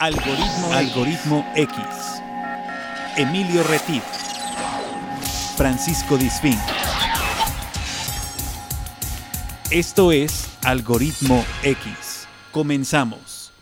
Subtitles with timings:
[0.00, 1.76] Algoritmo, Algoritmo X.
[3.16, 4.04] Emilio Retif.
[5.56, 6.54] Francisco Disfín.
[9.72, 12.28] Esto es Algoritmo X.
[12.52, 13.52] Comenzamos.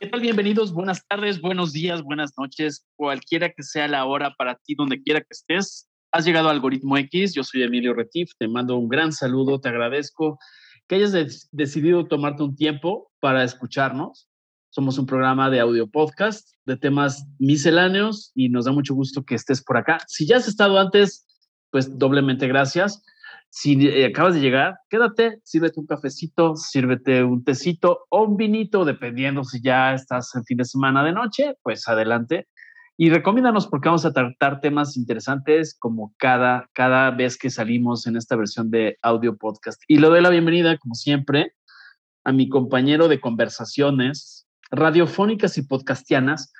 [0.00, 0.20] ¿Qué tal?
[0.20, 5.00] Bienvenidos, buenas tardes, buenos días, buenas noches, cualquiera que sea la hora para ti, donde
[5.00, 5.88] quiera que estés.
[6.10, 9.68] Has llegado a Algoritmo X, yo soy Emilio Retif, te mando un gran saludo, te
[9.68, 10.40] agradezco
[10.88, 14.28] que hayas decidido tomarte un tiempo para escucharnos.
[14.74, 19.36] Somos un programa de audio podcast de temas misceláneos y nos da mucho gusto que
[19.36, 19.98] estés por acá.
[20.08, 21.28] Si ya has estado antes,
[21.70, 23.00] pues doblemente gracias.
[23.50, 28.84] Si eh, acabas de llegar, quédate, sírvete un cafecito, sírvete un tecito o un vinito,
[28.84, 32.48] dependiendo si ya estás en fin de semana de noche, pues adelante.
[32.96, 38.16] Y recomiéndanos porque vamos a tratar temas interesantes como cada, cada vez que salimos en
[38.16, 39.80] esta versión de audio podcast.
[39.86, 41.52] Y le doy la bienvenida, como siempre,
[42.24, 46.52] a mi compañero de conversaciones, radiofónicas y podcastianas.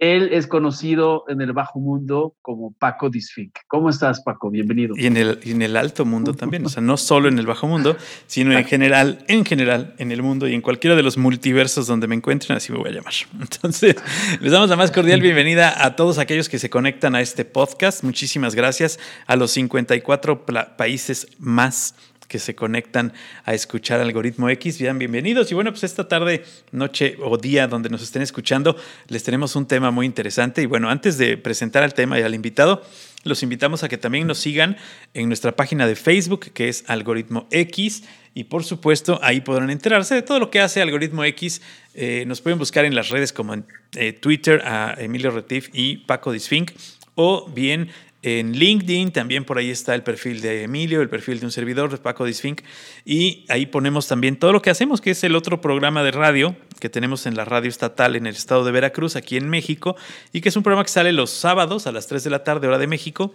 [0.00, 3.54] Él es conocido en el bajo mundo como Paco Disfink.
[3.68, 4.48] ¿Cómo estás, Paco?
[4.48, 4.94] Bienvenido.
[4.96, 7.66] Y en el, en el alto mundo también, o sea, no solo en el bajo
[7.66, 11.86] mundo, sino en general, en general, en el mundo y en cualquiera de los multiversos
[11.86, 13.12] donde me encuentren, así me voy a llamar.
[13.40, 13.96] Entonces,
[14.40, 18.02] les damos la más cordial bienvenida a todos aquellos que se conectan a este podcast.
[18.02, 20.46] Muchísimas gracias a los 54
[20.78, 21.94] países más
[22.30, 23.12] que se conectan
[23.44, 24.78] a escuchar Algoritmo X.
[24.78, 25.50] Bien, bienvenidos.
[25.50, 28.76] Y bueno, pues esta tarde, noche o día donde nos estén escuchando,
[29.08, 30.62] les tenemos un tema muy interesante.
[30.62, 32.82] Y bueno, antes de presentar al tema y al invitado,
[33.24, 34.76] los invitamos a que también nos sigan
[35.12, 38.04] en nuestra página de Facebook, que es Algoritmo X.
[38.32, 41.60] Y por supuesto, ahí podrán enterarse de todo lo que hace Algoritmo X.
[41.94, 45.96] Eh, nos pueden buscar en las redes como en eh, Twitter a Emilio Retif y
[45.96, 46.70] Paco Disfink
[47.16, 47.90] o bien
[48.22, 51.90] en LinkedIn también por ahí está el perfil de Emilio, el perfil de un servidor,
[51.90, 52.62] de Paco Disfink,
[53.04, 56.56] y ahí ponemos también todo lo que hacemos, que es el otro programa de radio
[56.80, 59.96] que tenemos en la radio estatal en el estado de Veracruz, aquí en México,
[60.32, 62.66] y que es un programa que sale los sábados a las 3 de la tarde,
[62.66, 63.34] hora de México,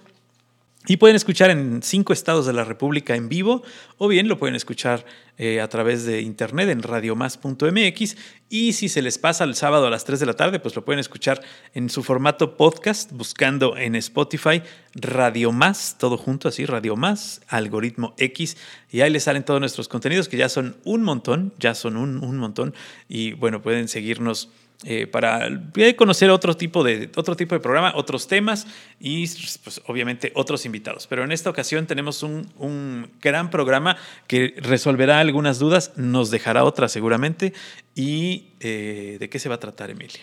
[0.87, 3.63] y pueden escuchar en cinco estados de la República en vivo
[3.97, 5.05] o bien lo pueden escuchar
[5.37, 8.15] eh, a través de internet en radiomás.mx
[8.49, 10.85] y si se les pasa el sábado a las 3 de la tarde, pues lo
[10.85, 11.41] pueden escuchar
[11.73, 14.61] en su formato podcast buscando en Spotify
[14.93, 18.55] Radio Más, todo junto así, Radio Más, algoritmo X.
[18.91, 22.23] Y ahí les salen todos nuestros contenidos que ya son un montón, ya son un,
[22.23, 22.73] un montón.
[23.09, 24.49] Y bueno, pueden seguirnos
[24.83, 25.49] eh, para
[25.95, 28.67] conocer otro tipo, de, otro tipo de programa, otros temas
[28.99, 29.25] y
[29.63, 31.07] pues, obviamente otros invitados.
[31.07, 33.95] Pero en esta ocasión tenemos un, un, gran programa
[34.27, 37.53] que resolverá algunas dudas, nos dejará otras seguramente.
[37.95, 40.21] ¿Y eh, de qué se va a tratar, Emilio?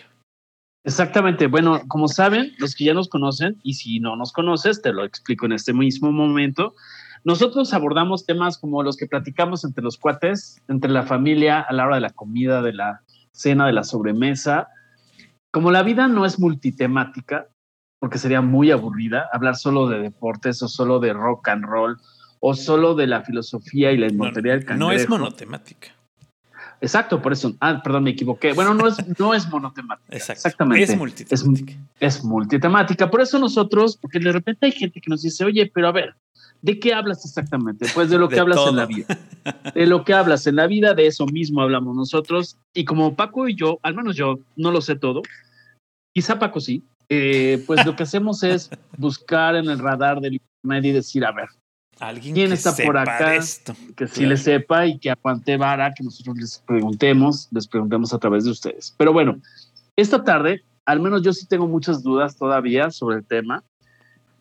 [0.83, 1.47] Exactamente.
[1.47, 5.03] Bueno, como saben, los que ya nos conocen, y si no nos conoces, te lo
[5.03, 6.75] explico en este mismo momento.
[7.23, 11.85] Nosotros abordamos temas como los que platicamos entre los cuates, entre la familia, a la
[11.85, 13.01] hora de la comida, de la
[13.33, 14.69] cena de la sobremesa.
[15.51, 17.47] Como la vida no es multitemática,
[17.99, 21.97] porque sería muy aburrida hablar solo de deportes o solo de rock and roll
[22.39, 24.91] o solo de la filosofía y la inmortalidad del cangrejo.
[24.91, 25.89] No es monotemática.
[26.81, 27.55] Exacto, por eso.
[27.61, 28.51] Ah, perdón, me equivoqué.
[28.51, 30.05] Bueno, no es, no es monotemática.
[30.15, 30.83] Exactamente.
[30.83, 31.77] Es multitemática.
[32.01, 33.09] Es, es, multitemática.
[33.09, 36.13] Por eso nosotros, porque de repente hay gente que nos dice, oye, pero a ver,
[36.63, 37.85] ¿De qué hablas exactamente?
[37.93, 39.05] Pues de lo que hablas en la vida.
[39.75, 42.57] De lo que hablas en la vida, de eso mismo hablamos nosotros.
[42.73, 45.21] Y como Paco y yo, al menos yo, no lo sé todo,
[46.13, 50.85] quizá Paco sí, eh, pues lo que hacemos es buscar en el radar del internet
[50.85, 51.49] y decir, a ver,
[51.99, 53.37] ¿Alguien ¿quién está por acá?
[53.97, 58.19] Que sí le sepa y que aguante vara, que nosotros les preguntemos, les preguntemos a
[58.19, 58.95] través de ustedes.
[58.97, 59.41] Pero bueno,
[59.97, 63.63] esta tarde, al menos yo sí tengo muchas dudas todavía sobre el tema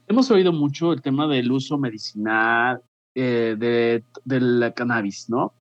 [0.09, 2.83] hemos oído mucho el tema del uso medicinal
[3.15, 5.55] eh, de, del cannabis, ¿no?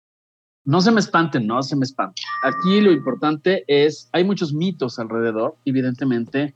[0.65, 2.23] No se me espanten, no se me espanten.
[2.43, 6.53] Aquí lo importante es, hay muchos mitos alrededor, evidentemente,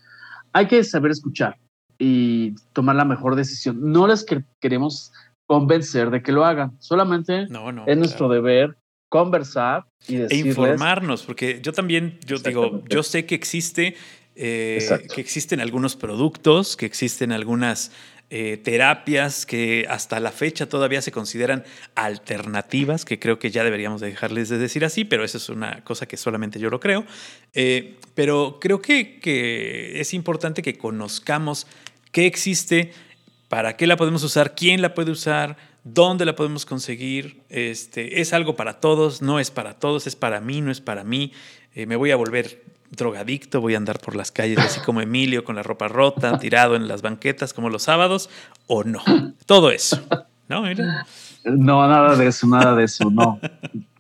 [0.54, 1.58] hay que saber escuchar
[1.98, 3.92] y tomar la mejor decisión.
[3.92, 4.26] No les
[4.62, 5.12] queremos
[5.48, 7.48] convencer de que lo hagan, solamente
[7.88, 8.78] es nuestro deber
[9.10, 13.96] conversar y e informarnos, porque yo también, yo digo, yo sé que existe
[14.38, 17.92] eh, que existen algunos productos, que existen algunas
[18.30, 21.64] eh, terapias que hasta la fecha todavía se consideran
[21.96, 26.06] alternativas, que creo que ya deberíamos dejarles de decir así, pero eso es una cosa
[26.06, 27.06] que solamente yo lo creo.
[27.54, 31.66] Eh, pero creo que, que es importante que conozcamos
[32.12, 32.92] qué existe,
[33.48, 35.56] para qué la podemos usar, quién la puede usar,
[35.86, 37.40] dónde la podemos conseguir.
[37.48, 41.06] Este, es algo para todos, no es para todos, es para mí, no es para
[41.06, 41.32] mí.
[41.74, 45.56] me voy a volver drogadicto, voy a andar por las calles así como Emilio con
[45.56, 48.30] la ropa rota, tirado en las banquetas como los sábados,
[48.68, 49.02] o no.
[49.46, 50.02] Todo eso.
[50.48, 50.64] ¿No?
[51.46, 53.40] No, nada de eso, nada de eso, no.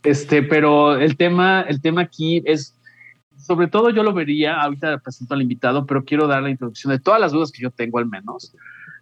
[0.04, 2.76] Este, pero el tema, el tema aquí es
[3.46, 7.00] sobre todo yo lo vería, ahorita presento al invitado, pero quiero dar la introducción de
[7.00, 8.56] todas las dudas que yo tengo al menos.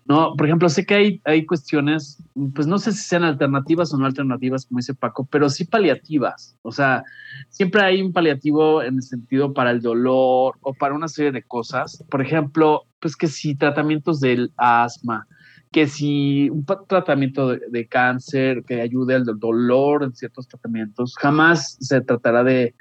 [0.06, 2.22] No, por ejemplo, sé que hay, hay cuestiones,
[2.54, 6.58] pues no sé si sean alternativas o no alternativas, como dice Paco, pero sí paliativas.
[6.62, 7.04] O sea,
[7.50, 11.44] siempre hay un paliativo en el sentido para el dolor o para una serie de
[11.44, 12.04] cosas.
[12.10, 15.26] Por ejemplo, pues que si tratamientos del asma,
[15.72, 22.02] que si un tratamiento de, cáncer que ayude al dolor en ciertos tratamientos, jamás se
[22.02, 22.76] tratará de,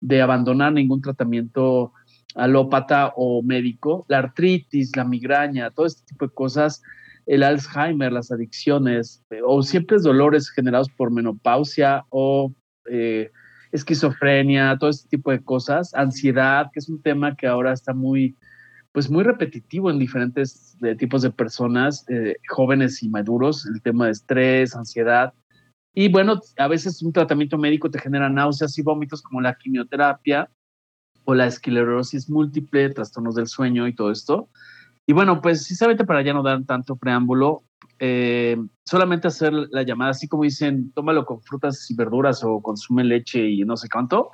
[0.00, 1.92] de abandonar ningún tratamiento
[2.34, 6.82] alópata o médico, la artritis, la migraña, todo este tipo de cosas,
[7.26, 12.52] el Alzheimer, las adicciones, o siempre dolores generados por menopausia o
[12.90, 13.30] eh,
[13.72, 18.34] esquizofrenia, todo este tipo de cosas, ansiedad, que es un tema que ahora está muy,
[18.92, 24.06] pues muy repetitivo en diferentes eh, tipos de personas, eh, jóvenes y maduros, el tema
[24.06, 25.34] de estrés, ansiedad.
[25.92, 30.48] Y bueno, a veces un tratamiento médico te genera náuseas y vómitos como la quimioterapia,
[31.28, 34.48] o la esclerosis múltiple, trastornos del sueño y todo esto.
[35.06, 37.64] Y bueno, pues sinceramente para ya no dar tanto preámbulo,
[37.98, 43.04] eh, solamente hacer la llamada, así como dicen, tómalo con frutas y verduras o consume
[43.04, 44.30] leche y no sé cuánto.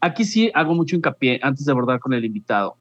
[0.00, 2.76] Aquí sí hago mucho hincapié antes de abordar con el invitado.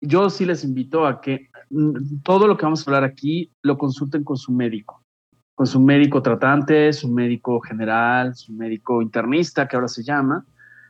[0.00, 3.78] Yo sí les invito a que mm, todo lo que vamos a hablar aquí lo
[3.78, 5.02] consulten con su médico,
[5.56, 10.46] con su médico tratante, su médico general, su médico internista, que ahora se llama,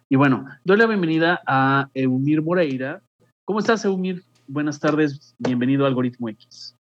[0.09, 3.03] y bueno, doy la bienvenida a Eumir Moreira.
[3.45, 4.23] ¿Cómo estás, Eumir?
[4.47, 6.77] Buenas tardes, bienvenido a Algoritmo X.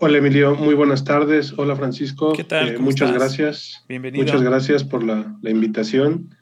[0.00, 1.54] Hola, Emilio, muy buenas tardes.
[1.56, 2.32] Hola, Francisco.
[2.32, 2.70] ¿Qué tal?
[2.70, 3.84] Eh, muchas gracias.
[3.88, 4.24] Bienvenido.
[4.24, 6.34] Muchas gracias por la, invitación.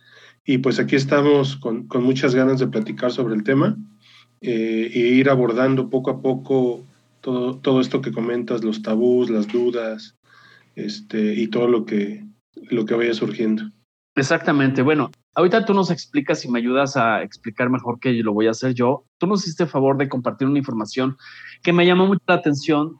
[0.46, 3.76] Y pues aquí estamos con, muchas ganas de platicar sobre el tema
[4.40, 6.86] eh, e ir abordando poco a poco
[7.20, 10.16] todo, todo esto que comentas, los tabús, las dudas,
[10.74, 12.24] este, y todo lo que,
[12.70, 13.70] lo que vaya surgiendo.
[14.18, 14.82] Exactamente.
[14.82, 18.50] Bueno, ahorita tú nos explicas y me ayudas a explicar mejor que lo voy a
[18.50, 19.04] hacer yo.
[19.18, 21.16] Tú nos hiciste favor de compartir una información
[21.62, 22.96] que me llamó mucho la atención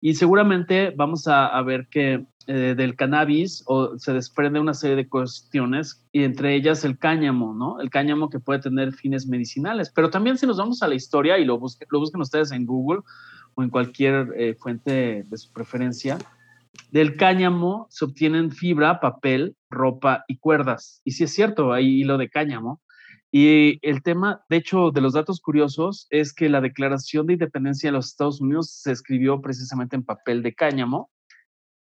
[0.00, 5.08] y seguramente vamos a, ver que eh, del cannabis o se desprende una serie de
[5.08, 7.80] cuestiones y entre ellas el cáñamo, ¿no?
[7.80, 9.90] El cáñamo que puede tener fines medicinales.
[9.92, 12.64] Pero también si nos vamos a la historia y lo, busquen, lo busquen ustedes en
[12.64, 13.00] Google
[13.54, 16.16] o en cualquier eh, fuente de su preferencia,
[16.90, 21.00] del cáñamo se obtienen fibra, papel, ropa y cuerdas.
[21.04, 22.80] Y sí es cierto, hay hilo de cáñamo.
[23.32, 27.88] Y el tema, de hecho, de los datos curiosos es que la Declaración de Independencia
[27.88, 31.10] de los Estados Unidos se escribió precisamente en papel de cáñamo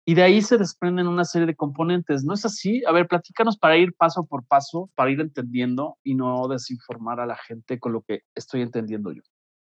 [0.06, 2.24] y de ahí se desprenden una serie de componentes.
[2.24, 2.84] ¿No es así?
[2.86, 7.26] A ver, platícanos para ir paso por paso, para ir entendiendo y no desinformar a
[7.26, 9.22] la gente con lo que estoy entendiendo yo.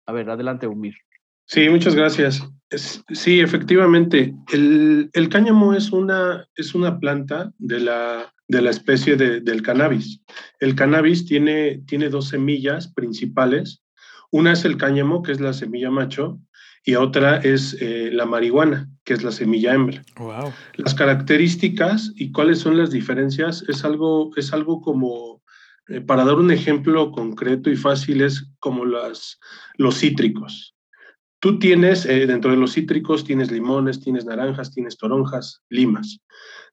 [0.07, 0.95] A ver, adelante, Umir.
[1.47, 2.43] Sí, muchas gracias.
[2.71, 9.63] sí, efectivamente, el, cáñamo es una, es una planta de la, de la especie del
[9.63, 10.21] cannabis.
[10.61, 13.83] El cannabis tiene, tiene dos semillas principales.
[14.31, 16.41] Una es el cáñamo, que es la semilla macho,
[16.85, 20.03] y otra es eh, la marihuana, que es la semilla hembra.
[20.19, 20.53] Wow.
[20.75, 25.43] Las características y cuáles son las diferencias es algo, es algo como,
[25.89, 29.39] eh, para dar un ejemplo concreto y fácil, es como las,
[29.79, 30.74] los cítricos.
[31.45, 36.23] Tú tienes, eh, dentro de los cítricos, tienes limones, tienes naranjas, tienes toronjas, limas,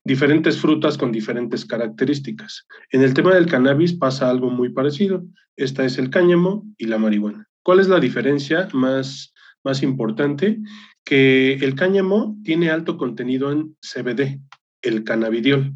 [0.06, 2.68] diferentes frutas con diferentes características.
[2.90, 5.26] En el tema del cannabis pasa algo muy parecido.
[5.58, 7.50] Esta es el cáñamo y la marihuana.
[7.64, 9.34] ¿Cuál es la diferencia más,
[9.66, 10.62] más importante?
[11.04, 14.40] Que el cáñamo tiene alto contenido en CBD,
[14.84, 15.74] el cannabidiol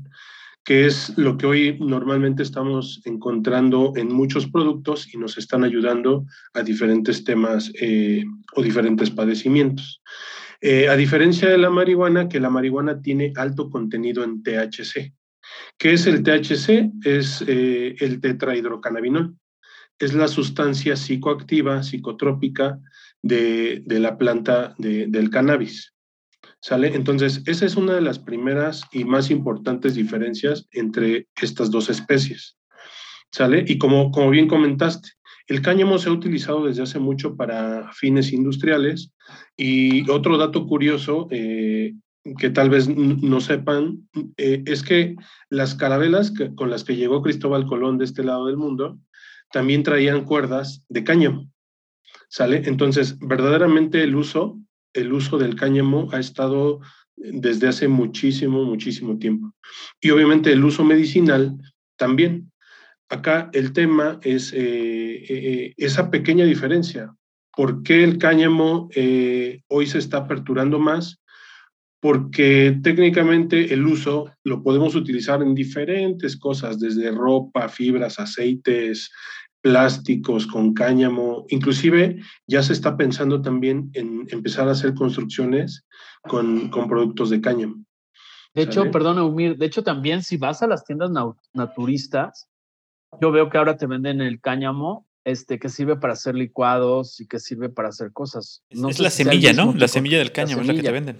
[0.65, 6.25] que es lo que hoy normalmente estamos encontrando en muchos productos y nos están ayudando
[6.55, 10.01] a diferentes temas eh, o diferentes padecimientos.
[10.61, 15.13] Eh, a diferencia de la marihuana, que la marihuana tiene alto contenido en THC.
[15.77, 16.91] ¿Qué es el THC?
[17.03, 19.35] Es eh, el tetrahidrocannabinol.
[19.99, 22.79] Es la sustancia psicoactiva, psicotrópica
[23.21, 25.94] de, la planta del cannabis.
[26.65, 26.95] ¿Sale?
[26.95, 32.57] Entonces, esa es una de las primeras y más importantes diferencias entre estas dos especies.
[33.31, 33.63] ¿Sale?
[33.67, 35.09] Y como, como bien comentaste,
[35.45, 39.11] el cáñamo se ha utilizado desde hace mucho para fines industriales
[39.55, 41.93] y otro dato curioso eh,
[42.39, 45.15] que tal vez no sepan eh, es que
[45.51, 48.97] las carabelas con las que llegó Cristóbal Colón de este lado del mundo
[49.51, 51.47] también traían cuerdas de cáñamo.
[52.27, 52.63] ¿Sale?
[52.65, 54.64] Entonces, verdaderamente el uso
[54.95, 56.79] el uso del cáñamo ha estado
[57.15, 59.53] desde hace muchísimo, muchísimo tiempo.
[60.01, 61.55] Y obviamente el uso medicinal
[61.97, 62.51] también.
[63.09, 67.13] Acá el tema es eh, eh, esa pequeña diferencia.
[67.55, 71.21] ¿Por qué el cáñamo eh, hoy se está aperturando más?
[72.01, 79.11] Porque técnicamente el uso lo podemos utilizar en diferentes cosas, desde ropa, fibras, aceites,
[79.65, 85.87] plásticos, con cáñamo, inclusive ya se está pensando también en empezar a hacer construcciones
[86.21, 87.83] con, con productos de cáñamo.
[88.53, 91.09] De hecho, perdón, Eumir, de hecho también si vas a las tiendas
[91.55, 92.47] naturistas,
[93.19, 97.25] yo veo que ahora te venden el cáñamo este, que sirve para hacer licuados y
[97.25, 98.61] que sirve para hacer cosas.
[98.69, 99.73] es la semilla, ¿no?
[99.73, 101.17] La semilla del cáñamo es la que te venden.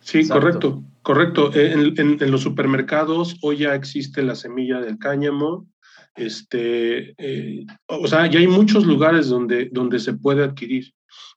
[0.00, 1.54] Sí, correcto, correcto.
[1.54, 5.66] En, en, los supermercados hoy ya existe la semilla del cáñamo.
[6.16, 10.92] Este, eh, o sea, ya hay muchos lugares donde, donde se puede adquirir.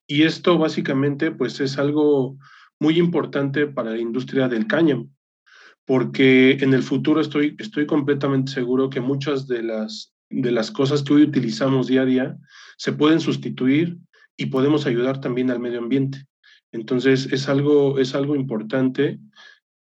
[0.07, 2.37] Y esto básicamente pues es algo
[2.79, 5.09] muy importante para la industria del cáñamo,
[5.85, 11.03] porque en el futuro estoy, estoy completamente seguro que muchas de las, de las cosas
[11.03, 12.37] que hoy utilizamos día a día
[12.77, 13.97] se pueden sustituir
[14.35, 16.25] y podemos ayudar también al medio ambiente.
[16.71, 19.19] Entonces, es algo, es algo importante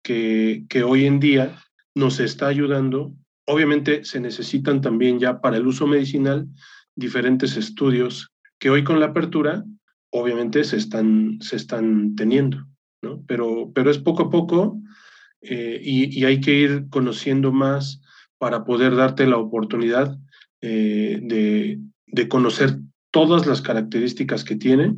[0.02, 1.62] que, que hoy en día
[1.94, 3.14] nos está ayudando.
[3.50, 6.46] Obviamente se necesitan también ya para el uso medicinal
[6.94, 9.64] diferentes estudios que hoy con la apertura
[10.10, 12.66] obviamente se están, se están teniendo,
[13.00, 13.24] ¿no?
[13.26, 14.78] Pero, pero es poco a poco
[15.40, 18.02] eh, y, y, hay que ir conociendo más
[18.36, 20.18] para poder darte la oportunidad
[20.60, 22.76] eh, de, de, conocer
[23.10, 24.94] todas las características que tiene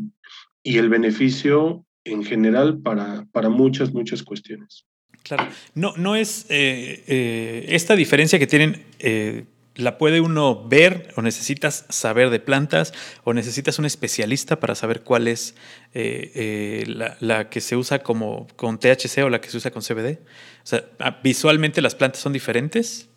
[0.65, 4.87] y el beneficio en general para, para muchas, muchas cuestiones.
[5.23, 11.13] Claro, no, no es eh, eh, esta diferencia que tienen, eh, la puede uno ver
[11.17, 12.93] o necesitas saber de plantas
[13.25, 15.55] o necesitas un especialista para saber cuál es
[15.93, 20.19] la, la, que se usa como con THC o la que se usa con CBD.
[20.63, 23.10] O sea, ah, visualmente las plantas son diferentes.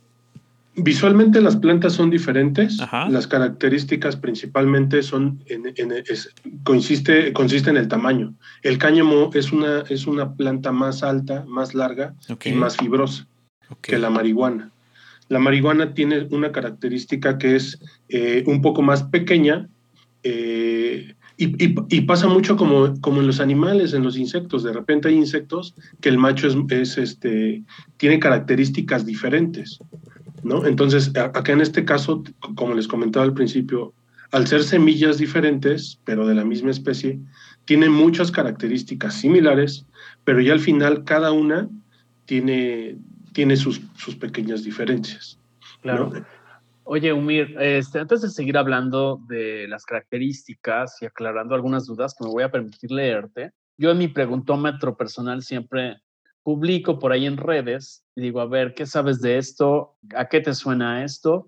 [0.76, 2.78] Visualmente las plantas son diferentes.
[3.10, 5.64] Las características principalmente son en,
[6.64, 8.34] consiste, consiste en el tamaño.
[8.64, 13.28] El cáñamo es una, es una planta más alta, más larga y más fibrosa
[13.82, 14.72] que la marihuana.
[15.30, 19.70] La marihuana tiene una característica que es eh, un poco más pequeña
[20.24, 24.64] eh, y, pasa mucho como, como en los animales, en los insectos.
[24.64, 27.64] De repente hay insectos que el macho es, este,
[27.98, 29.80] tiene características diferentes.
[30.44, 30.66] ¿No?
[30.66, 32.24] Entonces, acá en este caso,
[32.56, 33.94] como les comentaba al principio,
[34.32, 37.20] al ser semillas diferentes, pero de la misma especie,
[37.66, 39.86] tienen muchas características similares,
[40.24, 41.70] pero ya al final cada una
[42.26, 42.98] tiene,
[43.34, 45.40] tiene sus, sus pequeñas diferencias.
[45.82, 46.12] Claro.
[46.86, 52.26] Oye, Umir, este, antes de seguir hablando de las características y aclarando algunas dudas que
[52.26, 55.98] me voy a permitir leerte, yo en mi preguntómetro personal siempre
[56.44, 59.98] publico por ahí en redes y digo, a ver, ¿qué sabes de esto?
[60.16, 61.46] ¿A qué te suena esto?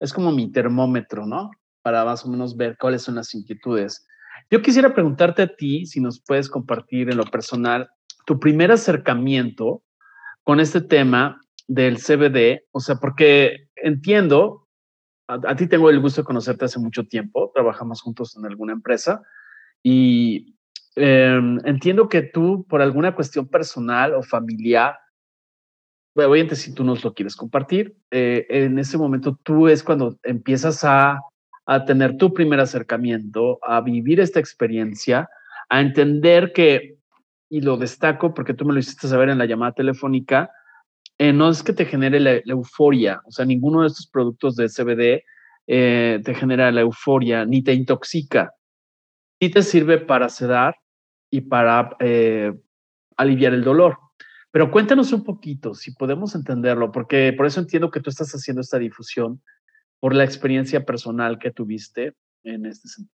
[0.00, 1.50] Es como mi termómetro, ¿no?
[1.82, 4.06] Para más o menos ver cuáles son las inquietudes.
[4.50, 7.90] Yo quisiera preguntarte a ti si nos puedes compartir en lo personal
[8.26, 9.82] tu primer acercamiento
[10.42, 14.66] con este tema del CBD, o sea, porque entiendo,
[15.28, 18.72] a, a, ti tengo el gusto de conocerte hace mucho tiempo, trabajamos juntos en alguna
[18.72, 19.22] empresa
[19.82, 20.56] y
[20.96, 24.98] Em, entiendo que tú, por alguna cuestión personal o familiar,
[26.14, 30.84] obviamente si tú nos lo quieres compartir, eh, en ese momento tú es cuando empiezas
[30.84, 31.20] a,
[31.66, 35.28] a tener tu primer acercamiento, a vivir esta experiencia,
[35.68, 36.96] a entender que,
[37.48, 40.50] y lo destaco porque tú me lo hiciste saber en la llamada telefónica,
[41.18, 44.68] eh, no es que te genere la, euforia, o sea, ninguno de estos productos de
[44.68, 45.22] CBD
[45.66, 48.52] eh, te genera la euforia ni te intoxica
[49.40, 50.76] sí te sirve para sedar
[51.30, 52.52] y para eh,
[53.16, 53.98] aliviar el dolor.
[54.50, 58.60] Pero cuéntanos un poquito, si podemos entenderlo, porque por eso entiendo que tú estás haciendo
[58.60, 59.40] esta difusión
[60.00, 63.16] por la experiencia personal que tuviste en este sentido.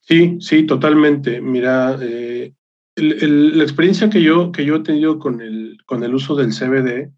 [0.00, 1.40] Sí, sí, totalmente.
[1.40, 2.54] Mira, eh,
[2.96, 7.10] la experiencia que yo, que yo he tenido con el, con el uso del CBD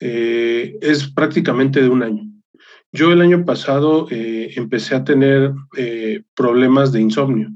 [0.00, 2.24] eh, es prácticamente de un año.
[2.92, 7.50] Yo el año pasado eh, empecé a tener eh, problemas de insomnio,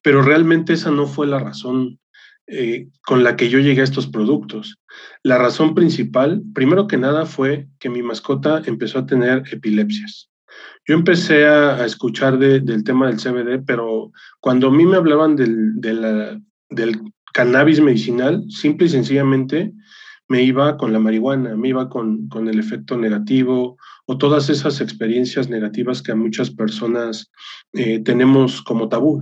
[0.00, 1.98] pero realmente esa no fue la razón
[2.46, 4.78] eh, con la que yo llegué a estos productos.
[5.24, 10.30] La razón principal, primero que nada, fue que mi mascota empezó a tener epilepsias.
[10.86, 15.80] Yo empecé a, escuchar del tema del CBD, pero cuando a mí me hablaban del,
[17.34, 19.74] cannabis medicinal, simple y sencillamente
[20.28, 25.48] me iba con la marihuana, me iba con el efecto negativo o todas esas experiencias
[25.48, 27.30] negativas que a muchas personas
[27.72, 29.20] eh, tenemos como tabú.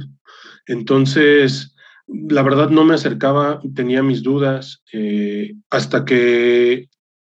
[0.66, 1.74] Entonces,
[2.06, 6.88] la verdad no me acercaba, tenía mis dudas, eh, hasta que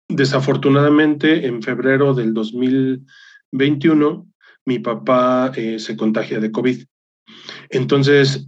[0.09, 4.27] desafortunadamente en febrero del 2021
[4.65, 6.85] mi papá eh, se contagia de COVID.
[7.71, 8.47] Entonces,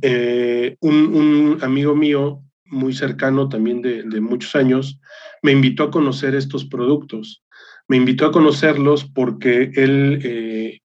[0.81, 5.01] un, amigo mío muy cercano también de, muchos años
[5.43, 7.45] me invitó a conocer estos productos
[7.93, 10.81] me invitó a conocerlos porque él, eh,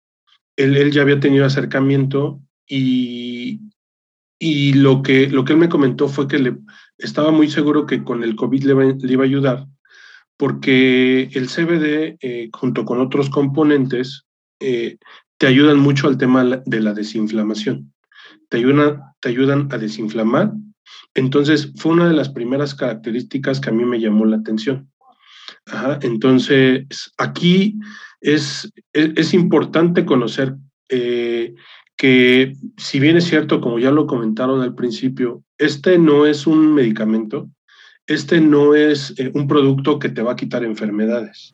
[0.55, 3.59] él, ya había tenido acercamiento y,
[4.39, 6.55] y lo, que, lo que él me comentó fue que le,
[6.97, 9.67] estaba muy seguro que con el COVID le, iba a ayudar,
[10.37, 14.23] porque el CBD, eh, junto con otros componentes,
[14.61, 14.95] eh,
[15.37, 17.91] te ayudan mucho al tema de la desinflamación.
[18.47, 18.63] Te
[19.19, 20.53] te ayudan a desinflamar.
[21.15, 24.92] Entonces, fue una de las primeras características que a mí me llamó la atención.
[26.01, 27.79] Entonces, aquí
[28.21, 30.55] es, es, importante conocer
[30.89, 31.53] eh,
[31.95, 36.73] que, si bien es cierto, como ya lo comentaron al principio, este no es un
[36.73, 37.49] medicamento,
[38.07, 41.53] este no es eh, un producto que te va a quitar enfermedades.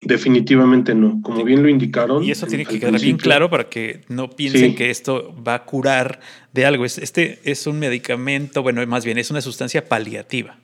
[0.00, 2.24] Definitivamente no, como bien lo indicaron.
[2.24, 5.64] Y eso tiene que quedar bien claro para que no piensen que esto va a
[5.64, 6.18] curar
[6.52, 6.84] de algo.
[6.84, 10.58] Este es un medicamento, bueno, más bien es una sustancia paliativa.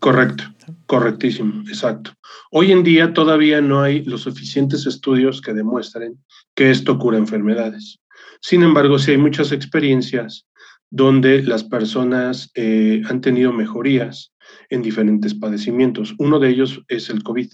[0.00, 0.44] Correcto,
[0.86, 2.12] correctísimo, exacto.
[2.50, 6.18] Hoy en día todavía no hay los suficientes estudios que demuestren
[6.54, 8.00] que esto cura enfermedades.
[8.40, 10.46] Sin embargo, sí hay muchas experiencias
[10.88, 14.32] donde las personas eh, han tenido mejorías
[14.70, 16.14] en diferentes padecimientos.
[16.18, 17.52] Uno de ellos es el COVID.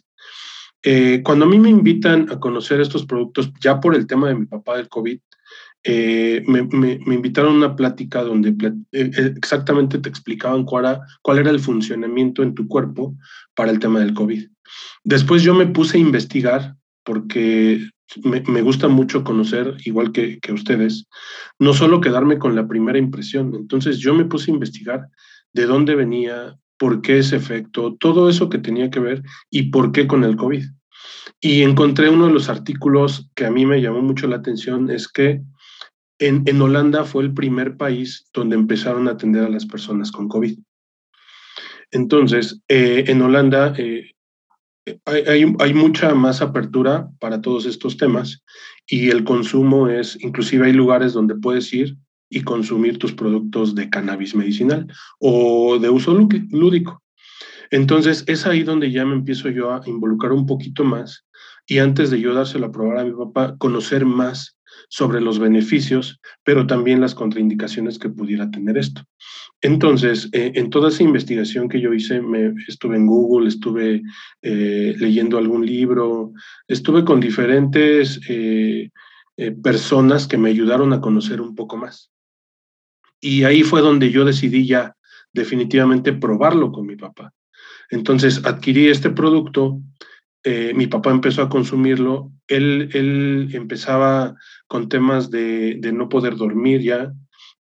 [0.85, 4.37] Eh, cuando a mí me invitan a conocer estos productos, ya por el tema de
[4.37, 5.19] mi papá del COVID,
[5.88, 8.57] eh, me, invitaron a una plática donde
[8.90, 13.14] exactamente te explicaban cuál cuál era el funcionamiento en tu cuerpo
[13.55, 14.49] para el tema del COVID.
[15.05, 16.75] Después yo me puse a investigar
[17.05, 17.88] porque
[18.25, 21.07] me, gusta mucho conocer, igual que, que, ustedes,
[21.61, 23.55] no solo quedarme con la primera impresión.
[23.55, 25.07] Entonces yo me puse a investigar
[25.52, 29.93] de dónde venía, por qué ese efecto, todo eso que tenía que ver y por
[29.93, 30.64] qué con el COVID.
[31.40, 35.07] Y encontré uno de los artículos que a mí me llamó mucho la atención, es
[35.07, 35.43] que
[36.19, 40.59] en, Holanda fue el primer país donde empezaron a atender a las personas con COVID.
[41.91, 44.13] Entonces, eh, en Holanda eh,
[45.05, 48.43] hay, mucha más apertura para todos estos temas
[48.87, 51.97] y el consumo es, inclusive hay lugares donde puedes ir
[52.29, 54.87] y consumir tus productos de cannabis medicinal
[55.19, 56.13] o de uso
[56.50, 57.02] lúdico.
[57.71, 61.26] Entonces es ahí donde ya me empiezo yo a involucrar un poquito más
[61.67, 64.55] y antes de yo dárselo a probar a mi papá, conocer más
[64.89, 69.03] sobre los beneficios, pero también las contraindicaciones que pudiera tener esto.
[69.61, 74.03] Entonces, eh, en toda esa investigación que yo hice, me, estuve en Google, estuve
[74.43, 76.33] eh, leyendo algún libro,
[76.69, 78.91] estuve con diferentes eh,
[79.63, 82.11] personas que me ayudaron a conocer un poco más.
[83.21, 84.95] Y ahí fue donde yo decidí ya
[85.33, 87.33] definitivamente probarlo con mi papá.
[87.91, 89.81] Entonces adquirí este producto
[90.77, 94.37] mi papá empezó a consumirlo, él, él empezaba
[94.69, 97.13] con temas de, no poder dormir ya,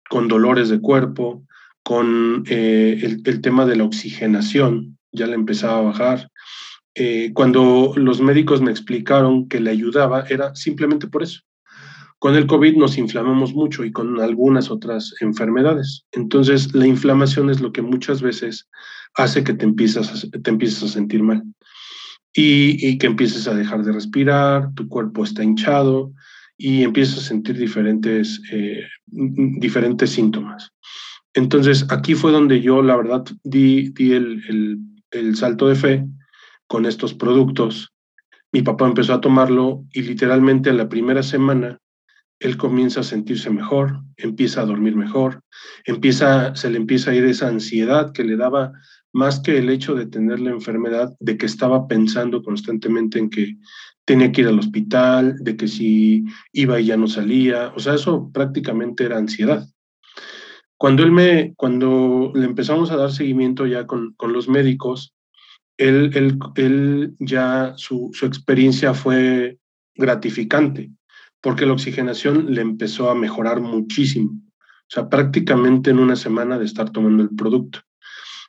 [0.09, 1.45] con dolores de cuerpo,
[1.83, 6.29] con eh, el, tema de la oxigenación, ya le empezaba a bajar.
[6.95, 11.41] Eh, cuando los médicos me explicaron que le ayudaba, era simplemente por eso.
[12.19, 16.05] Con el COVID nos inflamamos mucho y con algunas otras enfermedades.
[16.13, 18.69] Entonces, la inflamación es lo que muchas veces
[19.15, 21.43] hace que te empiezas te empieces a sentir mal
[22.35, 26.13] y, que empieces a dejar de respirar, tu cuerpo está hinchado
[26.65, 30.71] y empiezas a sentir diferentes, eh, diferentes síntomas.
[31.35, 34.79] Entonces, aquí fue donde yo, la verdad, di, di el,
[35.11, 36.07] el, salto de fe
[36.69, 37.93] con estos productos.
[38.53, 41.79] Mi papá empezó a tomarlo y literalmente en la primera semana
[42.39, 45.41] él comienza a sentirse mejor, empieza a dormir mejor,
[45.85, 48.73] empieza, se le empieza a ir esa ansiedad que le daba
[49.13, 53.57] más que el hecho de tener la enfermedad, de que estaba pensando constantemente en que
[54.05, 57.95] tenía que ir al hospital, de que si iba y ya no salía, o sea,
[57.95, 59.67] eso prácticamente era ansiedad.
[60.77, 65.15] Cuando él me, cuando le empezamos a dar seguimiento ya con, los médicos,
[65.77, 69.59] él, él, él ya su, su experiencia fue
[69.95, 70.91] gratificante,
[71.41, 74.33] porque la oxigenación le empezó a mejorar muchísimo.
[74.33, 77.81] O sea, prácticamente en una semana de estar tomando el producto.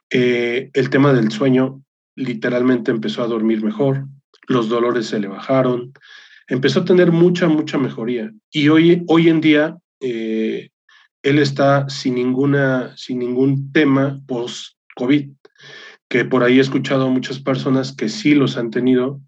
[0.10, 1.82] Eh, el tema del sueño
[2.16, 4.08] literalmente empezó a dormir mejor,
[4.48, 5.94] los dolores se le bajaron,
[6.48, 8.32] empezó a tener mucha, mucha mejoría.
[8.52, 10.70] Y hoy, hoy en día, eh,
[11.22, 15.30] él está sin, ninguna, sin ningún tema post-COVID,
[16.10, 19.22] que por ahí he escuchado a muchas personas que sí los han tenido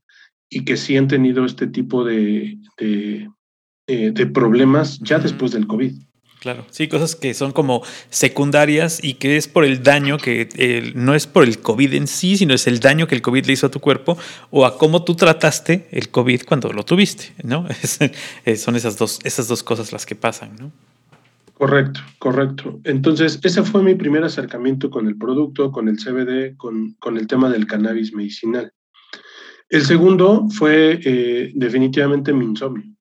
[0.50, 3.30] y que sí han tenido este tipo de, de,
[3.88, 5.94] eh, de problemas ya después del COVID.
[6.46, 7.82] Claro, sí, cosas que son como
[8.12, 12.38] secundarias y que es por el daño que no es por el COVID en sí,
[12.38, 14.16] sino es el daño que el COVID le hizo a tu cuerpo
[14.52, 17.66] o a cómo tú trataste el COVID cuando lo tuviste, ¿no?
[18.58, 20.72] son esas dos, esas dos cosas las que pasan, ¿no?
[21.56, 22.80] Correcto, correcto.
[22.84, 27.26] Entonces, ese fue mi primer acercamiento con el producto, con el CBD, con, con el
[27.26, 28.72] tema del cannabis medicinal.
[29.68, 32.95] El segundo fue eh, definitivamente mi insomnio.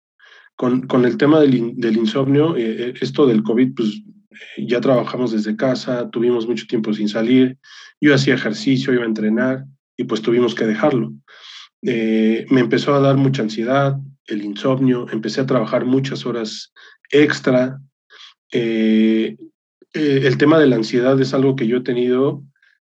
[0.57, 4.03] Con, con el tema del, del insomnio, eh, eh, esto del COVID, pues
[4.59, 7.57] ya trabajamos desde casa, tuvimos mucho tiempo sin salir,
[8.01, 9.65] yo hacía ejercicio, iba a entrenar
[9.97, 11.13] y pues tuvimos que dejarlo.
[11.83, 16.73] me empezó a dar mucha ansiedad, el insomnio, empecé a trabajar muchas horas
[17.11, 17.81] extra.
[18.51, 19.39] el
[20.39, 22.43] tema de la ansiedad es algo que yo he tenido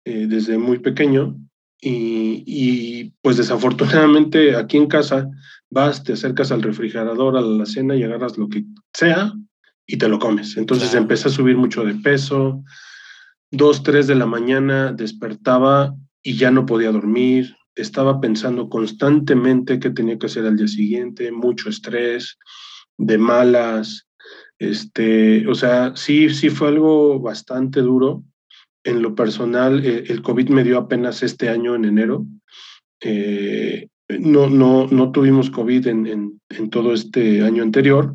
[0.04, 1.36] desde muy pequeño
[1.80, 5.28] y, pues desafortunadamente aquí en casa
[5.70, 9.32] vas, te acercas al refrigerador, a la cena y agarras lo que sea
[9.86, 10.56] y te lo comes.
[10.56, 12.62] Entonces empecé a subir mucho de peso.
[13.50, 17.56] Dos, tres de la mañana despertaba y ya no podía dormir.
[17.74, 22.38] Estaba pensando constantemente qué tenía que hacer al día siguiente, mucho estrés,
[22.96, 24.06] de malas.
[24.58, 28.24] Este, o sea, sí, sí fue algo bastante duro
[28.86, 32.24] en lo personal, eh, el COVID me dio apenas este año en enero.
[33.00, 36.40] Eh, no, no, no tuvimos COVID en,
[36.70, 38.14] todo este año anterior.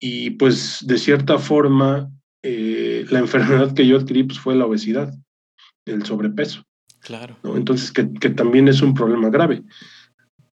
[0.00, 2.10] Y pues de cierta forma,
[2.42, 5.12] eh, la enfermedad que yo adquirí pues, fue la obesidad,
[5.86, 6.64] el sobrepeso.
[7.00, 7.36] Claro.
[7.54, 9.62] Entonces, que, también es un problema grave.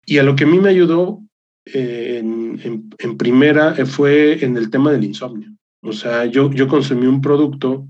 [0.06, 1.22] Y a lo que a mí me ayudó
[1.66, 5.52] en, en, primera fue en el tema del insomnio.
[5.82, 7.88] O sea, yo, yo consumí un producto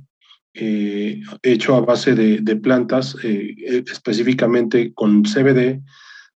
[0.54, 5.82] eh, hecho a base de, plantas, eh, eh, específicamente con CBD,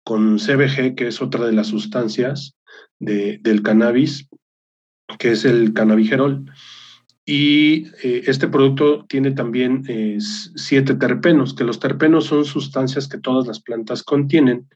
[0.04, 2.56] con CBG, que es otra de las sustancias
[3.00, 4.28] del cannabis,
[5.18, 6.46] que es el cannabigerol.
[7.26, 9.84] Y este producto tiene también
[10.20, 14.68] siete terpenos, que los terpenos son sustancias que todas las plantas contienen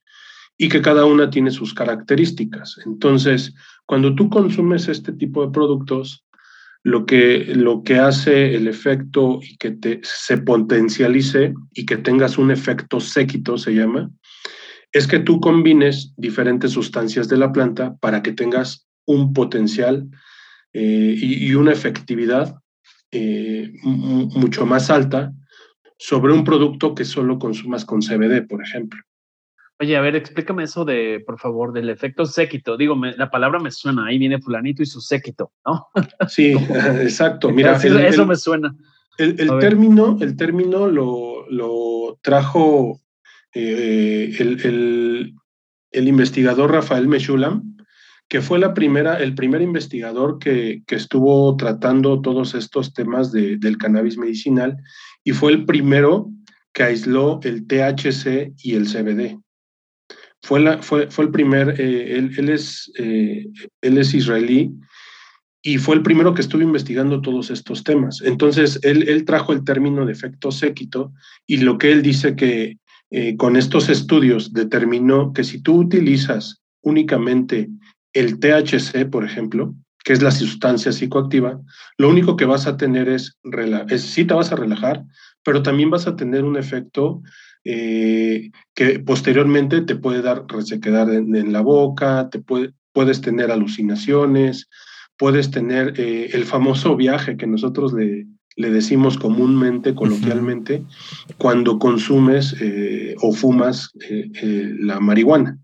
[0.58, 2.80] y que cada una tiene sus características.
[2.86, 3.54] Entonces,
[3.86, 6.26] cuando tú consumes este tipo de productos,
[6.84, 12.38] lo que, lo que hace el efecto y que te, se potencialice y que tengas
[12.38, 14.12] un efecto séquito, se llama,
[14.96, 20.08] es que tú combines diferentes sustancias de la planta para que tengas un potencial
[20.72, 22.56] eh, y, una efectividad
[23.12, 25.34] eh, mucho más alta
[25.98, 29.02] sobre un producto que solo consumas con CBD, por ejemplo.
[29.82, 32.78] Oye, a ver, explícame eso de, por favor, del efecto séquito.
[32.78, 35.88] Digo, la palabra me suena, ahí viene fulanito y su séquito, ¿no?
[36.30, 36.54] Sí,
[37.02, 37.52] exacto.
[37.52, 38.74] Mira, eso me suena.
[39.18, 43.02] El, término, el término lo, lo trajo
[43.56, 45.34] eh, el,
[45.92, 47.78] el, investigador Rafael Meshulam,
[48.28, 53.58] que fue la primera, el primer investigador que, que estuvo tratando todos estos temas de,
[53.58, 54.78] del cannabis medicinal
[55.24, 56.30] y fue el primero
[56.74, 59.40] que aisló el THC y el CBD
[60.46, 63.48] fue, la, fue, fue el primer, eh, él, es, eh,
[63.82, 64.72] él es israelí
[65.64, 68.22] y fue el primero que estuvo investigando todos estos temas.
[68.24, 71.12] Entonces, él, él trajo el término de efecto séquito
[71.48, 72.78] y lo que él dice que
[73.18, 77.70] eh, con estos estudios determinó que si tú utilizas únicamente
[78.12, 79.74] el THC, por ejemplo,
[80.04, 81.62] que es la sustancia psicoactiva,
[81.98, 83.38] lo único que vas a tener es,
[83.88, 85.06] es sí te vas a relajar,
[85.46, 87.22] pero también vas a tener un efecto
[87.64, 94.68] eh, que posteriormente te puede dar resequedad en, la boca, te puede, puedes tener alucinaciones,
[95.16, 100.84] puedes tener eh, el famoso viaje que nosotros le, le decimos comúnmente, coloquialmente,
[101.38, 103.92] cuando consumes eh, o fumas
[104.80, 105.60] la marihuana.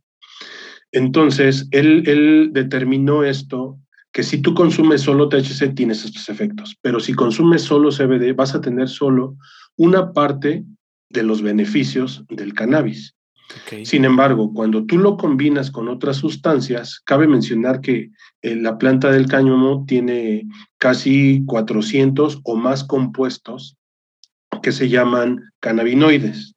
[0.91, 3.79] Entonces, él, él determinó esto,
[4.11, 8.53] que si tú consumes solo THC tienes estos efectos, pero si consumes solo CBD vas
[8.53, 9.37] a tener solo
[9.77, 10.65] una parte
[11.09, 13.15] de los beneficios del cannabis.
[13.83, 18.11] Sin embargo, cuando tú lo combinas con otras sustancias, cabe mencionar que
[18.41, 23.77] eh, la planta del cáñamo tiene casi 400 o más compuestos
[24.61, 26.53] que se llaman cannabinoides.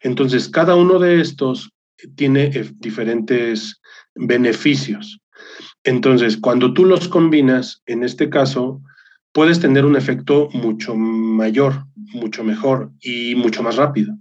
[0.00, 1.70] Entonces, cada uno de estos
[2.16, 3.80] tiene eh, diferentes
[4.14, 5.20] beneficios.
[5.84, 8.80] Entonces, cuando tú los combinas, en este caso,
[9.32, 14.14] puedes tener un efecto mucho mayor, mucho mejor y mucho más rápido.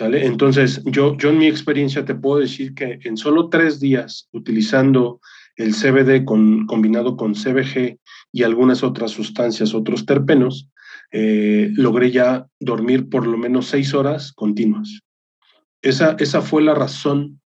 [0.00, 5.20] Entonces, yo, yo en mi experiencia te puedo decir que en solo tres días, utilizando
[5.56, 7.98] el CBD combinado con CBG
[8.32, 10.68] y algunas otras sustancias, otros terpenos,
[11.12, 15.00] eh, logré ya dormir por lo menos seis horas continuas.
[15.80, 17.40] Esa, esa fue la razón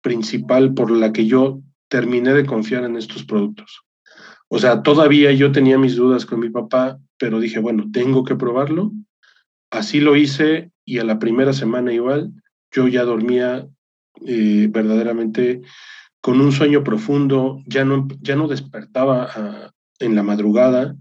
[0.00, 3.80] principal por la que yo terminé de confiar en estos productos.
[4.48, 8.36] O sea, todavía yo tenía mis dudas con mi papá, pero dije, bueno, tengo que
[8.36, 8.92] probarlo.
[9.70, 12.32] Así lo hice y a la primera semana igual,
[12.72, 13.68] yo ya dormía
[14.26, 15.62] eh, verdaderamente
[16.20, 20.96] con un sueño profundo, ya no, ya no despertaba ah, en la madrugada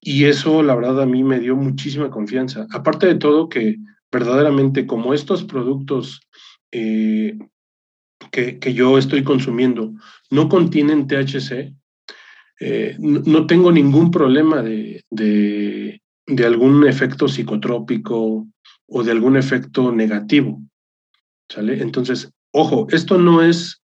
[0.00, 2.66] y eso la verdad a mí me dio muchísima confianza.
[2.70, 3.76] Aparte de todo que
[4.10, 6.20] verdaderamente como estos productos
[6.72, 7.36] eh,
[8.30, 9.92] que, yo estoy consumiendo
[10.30, 11.74] no contienen THC,
[12.60, 15.97] eh, no, tengo ningún problema de,
[16.46, 18.46] algún efecto psicotrópico
[18.86, 20.62] o de algún efecto negativo.
[21.48, 21.80] ¿Sale?
[21.82, 23.82] Entonces, ojo, esto no es,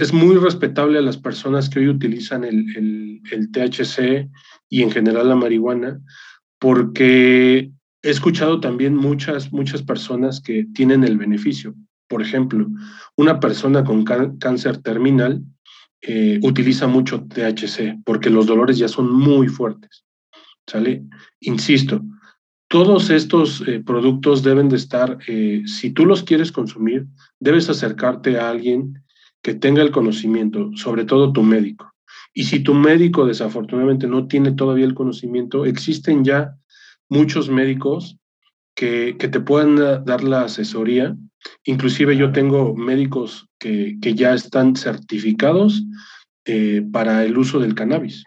[0.00, 4.28] es muy respetable a las personas que hoy utilizan el, el THC
[4.68, 6.00] y en general la marihuana,
[6.58, 7.70] porque
[8.02, 11.74] he escuchado también muchas, muchas personas que tienen el beneficio.
[12.08, 12.68] Por ejemplo,
[13.16, 15.42] una persona con cáncer terminal
[16.02, 20.03] eh, utiliza mucho THC porque los dolores ya son muy fuertes.
[20.66, 21.04] ¿Sale?
[21.40, 22.02] Insisto,
[22.68, 27.06] todos estos eh, productos deben de estar, eh, si tú los quieres consumir,
[27.38, 29.02] debes acercarte a alguien
[29.42, 31.92] que tenga el conocimiento, sobre todo tu médico.
[32.32, 36.56] Y si tu médico desafortunadamente no tiene todavía el conocimiento, existen ya
[37.08, 38.16] muchos médicos
[38.74, 41.16] que, que te pueden dar la asesoría
[41.64, 45.84] Inclusive yo tengo médicos que, ya están certificados
[46.44, 48.24] eh, para el uso del cannabis.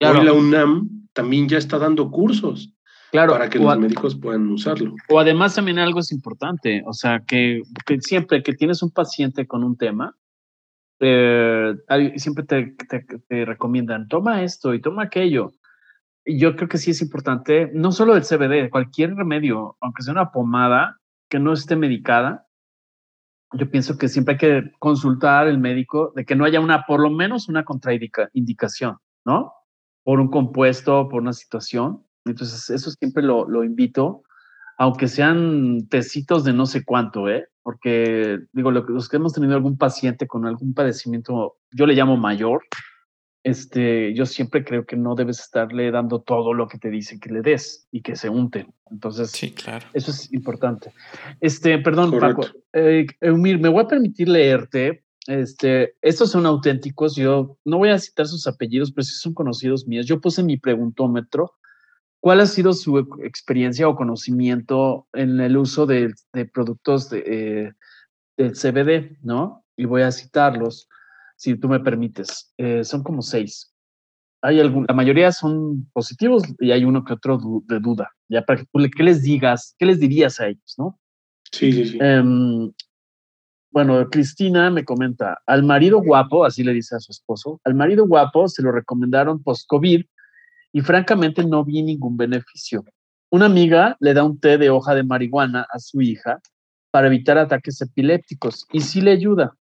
[0.00, 2.72] Hoy la UNAM también ya está dando cursos
[3.12, 4.94] claro, para que los médicos puedan usarlo.
[5.08, 7.62] O además también algo es importante, o sea, que,
[8.00, 10.16] siempre que tienes un paciente con un tema,
[11.00, 11.74] eh,
[12.16, 12.76] siempre te,
[13.28, 15.52] te, recomiendan, toma esto y toma aquello.
[16.24, 20.30] Yo creo que sí es importante, no solo el CBD, cualquier remedio, aunque sea una
[20.30, 20.98] pomada
[21.28, 22.46] que no esté medicada,
[23.52, 27.00] yo pienso que siempre hay que consultar al médico de que no haya una, por
[27.00, 28.96] lo menos una contraindicación,
[29.26, 29.52] ¿no?
[30.04, 32.04] Por un compuesto, por una situación.
[32.24, 34.22] Entonces, eso siempre lo, lo invito,
[34.78, 37.46] aunque sean tecitos de no sé cuánto, ¿eh?
[37.62, 42.62] Porque, digo, los que hemos tenido algún paciente con algún padecimiento, yo le llamo mayor,
[43.44, 47.30] este, yo siempre creo que no debes estarle dando todo lo que te dicen que
[47.30, 48.72] le des y que se unten.
[48.90, 49.86] Entonces, sí, claro.
[49.92, 50.92] eso es importante.
[51.40, 52.46] Este, perdón, Paco.
[52.72, 55.04] Eh, Eumir, me voy a permitir leerte.
[55.26, 57.14] Este, estos son auténticos.
[57.14, 60.06] Yo no voy a citar sus apellidos, pero sí son conocidos míos.
[60.06, 61.52] Yo puse mi preguntómetro.
[62.20, 66.14] ¿Cuál ha sido su experiencia o conocimiento en el uso de,
[66.52, 67.72] productos de, eh,
[68.36, 69.64] del CBD, no?
[69.76, 70.88] Y voy a citarlos
[71.36, 72.52] si tú me permites.
[72.58, 73.74] Eh, son como seis.
[74.42, 78.10] Hay algún, la mayoría son positivos y hay uno que otro de duda.
[78.28, 79.74] Ya para que tú, ¿qué les digas?
[79.78, 81.00] ¿Qué les dirías a ellos, no?
[81.50, 81.98] Sí, sí, sí.
[82.00, 82.72] Em,
[83.72, 88.06] bueno, Cristina me comenta, al marido guapo, así le dice a su esposo, al marido
[88.06, 90.04] guapo se lo recomendaron post-COVID
[90.72, 92.84] y francamente no vi ningún beneficio.
[93.30, 96.40] Una amiga le da un té de hoja de marihuana a su hija
[96.90, 99.56] para evitar ataques epilépticos y sí le ayuda.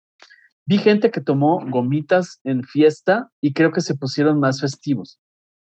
[0.65, 5.19] Vi gente que tomó gomitas en fiesta y creo que se pusieron más festivos.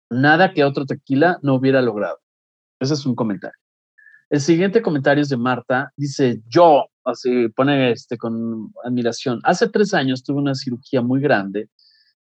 [0.09, 2.19] Nada que otro tequila no hubiera logrado.
[2.79, 3.60] Ese es un comentario.
[4.31, 5.91] El siguiente comentario es de Marta.
[5.97, 11.69] Dice, yo, así pone este con admiración, hace tres años tuve una cirugía muy grande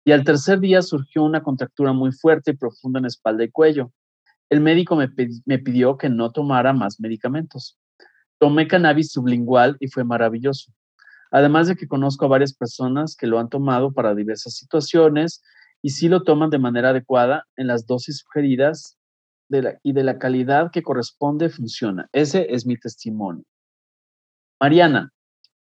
[0.02, 3.92] y al tercer día surgió una contractura muy fuerte y profunda en espalda y cuello.
[4.48, 5.10] El médico me,
[5.44, 7.78] me pidió que no tomara más medicamentos.
[8.38, 10.72] Tomé cannabis sublingual y fue maravilloso.
[11.30, 15.42] Además de que conozco a varias personas que lo han tomado para diversas situaciones
[15.82, 18.96] y sí lo toman de manera adecuada en las dosis sugeridas
[19.82, 22.08] y de la calidad que corresponde funciona.
[22.12, 23.44] Ese es mi testimonio.
[24.60, 25.10] Mariana,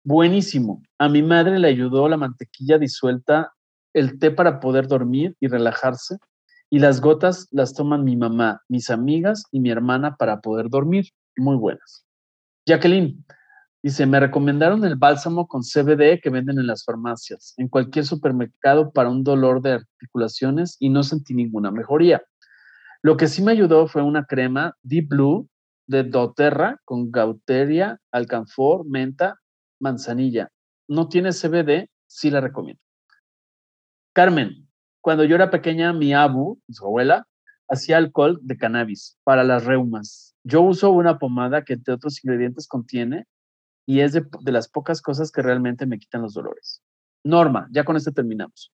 [0.05, 0.83] buenísimo.
[0.99, 3.53] A mi madre le ayudó la mantequilla disuelta,
[3.95, 6.19] el té para poder dormir y relajarse
[6.71, 11.07] y las gotas las toman mi mamá, mis amigas y mi hermana para poder dormir.
[11.37, 12.05] Muy buenas.
[12.67, 13.25] Jacqueline,
[13.83, 18.93] Dice, me recomendaron el bálsamo con CBD que venden en las farmacias, en cualquier supermercado
[18.93, 22.23] para un dolor de articulaciones y no sentí ninguna mejoría.
[23.03, 25.49] Lo que sí me ayudó fue una crema Deep Blue
[25.87, 29.41] de doTERRA con gauteria, alcanfor, menta,
[29.81, 30.51] manzanilla.
[30.87, 32.81] No tiene CBD, sí la recomiendo.
[34.13, 34.69] Carmen,
[35.01, 37.27] cuando yo era pequeña, mi abu, su abuela,
[37.69, 40.35] hacía alcohol de cannabis para las reumas.
[40.45, 43.27] Yo uso una pomada que entre otros ingredientes contiene
[43.87, 46.83] y es de, las pocas cosas que realmente me quitan los dolores.
[47.25, 48.73] Norma, ya con esto terminamos.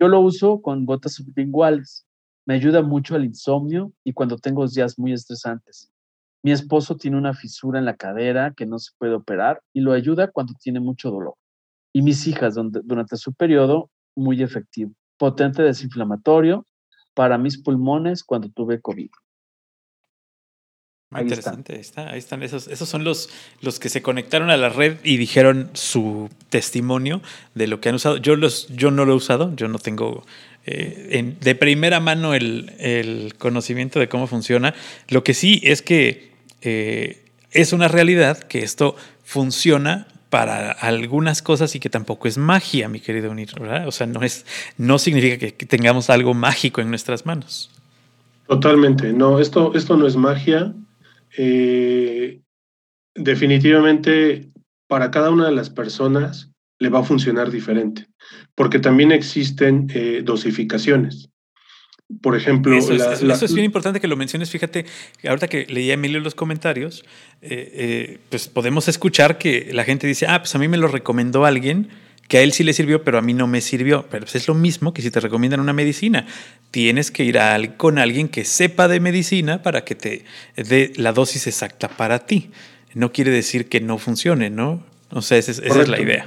[0.00, 2.06] Yo lo uso con gotas sublinguales.
[2.46, 5.90] Me ayuda mucho al insomnio y cuando tengo días muy estresantes.
[6.42, 9.92] Mi esposo tiene una fisura en la cadera que no se puede operar y lo
[9.92, 11.34] ayuda cuando tiene mucho dolor.
[11.92, 14.92] Y mis hijas durante su periodo, muy efectivo.
[15.18, 16.66] Potente desinflamatorio
[17.14, 19.10] para mis pulmones cuando tuve COVID
[21.20, 22.10] interesante, está.
[22.10, 23.28] ahí están esos, esos son los,
[23.60, 27.20] los que se conectaron a la red y dijeron su testimonio
[27.54, 28.16] de lo que han usado.
[28.16, 30.24] Yo, los, yo no lo he usado, yo no tengo
[30.64, 34.74] eh, de primera mano el, conocimiento de cómo funciona.
[35.08, 41.74] Lo que sí es que eh, es una realidad que esto funciona para algunas cosas
[41.74, 43.86] y que tampoco es magia, mi querido Unir, ¿verdad?
[43.86, 44.46] O sea, no, es,
[44.78, 47.70] no significa que tengamos algo mágico en nuestras manos.
[48.46, 50.74] Totalmente, no, esto, esto no es magia.
[51.38, 52.40] Eh,
[53.14, 54.50] definitivamente,
[54.88, 56.51] para cada una de las personas
[56.82, 58.06] le va a funcionar diferente,
[58.54, 61.28] porque también existen eh, dosificaciones.
[62.20, 64.50] Por ejemplo, eso es, bien importante que lo menciones.
[64.50, 64.84] Fíjate,
[65.26, 67.04] ahorita que leía Emilio los comentarios,
[67.40, 71.46] eh, pues podemos escuchar que la gente dice, ah, pues a mí me lo recomendó
[71.46, 71.88] alguien
[72.28, 74.06] que a él sí le sirvió, pero a mí no me sirvió.
[74.10, 76.26] Pero pues, es lo mismo que si te recomiendan una medicina.
[76.70, 80.24] Tienes que ir a, con alguien que sepa de medicina para que te
[80.56, 82.50] dé la dosis exacta para ti.
[82.94, 84.82] No quiere decir que no funcione, ¿no?
[85.10, 86.26] O sea, esa, es la idea.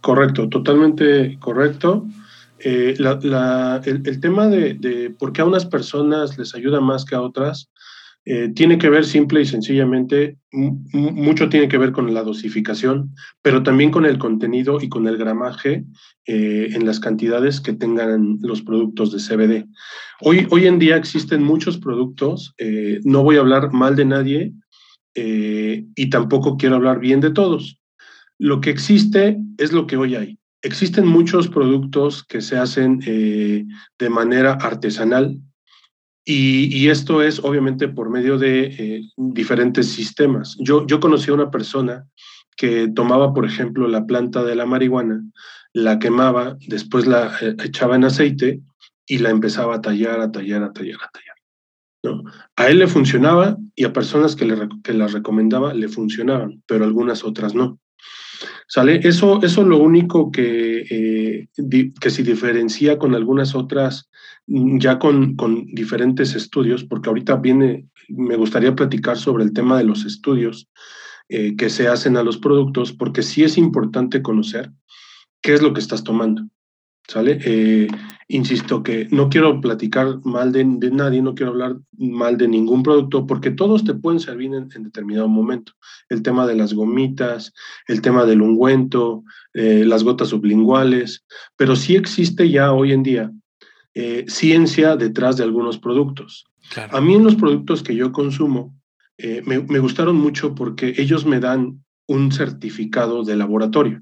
[0.00, 2.06] Correcto, totalmente correcto.
[2.62, 7.70] Eh, el, tema de, por qué a unas personas les ayuda más que a otras,
[8.26, 13.62] eh, tiene que ver simple y sencillamente, mucho tiene que ver con la dosificación, pero
[13.62, 15.84] también con el contenido y con el gramaje
[16.26, 19.66] eh, en las cantidades que tengan los productos de CBD.
[20.20, 22.54] Hoy, hoy en día existen muchos productos,
[23.04, 24.52] no voy a hablar mal de nadie
[25.14, 27.79] y tampoco quiero hablar bien de todos.
[28.40, 30.38] Lo que existe es lo que hoy hay.
[30.62, 35.38] Existen muchos productos que se hacen de manera artesanal,
[36.24, 40.56] y, esto es obviamente por medio de eh, diferentes sistemas.
[40.60, 42.06] Yo, yo conocí a una persona
[42.56, 45.24] que tomaba, por ejemplo, la planta de la marihuana,
[45.72, 48.60] la quemaba, después la eh, echaba en aceite
[49.06, 51.36] y la empezaba a tallar, a tallar, a tallar, a tallar.
[52.04, 52.22] ¿no?
[52.56, 57.54] A él le funcionaba y a personas que, le, recomendaba le funcionaban, pero algunas otras
[57.54, 57.80] no.
[58.66, 59.00] ¿Sale?
[59.02, 61.48] Eso, eso es lo único que, eh,
[62.00, 64.10] que se diferencia con algunas otras,
[64.46, 69.78] mm, ya con, con, diferentes estudios, porque ahorita viene, me gustaría platicar sobre el tema
[69.78, 70.68] de los estudios
[71.28, 74.70] eh, que se hacen a los productos, porque sí es importante conocer
[75.42, 76.42] qué es lo que estás tomando.
[77.10, 77.40] ¿Sale?
[77.44, 77.88] Eh,
[78.28, 83.26] insisto que no quiero platicar mal de, nadie, no quiero hablar mal de ningún producto,
[83.26, 85.72] porque todos te pueden servir en, determinado momento.
[86.08, 87.52] El tema de las gomitas,
[87.88, 91.24] el tema del ungüento, eh, las gotas sublinguales,
[91.56, 93.32] pero sí existe ya hoy en día
[93.94, 96.44] eh, ciencia detrás de algunos productos.
[96.92, 98.72] A mí en los productos que yo consumo
[99.18, 104.00] me, me gustaron mucho porque ellos me dan un certificado de laboratorio.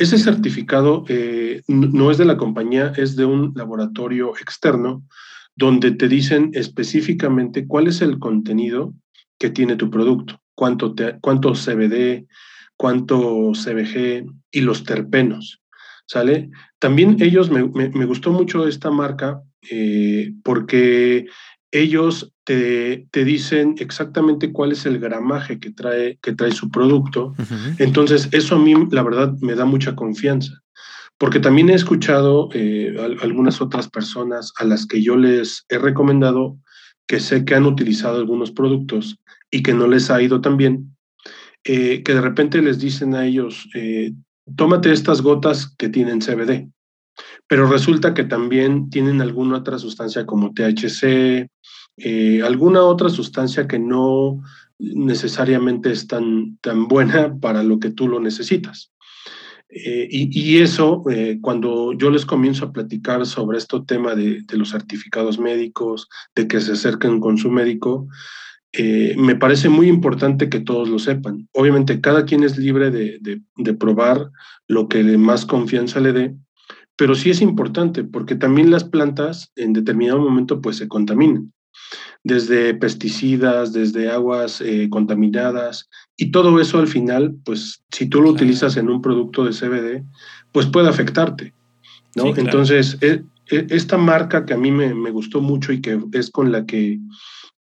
[0.00, 5.04] Ese certificado eh, no es de la compañía, es de un laboratorio externo
[5.54, 8.94] donde te dicen específicamente cuál es el contenido
[9.38, 12.26] que tiene tu producto, cuánto, CBD,
[12.78, 15.60] cuánto CBG y los terpenos.
[16.06, 16.48] ¿Sale?
[16.78, 17.66] También ellos, me,
[18.06, 21.26] gustó mucho esta marca eh, porque
[21.72, 27.34] ellos te, dicen exactamente cuál es el gramaje que trae, que trae su producto.
[27.78, 30.60] Entonces, eso a mí, la verdad, me da mucha confianza.
[31.16, 36.56] Porque también he escuchado eh, algunas otras personas a las que yo les he recomendado
[37.06, 39.18] que sé que han utilizado algunos productos
[39.50, 40.96] y que no les ha ido tan bien,
[41.64, 44.12] eh, que de repente les dicen a ellos, eh,
[44.56, 46.70] tómate estas gotas que tienen CBD
[47.50, 51.48] pero resulta que también tienen alguna otra sustancia como THC,
[52.02, 54.42] eh, alguna otra sustancia que no
[54.78, 58.92] necesariamente es tan, tan buena para lo que tú lo necesitas.
[59.68, 64.70] Eh, y, eso, eh, cuando yo les comienzo a platicar sobre este tema de, los
[64.70, 68.08] certificados médicos, de que se acerquen con su médico,
[69.16, 71.48] me parece muy importante que todos lo sepan.
[71.52, 73.18] Obviamente, cada quien es libre de,
[73.56, 74.30] de probar
[74.68, 76.36] lo que más confianza le dé,
[77.00, 81.50] pero sí es importante porque también las plantas en determinado momento pues se contaminan,
[82.22, 88.30] desde pesticidas, desde aguas eh, contaminadas y todo eso al final pues si tú lo
[88.30, 90.04] utilizas en un producto de CBD
[90.52, 91.54] pues puede afectarte,
[92.14, 92.34] ¿no?
[92.36, 96.30] Entonces e, e, esta marca que a mí me, me, gustó mucho y que es
[96.30, 96.98] con la que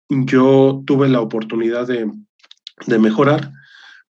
[0.09, 2.11] yo tuve la oportunidad de,
[2.87, 3.51] de mejorar,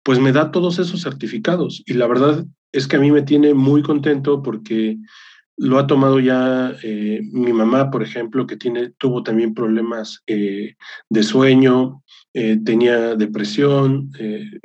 [0.03, 1.83] pues me da todos esos certificados.
[1.85, 4.97] Y la verdad es que a mí me tiene muy contento porque
[5.57, 10.75] lo ha tomado ya eh, mi mamá, por ejemplo, que tiene, tuvo también problemas eh,
[11.09, 12.03] de sueño,
[12.33, 14.11] eh, tenía depresión,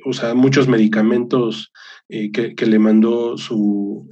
[0.05, 1.73] o sea, muchos medicamentos
[2.09, 4.07] que, que, le mandó su,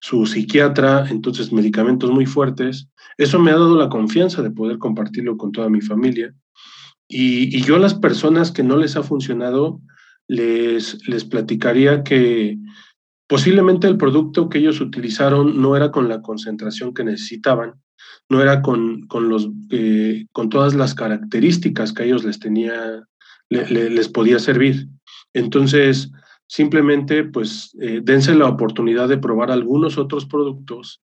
[0.00, 2.88] su psiquiatra, entonces medicamentos muy fuertes.
[3.18, 6.32] Eso me ha dado la confianza de poder compartirlo con toda mi familia.
[7.06, 9.82] Y, y yo a las personas que no les ha funcionado,
[10.28, 12.58] les, les platicaría que
[13.28, 17.74] posiblemente el producto que ellos utilizaron no era con la concentración que necesitaban,
[18.28, 23.04] no era con, con los, eh, con todas las características que ellos les tenía,
[23.48, 24.88] les podía servir.
[25.32, 26.10] Entonces,
[26.48, 31.02] simplemente pues eh, dense la oportunidad de probar algunos otros productos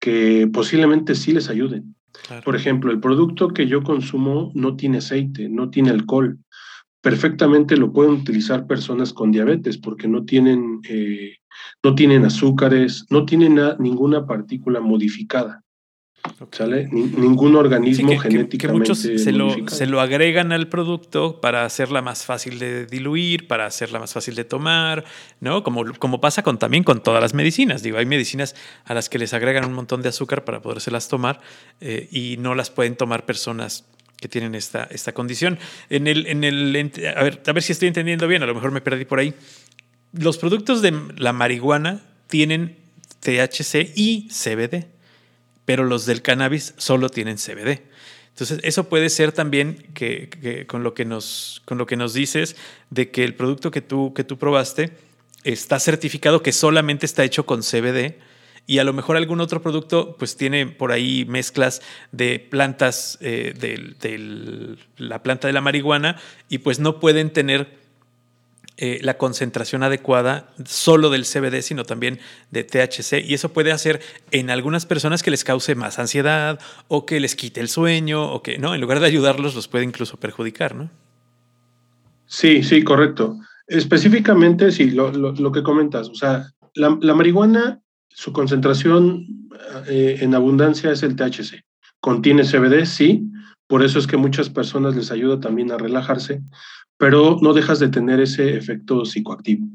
[0.00, 1.96] que posiblemente sí les ayuden.
[2.44, 6.38] Por ejemplo, el producto que yo consumo no tiene aceite, no tiene alcohol.
[7.06, 11.36] Perfectamente lo pueden utilizar personas con diabetes porque no tienen, eh,
[11.84, 15.62] no tienen azúcares, no tienen ninguna partícula modificada.
[16.50, 16.88] ¿Sale?
[16.90, 18.58] ningún organismo genéticamente.
[18.58, 23.46] Que, muchos se lo, se lo, agregan al producto para hacerla más fácil de diluir,
[23.46, 25.04] para hacerla más fácil de tomar,
[25.38, 25.62] ¿no?
[25.62, 27.84] Como, como pasa con, también con todas las medicinas.
[27.84, 31.40] Digo, hay medicinas a las que les agregan un montón de azúcar para podérselas tomar
[31.80, 33.84] eh, y no las pueden tomar personas
[34.20, 35.58] que tienen esta, esta condición.
[35.90, 38.70] En el, en el, a, ver, a ver si estoy entendiendo bien, a lo mejor
[38.70, 39.34] me perdí por ahí.
[40.12, 42.76] Los productos de la marihuana tienen
[43.20, 44.96] THC y CBD
[45.66, 47.82] pero los del cannabis solo tienen CBD.
[48.30, 52.56] Entonces, eso puede ser también que, con, lo que nos, con lo que nos dices
[52.88, 54.92] de que el producto que tú, que tú probaste
[55.44, 58.14] está certificado que solamente está hecho con CBD
[58.66, 63.54] y a lo mejor algún otro producto pues tiene por ahí mezclas de plantas eh,
[63.58, 66.16] de, la planta de la marihuana
[66.48, 67.86] y pues no pueden tener
[68.78, 72.18] eh, la concentración adecuada solo del CBD, sino también
[72.50, 73.24] de THC.
[73.24, 74.02] Y eso puede hacer
[74.32, 78.42] en algunas personas que les cause más ansiedad o que les quite el sueño o
[78.42, 78.74] que, ¿no?
[78.74, 80.90] En lugar de ayudarlos, los puede incluso perjudicar, ¿no?
[82.26, 83.38] Sí, sí, correcto.
[83.66, 86.08] Específicamente, sí, lo, que comentas.
[86.08, 87.80] O sea, la, marihuana,
[88.16, 89.26] su concentración
[89.88, 91.64] eh, en abundancia es el THC.
[92.00, 93.30] Contiene CBD, sí.
[93.66, 96.40] Por eso es que muchas personas les ayuda también a relajarse
[96.98, 99.66] pero no dejas de tener ese efecto psicoactivo,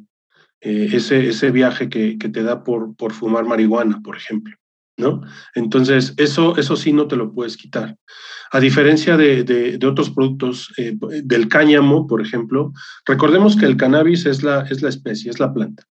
[0.62, 4.56] eh, ese, ese viaje que, que, te da por, por fumar marihuana, por ejemplo.
[4.98, 5.22] ¿No?
[5.56, 7.96] Entonces, eso, eso sí no te lo puedes quitar.
[8.52, 12.72] A diferencia de, de, otros productos, eh, del cáñamo, por ejemplo,
[13.06, 15.88] recordemos que el cannabis es la, es la especie, es la planta.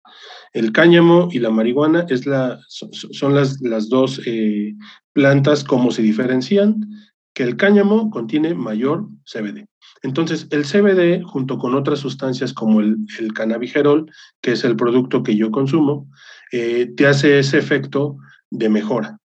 [0.53, 4.75] El cáñamo y la marihuana es la, son las, las dos eh,
[5.13, 6.89] plantas como se diferencian,
[7.35, 9.67] que el cáñamo contiene mayor CBD.
[10.03, 15.23] Entonces, el CBD, junto con otras sustancias como el, el cannabigerol, que es el producto
[15.23, 16.09] que yo consumo,
[16.53, 18.17] eh, te hace ese efecto
[18.51, 19.19] de mejora,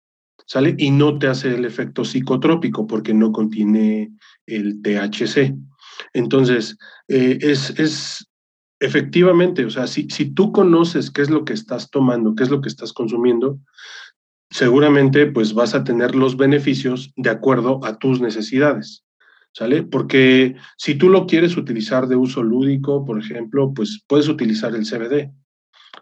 [0.47, 0.75] ¿sale?
[0.79, 4.13] Y no te hace el efecto psicotrópico porque no contiene
[4.47, 5.55] el THC.
[6.15, 6.77] Entonces,
[7.09, 8.27] eh, es, es,
[8.83, 12.51] efectivamente, o sea, si, si tú conoces qué es lo que estás tomando, qué es
[12.51, 13.59] lo que estás consumiendo,
[14.51, 19.05] seguramente pues vas a tener los beneficios de acuerdo a tus necesidades.
[19.53, 19.83] ¿sale?
[19.83, 24.87] Porque si tú lo quieres utilizar de uso lúdico, por ejemplo, pues puedes utilizar el
[24.87, 25.31] CBD,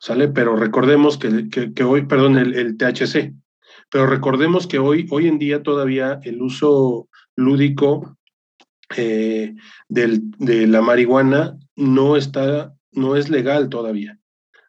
[0.00, 0.28] ¿sale?
[0.28, 3.34] Pero recordemos que, que, hoy, perdón, el, THC,
[3.90, 8.16] pero recordemos que hoy, hoy en día todavía el uso lúdico
[8.96, 9.54] eh,
[9.88, 14.18] de la marihuana no está, no es legal todavía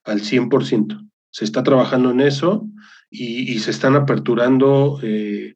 [0.03, 1.09] al 100%.
[1.29, 2.67] Se está trabajando en eso
[3.09, 5.55] y, se están aperturando eh,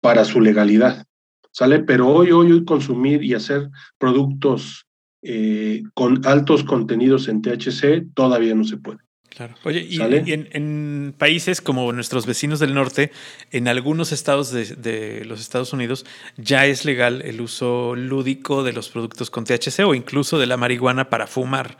[0.00, 1.06] para su legalidad.
[1.52, 1.80] ¿sale?
[1.80, 4.86] Pero hoy, hoy, hoy consumir y hacer productos
[5.22, 9.00] eh, con altos contenidos en THC todavía no se puede.
[9.28, 9.54] Claro.
[9.64, 13.12] Oye, y, en, países como nuestros vecinos del norte,
[13.52, 16.06] en algunos estados de, los Estados Unidos,
[16.36, 20.56] ya es legal el uso lúdico de los productos con THC o incluso de la
[20.56, 21.78] marihuana para fumar.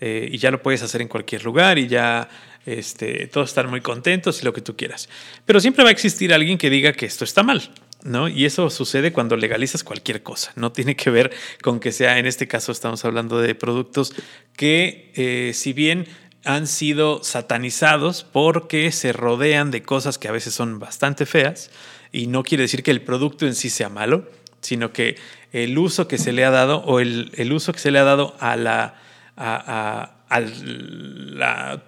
[0.00, 2.28] Eh, y ya lo puedes hacer en cualquier lugar y ya
[2.66, 5.08] este, todos están muy contentos y lo que tú quieras.
[5.46, 7.70] Pero siempre va a existir alguien que diga que esto está mal.
[8.04, 8.28] ¿no?
[8.28, 10.52] Y eso sucede cuando legalizas cualquier cosa.
[10.56, 11.32] No tiene que ver
[11.62, 14.14] con que sea, en este caso estamos hablando de productos
[14.56, 16.06] que, eh, si bien
[16.44, 21.70] han sido satanizados porque se rodean de cosas que a veces son bastante feas,
[22.12, 24.28] y no quiere decir que el producto en sí sea malo,
[24.60, 25.16] sino que
[25.52, 28.34] el uso que se le ha dado o el, uso que se le ha dado
[28.40, 28.94] a la,
[29.36, 31.82] a, la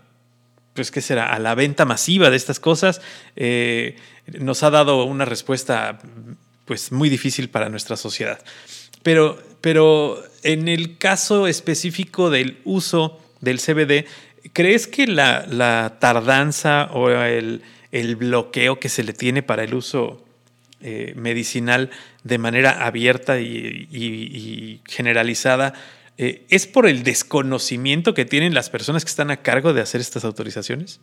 [0.74, 1.32] pues, ¿qué será?
[1.32, 3.00] A la venta masiva de estas cosas,
[3.36, 3.96] eh,
[4.38, 5.98] nos ha dado una respuesta
[6.64, 8.40] pues muy difícil para nuestra sociedad.
[9.02, 14.06] Pero, pero en el caso específico del uso del CBD,
[14.52, 17.62] ¿crees que la, tardanza o el,
[18.16, 20.24] bloqueo que se le tiene para el uso
[20.80, 21.90] eh, medicinal
[22.24, 25.74] de manera abierta y, generalizada
[26.18, 30.00] eh, es por el desconocimiento que tienen las personas que están a cargo de hacer
[30.00, 31.00] estas autorizaciones?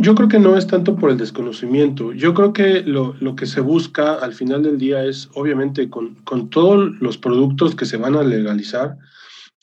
[0.00, 2.12] Yo, creo que no es tanto por el desconocimiento.
[2.12, 6.50] Yo creo que lo, que se busca al final del día es, obviamente, con, con,
[6.50, 8.96] todos los productos que se van a legalizar,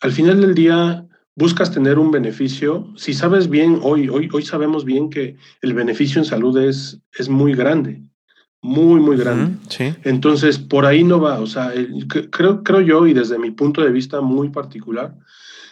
[0.02, 1.06] al final del día
[1.40, 2.92] buscas tener un beneficio.
[2.98, 7.30] Si sabes bien, hoy, hoy, hoy sabemos bien que el beneficio en salud es, es
[7.30, 8.04] muy grande.
[8.62, 9.56] muy, muy grande.
[10.04, 11.40] Entonces, por ahí no va.
[11.40, 11.72] O sea,
[12.30, 15.16] creo, creo yo, y desde mi punto de vista muy particular,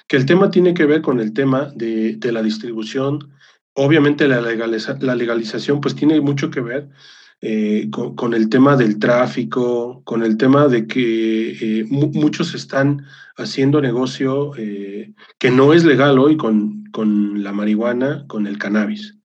[0.08, 3.34] que el tema tiene que ver con el tema de, la distribución.
[3.74, 6.90] Obviamente la, la legalización pues tiene mucho que ver
[7.40, 13.80] eh, con, el tema del tráfico, con el tema de que eh, muchos están haciendo
[13.80, 19.20] negocio eh, que no es legal hoy con, con la marihuana, con el cannabis.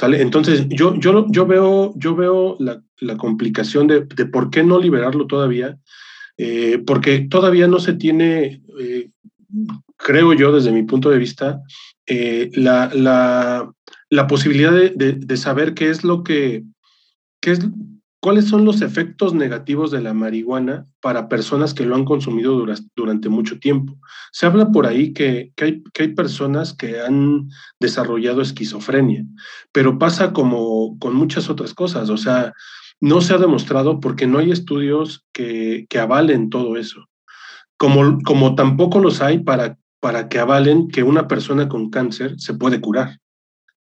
[0.00, 4.78] Entonces, yo, yo, yo veo, yo veo la, la complicación de, de, por qué no
[4.78, 5.76] liberarlo todavía,
[6.86, 8.62] porque todavía no se tiene,
[9.96, 11.60] creo yo, desde mi punto de vista,
[12.06, 13.70] la, la,
[14.08, 16.64] la, posibilidad de, de, saber qué es lo que
[17.42, 17.60] es,
[18.20, 23.28] ¿cuáles son los efectos negativos de la marihuana para personas que lo han consumido durante
[23.28, 23.98] mucho tiempo?
[24.32, 27.48] Se habla por ahí que, hay, que, hay, personas que han
[27.80, 29.24] desarrollado esquizofrenia,
[29.72, 32.52] pero pasa como con muchas otras cosas, o sea,
[33.00, 37.08] no se ha demostrado porque no hay estudios que, que avalen todo eso,
[37.78, 42.52] como, como tampoco los hay para, para que avalen que una persona con cáncer se
[42.52, 43.18] puede curar,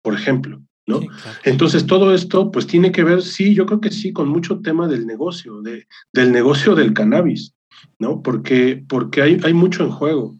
[0.02, 0.60] por ejemplo.
[0.86, 1.00] ¿No?
[1.44, 4.86] Entonces todo esto pues tiene que ver, sí, yo creo que sí, con mucho tema
[4.86, 7.54] del negocio, de, del negocio del cannabis,
[7.98, 8.22] ¿no?
[8.22, 10.36] Porque, porque hay, hay mucho en juego.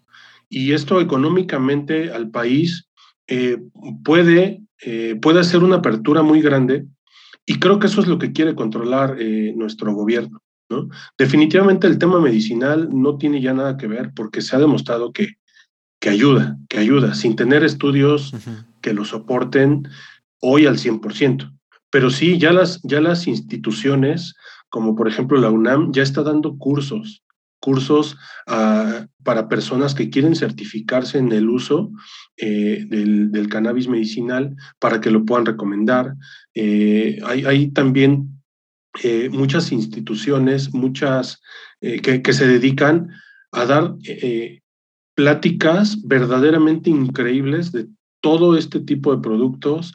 [0.48, 2.88] Y esto económicamente al país
[3.26, 3.58] eh,
[4.04, 6.86] puede, eh, puede hacer una apertura muy grande
[7.46, 10.42] y creo que eso es lo que quiere controlar eh, nuestro gobierno.
[10.68, 10.88] ¿no?
[11.18, 15.34] Definitivamente el tema medicinal no tiene ya nada que ver porque se ha demostrado que,
[16.00, 18.32] que ayuda, que ayuda, sin tener estudios
[18.80, 19.88] que lo soporten,
[20.44, 21.50] hoy al 100%.
[21.90, 24.34] Pero sí, ya las, ya las instituciones,
[24.68, 27.24] como por ejemplo la UNAM, ya está dando cursos,
[27.60, 28.16] cursos
[28.46, 31.90] ah, para personas que quieren certificarse en el uso
[32.36, 36.14] eh, del, cannabis medicinal para que lo puedan recomendar.
[36.54, 38.42] Eh, hay, también
[39.02, 41.40] eh, muchas instituciones, muchas
[41.80, 43.10] que, que, se dedican
[43.52, 43.94] a dar
[45.14, 47.86] pláticas verdaderamente increíbles de
[48.20, 49.94] todo este tipo de productos,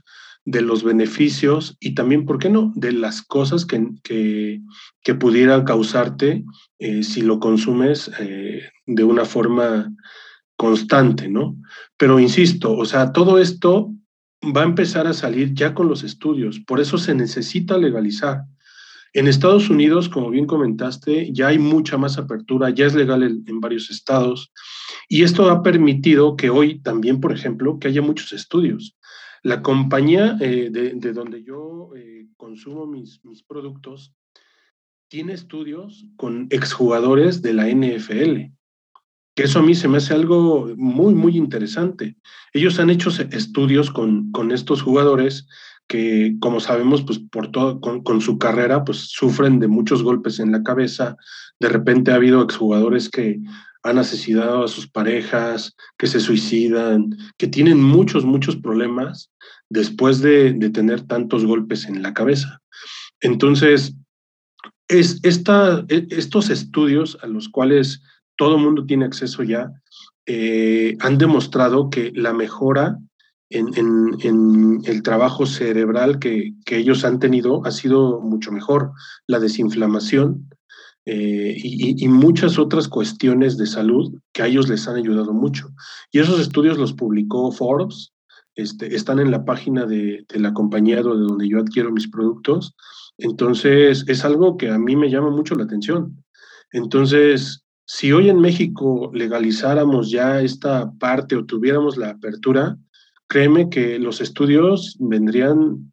[0.50, 6.44] de los beneficios y también, ¿por qué no?, de las cosas que, que, pudieran causarte
[6.80, 9.92] eh, si lo consumes eh, de una forma
[10.56, 11.56] constante, ¿no?
[11.98, 13.94] Pero insisto, o sea, todo esto
[14.44, 18.42] va a empezar a salir ya con los estudios, por eso se necesita legalizar.
[19.14, 23.60] En Estados Unidos, como bien comentaste, ya hay mucha más apertura, ya es legal en
[23.60, 24.52] varios estados,
[25.08, 28.96] y esto ha permitido que hoy también, por ejemplo, que haya muchos estudios.
[29.44, 34.14] La compañía eh, de, donde yo eh, consumo mis, mis productos
[35.10, 38.54] tiene estudios con exjugadores de la NFL,
[39.36, 42.16] que eso a mí se me hace algo muy, muy interesante.
[42.54, 45.48] Ellos han hecho estudios con, con estos jugadores
[45.88, 50.40] que, como sabemos, pues por todo, con, con, su carrera, pues sufren de muchos golpes
[50.40, 51.18] en la cabeza.
[51.60, 53.40] De repente ha habido exjugadores que
[53.82, 59.29] han asesinado a sus parejas, que se suicidan, que tienen muchos, muchos problemas
[59.70, 62.62] después de, tener tantos golpes en la cabeza.
[63.22, 63.96] Entonces,
[64.88, 68.02] es esta, e, estos estudios a los cuales
[68.38, 69.72] todo mundo tiene acceso ya,
[70.26, 72.98] eh, han demostrado que la mejora
[73.52, 78.92] en, el trabajo cerebral que, que, ellos han tenido ha sido mucho mejor.
[79.26, 80.48] La desinflamación,
[81.12, 85.70] eh, y, muchas otras cuestiones de salud que a ellos les han ayudado mucho.
[86.12, 88.12] Y esos estudios los publicó Forbes,
[88.62, 92.76] este, están en la página de, la compañía de donde yo adquiero mis productos.
[93.18, 96.24] Entonces, es algo que a mí me llama mucho la atención.
[96.72, 102.78] Entonces, si hoy en México legalizáramos ya esta parte o tuviéramos la apertura,
[103.28, 105.92] créeme que los estudios vendrían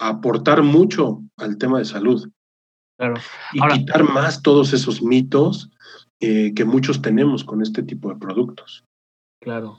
[0.00, 2.28] a aportar mucho al tema de salud.
[3.52, 5.70] Y quitar más todos esos mitos
[6.20, 8.84] eh, que muchos tenemos con este tipo de productos.
[9.40, 9.78] Claro.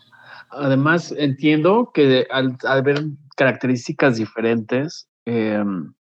[0.57, 3.03] Además, entiendo que al, haber
[3.35, 5.93] características diferentes, em,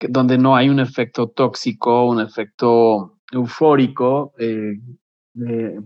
[0.00, 4.78] donde no hay un efecto tóxico, un efecto eufórico, eh,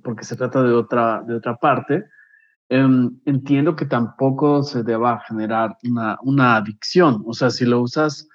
[0.02, 2.04] porque se trata de otra, de otra parte,
[2.68, 7.22] em, entiendo que tampoco se deba generar una, una adicción.
[7.26, 8.28] O sea, si lo usas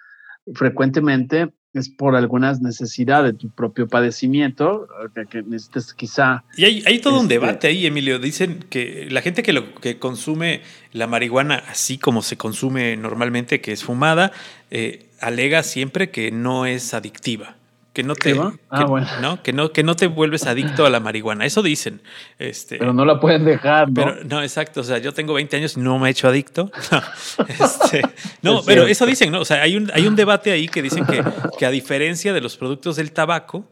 [0.54, 4.88] frecuentemente, es por algunas necesidades de tu propio padecimiento,
[5.30, 6.44] que, necesites quizá...
[6.58, 8.18] Y hay, todo un este debate ahí, Emilio.
[8.20, 10.62] Dicen que la gente que, lo, que consume
[10.94, 14.32] la marihuana así como se consume normalmente, que es fumada,
[14.72, 17.59] eh, alega siempre que no es adictiva
[18.00, 18.34] que no te,
[18.70, 18.86] ah,
[19.22, 19.44] ¿no?
[19.44, 21.46] Que no, que no te vuelves adicto a la marihuana.
[21.46, 22.02] Eso dicen.
[22.38, 23.94] Este, pero no la pueden dejar, ¿no?
[23.94, 24.80] Pero, no, exacto.
[24.80, 26.72] O sea, yo tengo 20 años y no me he hecho adicto.
[27.50, 28.04] este,
[28.42, 29.42] no, pero eso dicen, ¿no?
[29.42, 31.22] O sea, hay un, hay un debate ahí que dicen que,
[31.58, 33.66] que a diferencia de los productos del tabaco,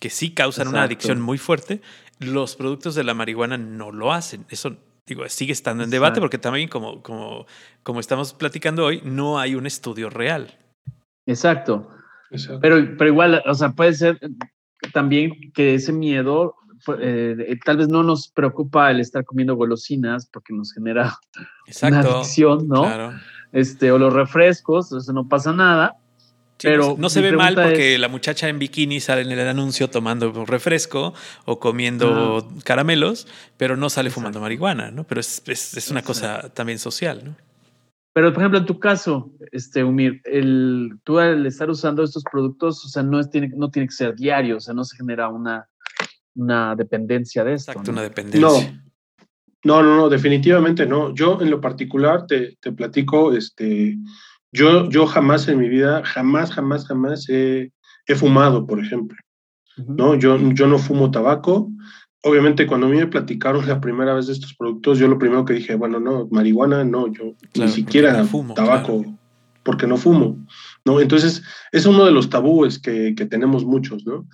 [0.00, 1.80] que sí causan una adicción muy fuerte,
[2.18, 4.44] los productos de la marihuana no lo hacen.
[4.50, 4.76] Eso
[5.06, 7.46] digo, sigue estando en debate porque también como, como,
[7.84, 10.58] como estamos platicando hoy, no hay un estudio real.
[11.26, 11.88] Exacto.
[12.60, 14.18] Pero, pero igual, o sea, puede ser
[14.92, 16.54] también que ese miedo,
[17.00, 21.18] eh, tal vez no nos preocupa el estar comiendo golosinas porque nos genera
[21.82, 22.82] una adicción, ¿no?
[22.82, 23.14] Claro.
[23.52, 25.96] Este, o los refrescos, eso no pasa nada.
[26.60, 30.44] pero no, se ve mal porque la muchacha en bikini sale en el anuncio tomando
[30.44, 31.14] refresco
[31.46, 33.26] o comiendo caramelos,
[33.56, 35.04] pero no sale fumando marihuana, ¿no?
[35.04, 37.47] Pero es, es una cosa también social, ¿no?
[38.18, 42.84] Pero, por ejemplo, en tu caso, este, Umir, el, tú al estar usando estos productos,
[42.84, 45.28] o sea, no, es, tiene, no tiene que ser diario, o sea, no se genera
[45.28, 45.68] una,
[46.34, 47.70] una dependencia de esto.
[47.70, 48.72] Exacto, una dependencia.
[49.62, 49.82] No.
[49.82, 51.14] no, no, definitivamente no.
[51.14, 53.96] Yo en lo particular te, te platico, este,
[54.50, 57.70] yo, yo jamás en mi vida, jamás, jamás, jamás he,
[58.08, 59.16] he fumado, por ejemplo.
[59.86, 60.16] ¿no?
[60.16, 61.70] Yo, yo no fumo tabaco,
[62.22, 65.44] obviamente cuando a mí me platicaron la primera vez de estos productos, yo lo primero
[65.44, 69.04] que dije, bueno, no, marihuana no, yo ni siquiera fumo, tabaco,
[69.62, 70.44] porque no fumo,
[70.84, 71.00] ¿no?
[71.00, 71.42] Entonces,
[71.72, 74.26] es uno de los tabúes que, que, tenemos muchos, ¿no?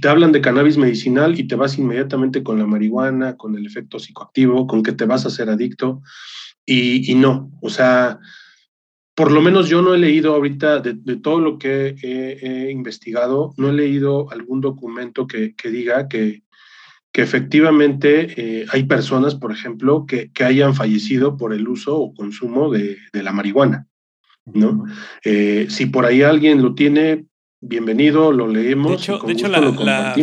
[0.00, 3.98] Te hablan de cannabis medicinal y te vas inmediatamente con la marihuana, con el efecto
[3.98, 6.02] psicoactivo, con que te vas a hacer adicto,
[6.64, 8.18] y, y no, o sea,
[9.14, 13.52] por lo menos yo no he leído ahorita de, de todo lo que he, investigado,
[13.56, 16.42] no he leído algún documento que, que diga que,
[17.18, 22.14] que efectivamente eh, hay personas, por ejemplo, que, que, hayan fallecido por el uso o
[22.14, 23.88] consumo de, de la marihuana,
[24.44, 24.84] ¿no?
[25.24, 27.24] Eh, si por ahí alguien lo tiene,
[27.60, 28.92] bienvenido, lo leemos.
[28.92, 30.14] De hecho, de hecho la,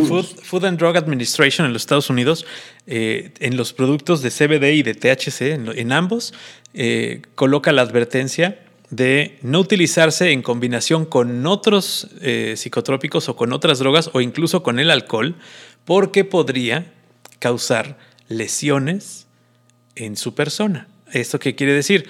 [0.42, 2.46] Food, and Drug Administration en los Estados Unidos,
[2.86, 6.32] eh, en los productos de CBD y de THC, en, en ambos,
[7.34, 12.08] coloca la advertencia de no utilizarse en combinación con otros
[12.54, 15.34] psicotrópicos o con otras drogas o incluso con el alcohol,
[15.86, 16.92] porque podría
[17.38, 17.96] causar
[18.28, 19.26] lesiones
[19.94, 20.88] en su persona.
[21.12, 22.06] ¿Esto qué quiere decir?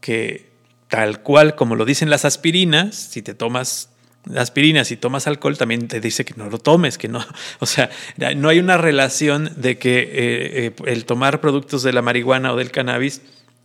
[0.00, 0.50] Que
[0.88, 3.90] tal cual como lo dicen las aspirinas, si te tomas
[4.36, 7.24] aspirinas y tomas alcohol, también te dice que no lo tomes, que no,
[7.58, 7.90] o sea,
[8.36, 12.56] no hay una relación de que eh, eh, el tomar productos de la marihuana o
[12.56, 13.22] del cannabis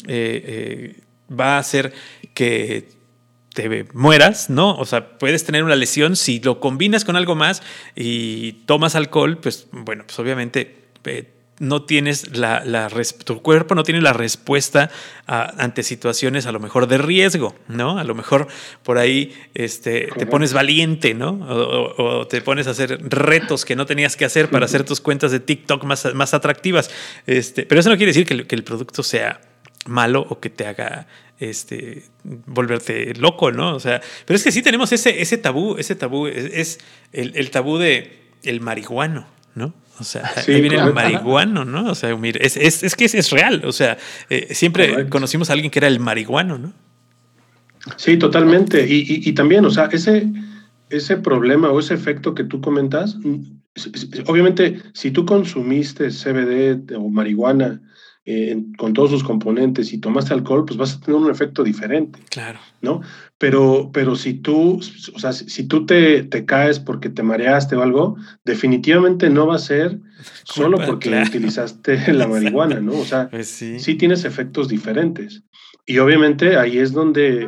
[0.08, 1.94] eh, va a hacer
[2.34, 2.90] que
[3.56, 4.76] te mueras, ¿no?
[4.76, 7.64] O sea, puedes tener una lesión si lo combinas con algo más
[7.96, 12.92] y tomas alcohol, pues bueno, pues obviamente eh, no tienes la, la,
[13.24, 14.92] tu cuerpo no tiene la respuesta
[15.26, 17.98] ante situaciones a lo mejor de riesgo, ¿no?
[17.98, 18.48] A lo mejor
[18.84, 21.40] por ahí este, te pones valiente, ¿no?
[21.48, 25.32] O, te pones a hacer retos que no tenías que hacer para hacer tus cuentas
[25.32, 26.92] de TikTok más, más atractivas.
[27.26, 29.40] Este, pero eso no quiere decir que, que el producto sea
[29.86, 31.08] malo o que te haga
[31.40, 33.76] este, volverte loco, ¿no?
[33.76, 36.80] O sea, pero es que sí tenemos ese, ese tabú, ese tabú es,
[37.12, 39.74] el, tabú de el marihuano, ¿no?
[40.00, 41.90] O sea, ahí viene el marihuano, ¿no?
[41.90, 43.98] O sea, mire, es, es, que es, real, o sea,
[44.30, 46.74] eh, siempre conocimos a alguien que era el marihuano, ¿no?
[47.98, 48.86] Sí, totalmente.
[48.88, 50.28] Y, y, también, o sea, ese,
[50.90, 53.44] ese problema o ese efecto que tú comentas, mm,
[54.28, 57.82] obviamente, si tú consumiste CBD o marihuana,
[58.28, 62.18] eh, con todos sus componentes y tomaste alcohol, pues vas a tener un efecto diferente.
[62.32, 62.58] Claro.
[62.82, 63.02] ¿No?
[63.38, 64.80] Pero, pero si tú,
[65.14, 69.58] o sea, si, tú te, te, caes porque te mareaste o algo, definitivamente no va
[69.58, 70.00] a ser
[70.44, 72.94] solo porque utilizaste la marihuana, ¿no?
[72.94, 73.96] O sea, pues sí.
[73.96, 75.44] tienes efectos diferentes.
[75.86, 77.48] Y obviamente ahí es donde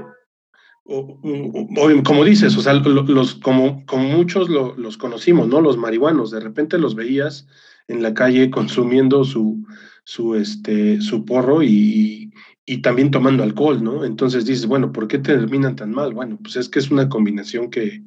[2.03, 5.59] como dices, o sea, los, como, como muchos los conocimos, ¿no?
[5.59, 7.47] Los marihuanos, de repente los veías
[7.87, 9.65] en la calle consumiendo su,
[10.07, 12.31] su, este, su porro y,
[12.65, 14.05] y, también tomando alcohol, ¿no?
[14.05, 16.13] Entonces dices, bueno, ¿por qué terminan tan mal?
[16.13, 18.01] Bueno, pues es que es una combinación que,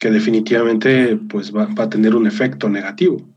[0.00, 3.28] que definitivamente pues va, va, a tener un efecto negativo.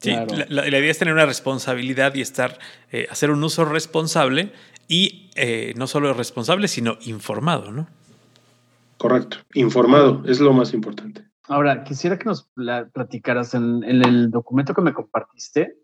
[0.00, 0.14] Sí,
[0.48, 2.58] la, idea es tener una responsabilidad y estar,
[2.92, 4.52] eh, hacer un uso responsable
[4.86, 7.88] y eh, no solo responsable, sino informado, ¿no?
[8.98, 11.24] Correcto, informado es lo más importante.
[11.44, 12.50] Ahora, quisiera que nos
[12.92, 15.78] platicaras en, en el documento que me compartiste,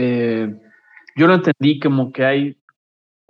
[0.00, 0.48] eh,
[1.16, 2.62] yo lo entendí como que hay,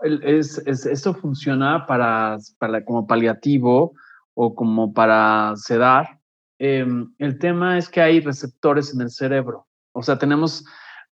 [0.02, 3.94] es, es, esto funciona para, para como paliativo
[4.34, 6.20] o como para sedar.
[6.58, 10.66] Em, el tema es que hay receptores en el cerebro, o sea, tenemos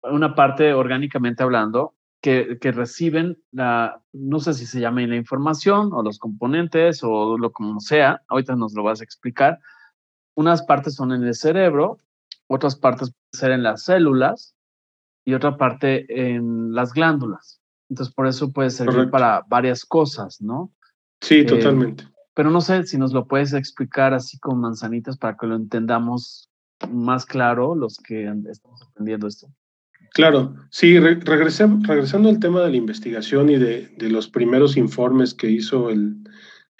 [0.01, 5.91] una parte orgánicamente hablando que, que, reciben la, no sé si se llama la información
[5.93, 9.59] o los componentes o lo como sea, ahorita nos lo vas a explicar,
[10.33, 11.99] unas partes son en el cerebro,
[12.47, 14.55] otras partes pueden ser en las células
[15.25, 17.61] y otra parte en las glándulas.
[17.89, 20.71] Entonces, por eso puede servir para varias cosas, ¿no?
[21.21, 22.05] Sí, eh, totalmente.
[22.33, 26.49] Pero no sé si nos lo puedes explicar así con manzanitas para que lo entendamos
[26.91, 29.47] más claro los que estamos aprendiendo esto.
[30.13, 35.89] Claro, sí, regresando al tema de la investigación y de, los primeros informes que hizo
[35.89, 36.17] el,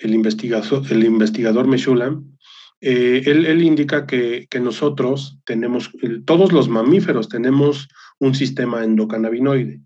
[0.03, 2.32] investigador, el investigador Meshulam,
[2.85, 5.89] eh, él, indica que, nosotros tenemos,
[6.25, 7.87] todos los mamíferos tenemos
[8.19, 9.79] un sistema endocannabinoide.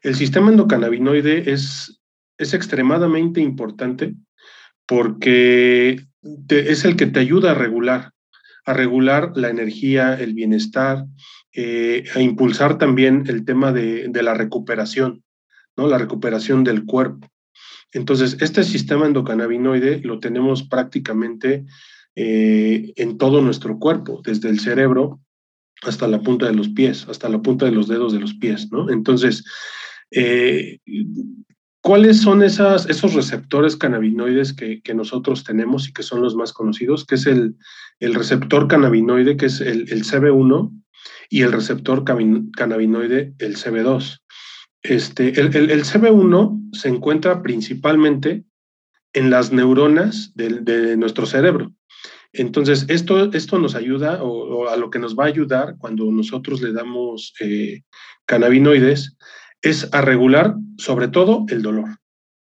[0.00, 2.00] El sistema endocannabinoide es,
[2.38, 4.14] es extremadamente importante
[4.86, 6.00] porque
[6.48, 8.12] es el que te ayuda a regular,
[8.64, 11.04] a regular la energía, el bienestar,
[11.52, 15.22] eh, a impulsar también el tema de, la recuperación,
[15.76, 15.88] ¿no?
[15.88, 17.28] la recuperación del cuerpo.
[17.92, 21.66] Entonces, este sistema endocannabinoide lo tenemos prácticamente
[22.16, 25.20] eh, en todo nuestro cuerpo, desde el cerebro
[25.82, 28.70] hasta la punta de los pies, hasta la punta de los dedos de los pies,
[28.70, 28.88] ¿no?
[28.88, 29.44] Entonces,
[30.12, 30.78] eh,
[31.80, 37.04] ¿cuáles son esos receptores cannabinoides que, nosotros tenemos y que son los más conocidos?
[37.04, 37.56] Que es el,
[38.00, 40.70] receptor cannabinoide, que es el, CB1,
[41.30, 44.20] y el receptor cannabinoide, el CB2.
[44.82, 48.44] Este, el, CB1 se encuentra principalmente
[49.14, 51.72] en las neuronas de nuestro cerebro.
[52.34, 56.60] Entonces, esto, esto nos ayuda o, a lo que nos va a ayudar cuando nosotros
[56.60, 57.82] le damos eh,
[58.26, 59.16] cannabinoides
[59.62, 61.98] es a regular sobre todo el dolor,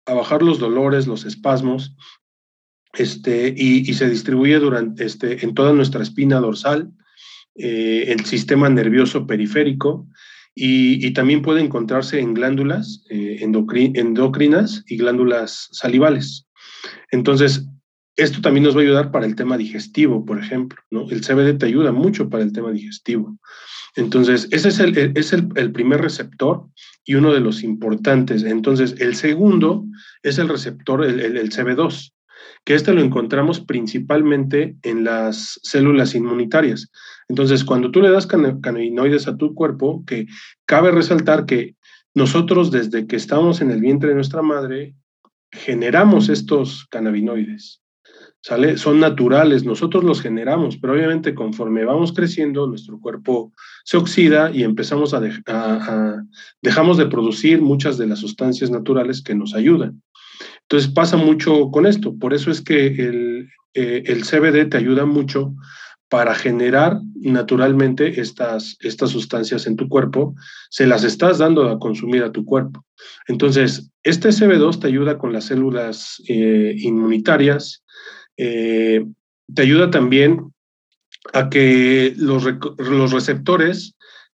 [0.06, 1.96] a bajar los dolores, los espasmos,
[2.94, 6.92] este, y, se distribuye durante, este, en toda nuestra espina dorsal,
[7.56, 10.08] eh, el sistema nervioso periférico,
[10.56, 16.48] y, también puede encontrarse en glándulas eh, endocrinas y glándulas salivales.
[17.12, 17.68] Entonces,
[18.18, 21.08] esto también nos va a ayudar para el tema digestivo, por ejemplo, ¿no?
[21.10, 23.38] El CBD te ayuda mucho para el tema digestivo.
[23.96, 26.66] Entonces, ese es el, es el, primer receptor
[27.06, 28.44] y uno de los importantes.
[28.44, 29.86] Entonces, el segundo
[30.24, 32.12] es el receptor, el, el, CB2,
[32.66, 36.92] que este lo encontramos principalmente en las células inmunitarias.
[37.30, 40.26] Entonces, cuando tú le das cannabinoides a tu cuerpo, que
[40.66, 41.76] cabe resaltar que
[42.16, 44.96] nosotros desde que estamos en el vientre de nuestra madre,
[45.52, 47.82] generamos estos cannabinoides.
[48.76, 53.52] Son naturales, nosotros los generamos, pero obviamente conforme vamos creciendo, nuestro cuerpo
[53.84, 55.22] se oxida y empezamos a,
[56.62, 60.02] dejamos de producir muchas de las sustancias naturales que nos ayudan.
[60.62, 65.06] Entonces pasa mucho con esto, por eso es que el, eh, el CBD te ayuda
[65.06, 65.54] mucho
[66.10, 70.36] para generar naturalmente estas, estas sustancias en tu cuerpo,
[70.70, 72.86] se las estás dando a consumir a tu cuerpo.
[73.28, 77.84] Entonces, este CB2 te ayuda con las células eh, inmunitarias,
[78.38, 79.06] eh,
[79.54, 80.54] te ayuda también
[81.34, 82.44] a que los,
[83.12, 83.96] receptores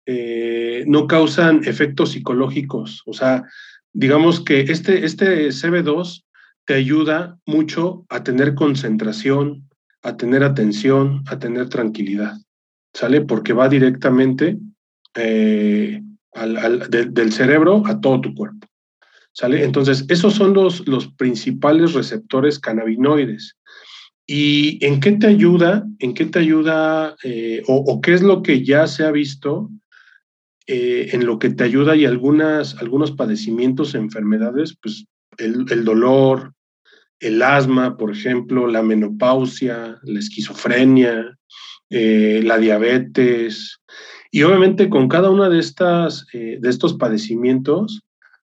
[0.07, 3.03] eh, no causan efectos psicológicos.
[3.07, 3.45] O sea,
[3.93, 6.25] digamos que este, este CB2
[6.65, 9.69] te ayuda mucho a tener concentración,
[10.03, 12.37] a tener atención, a tener tranquilidad.
[12.95, 13.21] ¿Sale?
[13.21, 14.59] Porque va directamente
[15.15, 16.03] eh,
[16.89, 18.67] del cerebro a todo tu cuerpo.
[19.33, 19.63] ¿Sale?
[19.63, 23.58] Entonces, esos son los, los principales receptores cannabinoides.
[24.31, 25.87] ¿Y en qué te ayuda?
[26.01, 29.71] ¿En qué te ayuda eh, o, qué es lo que ya se ha visto
[30.67, 35.07] eh, en lo que te ayuda y algunas, algunos padecimientos, enfermedades, pues
[35.39, 36.53] el, dolor,
[37.21, 41.39] el asma, por ejemplo, la menopausia, la esquizofrenia,
[41.89, 43.81] eh, la diabetes.
[44.31, 48.03] Y obviamente con cada una de, estas, de estos padecimientos,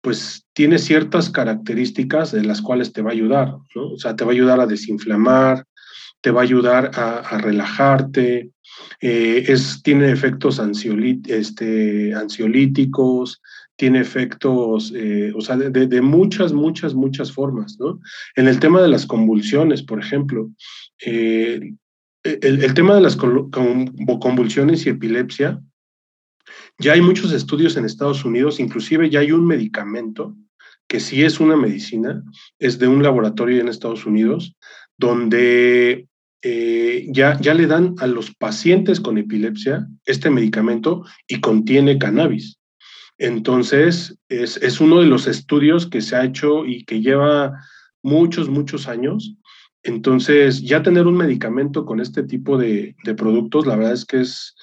[0.02, 3.92] pues tiene ciertas características de las cuales te va a ayudar, ¿no?
[3.92, 5.64] O sea, te va a ayudar a desinflamar,
[6.20, 8.50] te va a ayudar a, relajarte,
[9.00, 10.60] eh, es, tiene efectos
[11.26, 13.40] este, ansiolíticos,
[13.76, 18.00] tiene efectos, eh, o sea, de, muchas, muchas, muchas formas, ¿no?
[18.34, 20.50] En el tema de las convulsiones, por ejemplo,
[21.04, 21.74] eh,
[22.24, 25.60] el, el, tema de las convulsiones y epilepsia,
[26.78, 30.36] ya hay muchos estudios en Estados Unidos, inclusive ya hay un medicamento
[30.88, 32.22] que sí es una medicina,
[32.58, 34.56] es de un laboratorio en Estados Unidos,
[34.98, 36.06] donde
[36.42, 42.58] eh, ya, ya le dan a los pacientes con epilepsia este medicamento y contiene cannabis.
[43.16, 47.52] Entonces, es, es, uno de los estudios que se ha hecho y que lleva
[48.02, 49.36] muchos, muchos años.
[49.84, 54.20] Entonces, ya tener un medicamento con este tipo de, de productos, la verdad es que
[54.20, 54.56] es,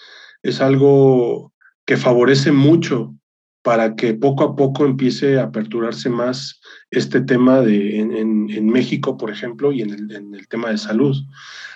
[0.43, 1.53] es algo
[1.89, 3.15] que favorece mucho
[3.63, 6.61] para que poco a poco empiece a aperturarse más
[6.91, 11.17] este tema de, en, México, por ejemplo, y en el, tema de salud.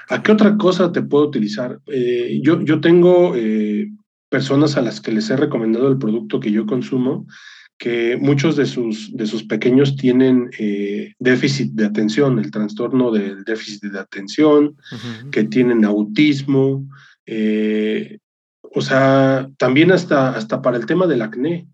[0.09, 1.79] ¿A qué otra cosa te puedo utilizar?
[1.87, 3.91] Eh, yo, yo tengo eh,
[4.29, 7.25] personas a las que les he recomendado el producto que yo consumo,
[7.79, 13.43] que muchos de sus, de sus pequeños tienen eh, déficit de atención, el trastorno del
[13.45, 14.77] déficit de atención,
[15.31, 16.87] que tienen autismo,
[18.75, 21.67] o sea, también hasta, hasta para el tema del acné.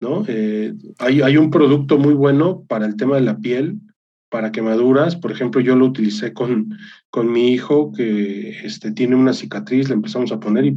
[0.00, 0.24] ¿no?
[0.28, 3.80] Eh, hay, hay, un producto muy bueno para el tema de la piel,
[4.28, 5.16] para quemaduras.
[5.16, 6.76] Por ejemplo, yo lo utilicé con,
[7.10, 10.76] con mi hijo que este, tiene una cicatriz, le empezamos a poner y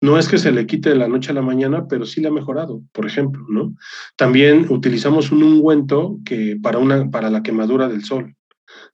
[0.00, 2.28] no es que se le quite de la noche a la mañana, pero sí le
[2.28, 3.74] ha mejorado, por ejemplo, ¿no?
[4.16, 8.34] También utilizamos un ungüento que para, una, para la quemadura del sol.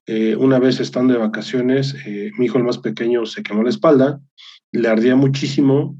[0.06, 3.70] Eh, una vez estando de vacaciones, eh, mi hijo el más pequeño se quemó la
[3.70, 4.20] espalda,
[4.72, 5.98] le ardía muchísimo,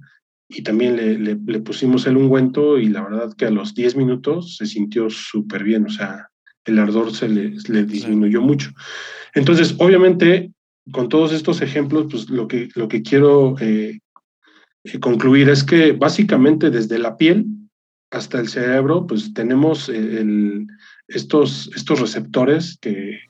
[0.53, 4.57] y también le, le, pusimos el ungüento y la verdad que a los 10 minutos
[4.57, 6.29] se sintió súper bien, o sea,
[6.65, 8.71] el ardor se le, le, disminuyó mucho.
[9.33, 10.53] Entonces, obviamente,
[10.91, 14.01] con todos estos ejemplos, pues lo que, lo que quiero eh,
[14.83, 17.47] eh, concluir es que básicamente desde la piel
[18.11, 20.67] hasta el cerebro, pues tenemos el,
[21.11, 23.21] estos, estos receptores que,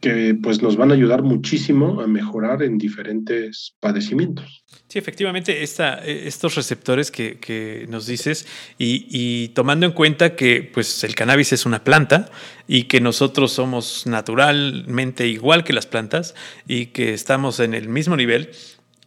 [0.00, 4.62] que pues nos van a ayudar muchísimo a mejorar en diferentes padecimientos.
[4.88, 8.46] Sí, efectivamente, esta, e, estos receptores que, que nos dices
[8.78, 12.30] y, y, tomando en cuenta que pues, el cannabis es una planta
[12.66, 16.34] y que nosotros somos naturalmente igual que las plantas
[16.66, 18.50] y que estamos en el mismo nivel,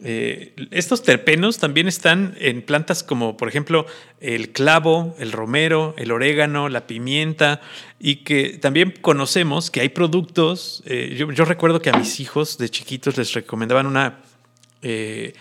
[0.06, 3.86] eh, estos terpenos también están en plantas como, por ejemplo,
[4.20, 7.62] el clavo, el romero, el orégano, la pimienta,
[8.00, 10.84] y que también conocemos que hay productos.
[10.86, 14.20] Eh, yo, recuerdo que a mis hijos de chiquitos les recomendaban una.
[14.82, 15.34] Eh,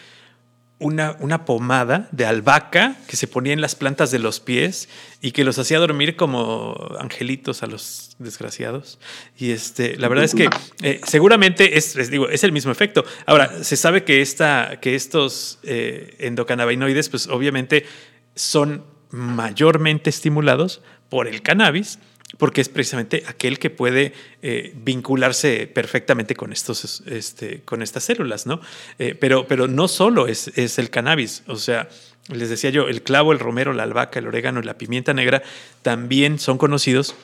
[0.82, 4.88] una, pomada de albahaca que se ponía en las plantas de los pies
[5.20, 8.98] y que los hacía dormir como angelitos a los desgraciados.
[9.38, 10.50] Y este, la verdad es que
[10.82, 13.04] eh, seguramente es, digo, es el mismo efecto.
[13.26, 17.86] Ahora, se sabe que, esta, que estos eh, endocannabinoides, pues obviamente
[18.34, 21.98] son mayormente estimulados por el cannabis
[22.38, 24.12] porque es precisamente aquel que puede
[24.42, 28.60] eh, vincularse perfectamente con, estos, este, con estas células, ¿no?
[28.98, 31.88] Eh, pero, pero no solo es, es, el cannabis, o sea,
[32.28, 35.42] les decía yo, el clavo, el romero, la albahaca, el orégano la pimienta negra
[35.82, 37.14] también son conocidos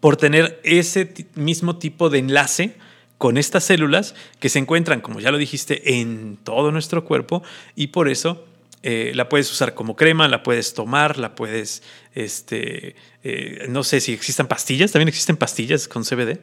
[0.00, 2.76] por tener ese mismo tipo de enlace
[3.18, 7.42] con estas células que se encuentran, como ya lo dijiste, en todo nuestro cuerpo
[7.74, 8.44] y por eso
[8.82, 11.82] eh, la puedes usar como crema, la puedes tomar, la puedes,
[12.16, 16.40] este, eh, no sé si existen pastillas, también existen pastillas con CBD.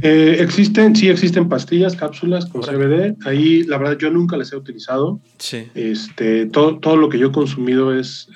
[0.00, 3.16] Eh, existen, sí existen pastillas, cápsulas con CBD.
[3.26, 5.20] Ahí, la verdad, yo nunca las he utilizado.
[5.38, 5.68] Sí.
[5.74, 8.28] Este, todo, todo lo que yo he consumido es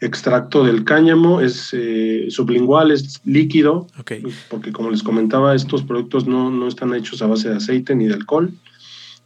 [0.00, 1.74] extracto del cáñamo, es
[2.28, 3.88] sublingual, es líquido.
[4.48, 8.06] Porque como les comentaba, estos productos no, no están hechos a base de aceite ni
[8.06, 8.52] de alcohol.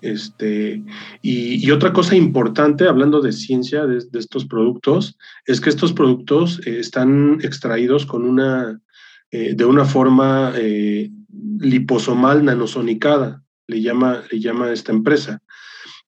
[0.05, 0.83] Este,
[1.23, 6.79] y, otra cosa importante, hablando de ciencia de, estos productos, es que estos productos eh,
[6.79, 8.83] están extraídos con una,
[9.31, 11.11] eh, de una forma eh,
[11.59, 15.41] liposomal nanosonicada, le llama, le llama esta empresa,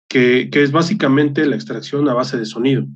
[0.07, 2.87] que, es básicamente la extracción a base de sonido.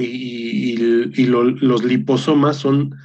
[0.00, 2.96] Y, los liposomas son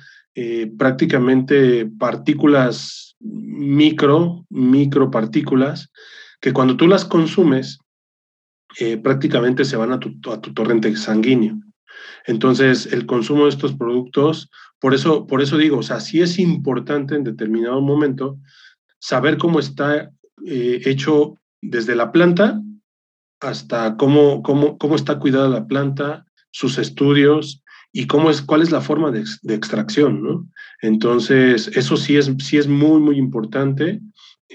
[0.80, 5.92] prácticamente partículas micro, micropartículas,
[6.44, 7.80] que cuando tú las consumes,
[8.78, 11.56] eh, prácticamente se van a tu, a tu, torrente sanguíneo.
[12.28, 14.50] Entonces, el consumo de estos productos,
[14.82, 18.40] por eso, por eso digo, o sea, sí es importante en determinado momento
[19.00, 20.12] saber cómo está
[20.46, 22.62] eh, hecho desde la planta
[23.40, 27.64] hasta cómo, cómo, cómo está cuidada la planta, sus estudios
[27.94, 30.46] y cómo es, cuál es la forma de, de extracción, ¿no?
[30.82, 34.02] Entonces, eso sí es, sí es muy, muy importante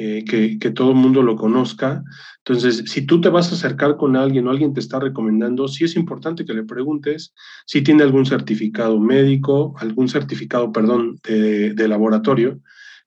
[0.00, 2.04] eh, que, todo el mundo lo conozca.
[2.44, 5.82] Entonces, si tú te vas a acercar con alguien o alguien te está recomendando, sí
[5.82, 7.34] es importante que le preguntes
[7.66, 12.60] si tiene algún certificado médico, algún certificado, perdón, de, laboratorio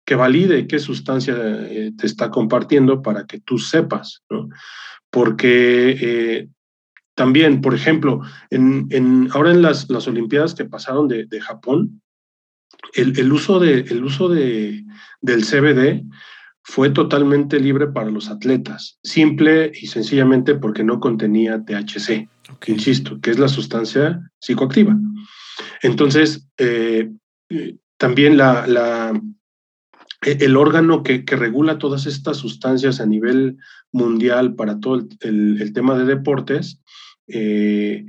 [0.04, 4.50] que valide qué sustancia eh, te está compartiendo para que tú sepas, ¿no?
[5.10, 6.50] Porque eh,
[7.16, 8.20] también, por ejemplo,
[8.50, 12.02] en, ahora en las, las Olimpiadas que pasaron de, Japón,
[12.94, 14.84] el, uso, de, el uso de,
[15.22, 16.04] del CBD
[16.64, 22.30] fue totalmente libre para los atletas, simple y sencillamente porque no contenía THC,
[22.68, 24.95] insisto, que es la sustancia psicoactiva.
[25.82, 27.12] Entonces, eh,
[27.97, 29.20] también la,
[30.24, 33.57] e, el órgano que, regula todas estas sustancias a nivel
[33.91, 36.82] mundial para todo el, tema de deportes,
[37.28, 38.05] eh,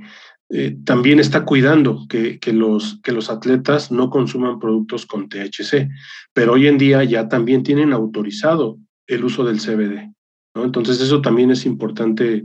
[0.49, 5.89] eh, también está cuidando que, los, que los atletas no consuman productos con THC,
[6.33, 8.77] pero hoy en día ya también tienen autorizado
[9.07, 10.13] el uso del CBD.
[10.53, 10.63] ¿no?
[10.63, 12.43] Entonces eso también es importante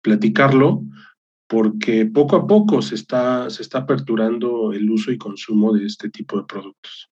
[0.00, 0.82] platicarlo
[1.46, 6.08] porque poco a poco se está, se está aperturando el uso y consumo de este
[6.08, 7.10] tipo de productos.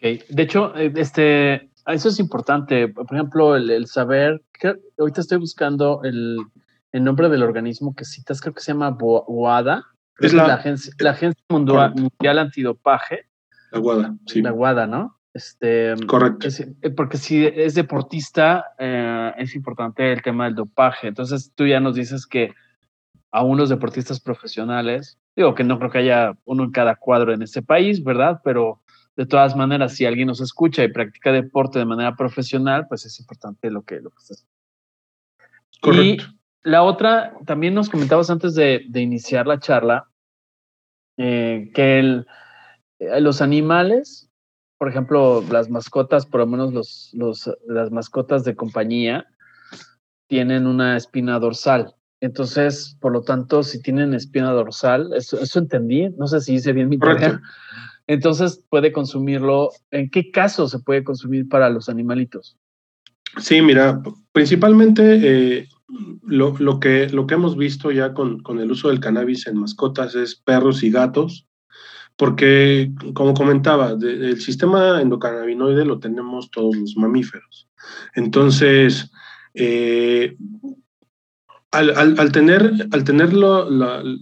[0.00, 2.88] De hecho, eh, este, eso es importante.
[2.88, 6.38] Por ejemplo, el, saber, que ahorita estoy buscando el,
[7.00, 9.84] nombre del organismo que citas, creo que se llama WADA.
[10.18, 13.26] Es la, agencia, la agencia mundial, mundial, Antidopaje.
[13.70, 14.42] La WADA, sí.
[14.42, 15.18] La WADA, ¿no?
[15.34, 16.48] Este, Correcto.
[16.82, 21.08] Eh, porque si es deportista, eh, es importante el tema del dopaje.
[21.08, 22.52] Entonces tú ya nos dices que
[23.30, 27.42] a unos deportistas profesionales, digo que no creo que haya uno en cada cuadro en
[27.42, 28.42] este país, ¿verdad?
[28.44, 28.82] Pero
[29.16, 33.18] de todas maneras, si alguien nos escucha y practica deporte de manera profesional, pues es
[33.18, 34.46] importante lo que, lo que estás.
[35.80, 36.24] Correcto.
[36.24, 40.08] Y la otra, también nos comentabas antes de, iniciar la charla,
[41.16, 42.26] eh, que el,
[42.98, 44.32] los animales
[44.82, 49.24] por ejemplo, las mascotas, por lo menos los, los, las mascotas de compañía,
[50.26, 51.94] tienen una espina dorsal.
[52.20, 56.72] Entonces, por lo tanto, si tienen espina dorsal, eso, eso entendí, no sé si hice
[56.72, 57.40] bien mi tarea.
[58.08, 59.70] Entonces, puede consumirlo.
[59.92, 62.56] ¿En qué caso se puede consumir para los animalitos?
[63.38, 64.02] Sí, mira,
[64.32, 65.68] principalmente eh,
[66.22, 69.58] lo, lo, que, lo que hemos visto ya con, con, el uso del cannabis en
[69.58, 71.46] mascotas es perros y gatos,
[72.16, 77.68] porque, como comentaba, el sistema endocannabinoide lo tenemos todos los mamíferos.
[78.14, 79.10] Entonces,
[79.54, 80.36] eh,
[81.72, 83.66] al, tener, al tenerlo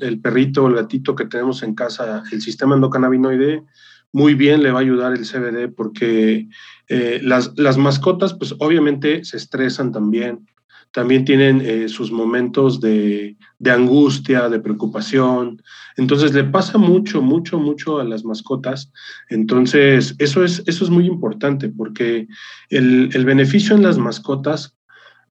[0.00, 3.64] el perrito o el gatito que tenemos en casa, el sistema endocannabinoide,
[4.12, 6.48] muy bien le va a ayudar el CBD porque
[6.88, 10.46] eh, las, las, mascotas, pues obviamente se estresan también,
[10.92, 15.62] también tienen eh, sus momentos de, angustia, de preocupación.
[15.96, 18.92] Entonces le pasa mucho, mucho, mucho a las mascotas.
[19.28, 22.26] Entonces eso es, eso es muy importante porque
[22.70, 24.76] el, beneficio en las mascotas,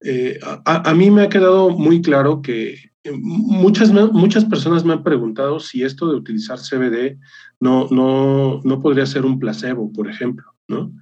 [0.02, 2.76] eh, a, mí me ha quedado muy claro que
[3.12, 7.18] muchas, muchas personas me han preguntado si esto de utilizar CBD
[7.58, 10.46] no, no, no podría ser un placebo, por ejemplo.
[10.68, 10.92] ¿no?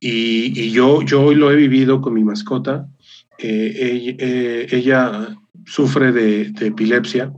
[0.00, 2.88] Y, y yo, yo hoy lo he vivido con mi mascota
[3.42, 5.36] eh, ella,
[5.66, 7.32] sufre de, epilepsia.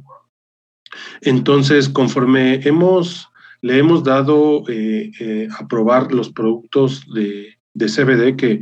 [1.20, 3.28] Entonces, conforme hemos,
[3.60, 8.60] le hemos dado eh, eh, a probar los productos de, CBD que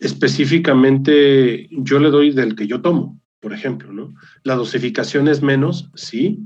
[0.00, 4.14] específicamente yo le doy del que yo tomo, por ejemplo, ¿no?
[4.42, 6.44] La dosificación es menos, sí,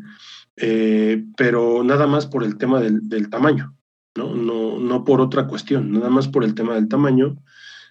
[1.36, 3.74] pero nada más por el tema del, tamaño,
[4.14, 4.34] ¿no?
[4.34, 4.78] ¿no?
[4.78, 7.38] No por otra cuestión, nada más por el tema del tamaño.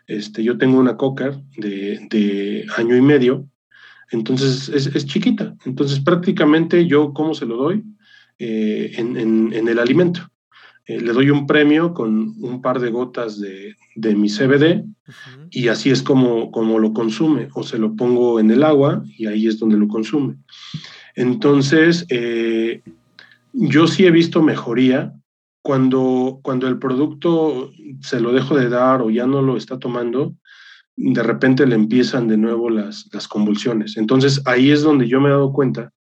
[0.07, 3.47] Este, yo tengo una cocker de, año y medio,
[4.11, 5.55] entonces es, chiquita.
[5.65, 7.83] Entonces prácticamente yo, ¿cómo se lo doy?
[8.39, 10.27] Eh, en, el alimento.
[10.85, 13.75] Eh, le doy un premio con un par de gotas de,
[14.15, 14.83] mi CBD
[15.51, 17.49] y así es como, como lo consume.
[17.53, 20.37] O se lo pongo en el agua y ahí es donde lo consume.
[21.15, 22.81] Entonces, eh,
[23.53, 25.13] yo sí he visto mejoría
[25.61, 30.35] cuando, cuando el producto se lo dejo de dar o ya no lo está tomando,
[30.95, 33.97] de repente le empiezan de nuevo las, las convulsiones.
[33.97, 35.91] Entonces ahí es donde yo me he dado cuenta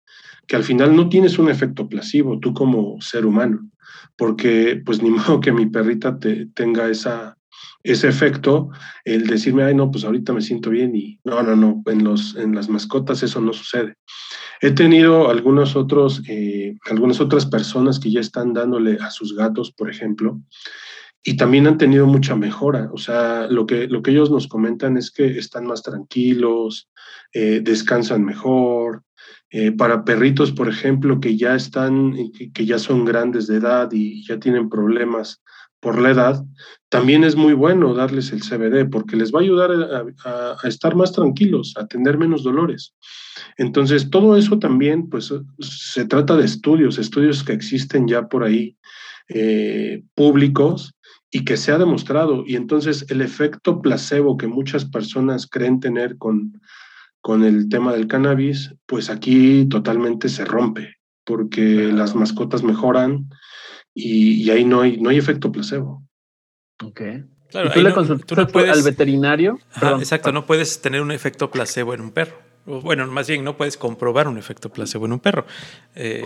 [0.47, 3.71] que al final no tienes un efecto placebo tú como ser humano,
[4.17, 7.37] porque pues ni modo que mi perrita te, tenga esa,
[7.83, 8.71] ese efecto,
[9.05, 12.37] el decirme, ay, no, pues ahorita me siento bien y no, no, no, en, los,
[12.37, 13.95] en las mascotas eso no sucede.
[14.61, 19.73] He tenido algunos otros, eh, algunas otras personas que ya están dándole a sus gatos,
[19.73, 20.41] por ejemplo,
[21.23, 22.91] y también han tenido mucha mejora.
[22.93, 26.91] O sea, lo que, lo que ellos nos comentan es que están más tranquilos,
[27.33, 29.03] eh, descansan mejor.
[29.51, 32.15] Eh, para perritos, por ejemplo, que ya están,
[32.55, 35.43] que ya son grandes de edad y ya tienen problemas
[35.81, 36.45] por la edad,
[36.91, 39.71] también es muy bueno darles el CBD porque les va a ayudar
[40.25, 42.95] a, estar más tranquilos, a tener menos dolores.
[43.57, 48.77] Entonces, todo eso también, pues, se trata de estudios, estudios que existen ya por ahí
[49.29, 50.95] eh, públicos
[51.31, 52.45] y que se ha demostrado.
[52.47, 56.61] Y entonces el efecto placebo que muchas personas creen tener con,
[57.21, 63.29] con el tema del cannabis, pues aquí totalmente se rompe, porque las mascotas mejoran,
[64.03, 66.03] y, ahí no hay, no hay efecto placebo.
[66.83, 67.01] Ok.
[67.51, 69.59] Claro, ¿Tú le no, al veterinario?
[69.99, 72.39] exacto, no puedes tener un efecto placebo en un perro.
[72.65, 75.47] Bueno, más bien no puedes comprobar un efecto placebo en un perro.
[75.95, 76.23] Eh,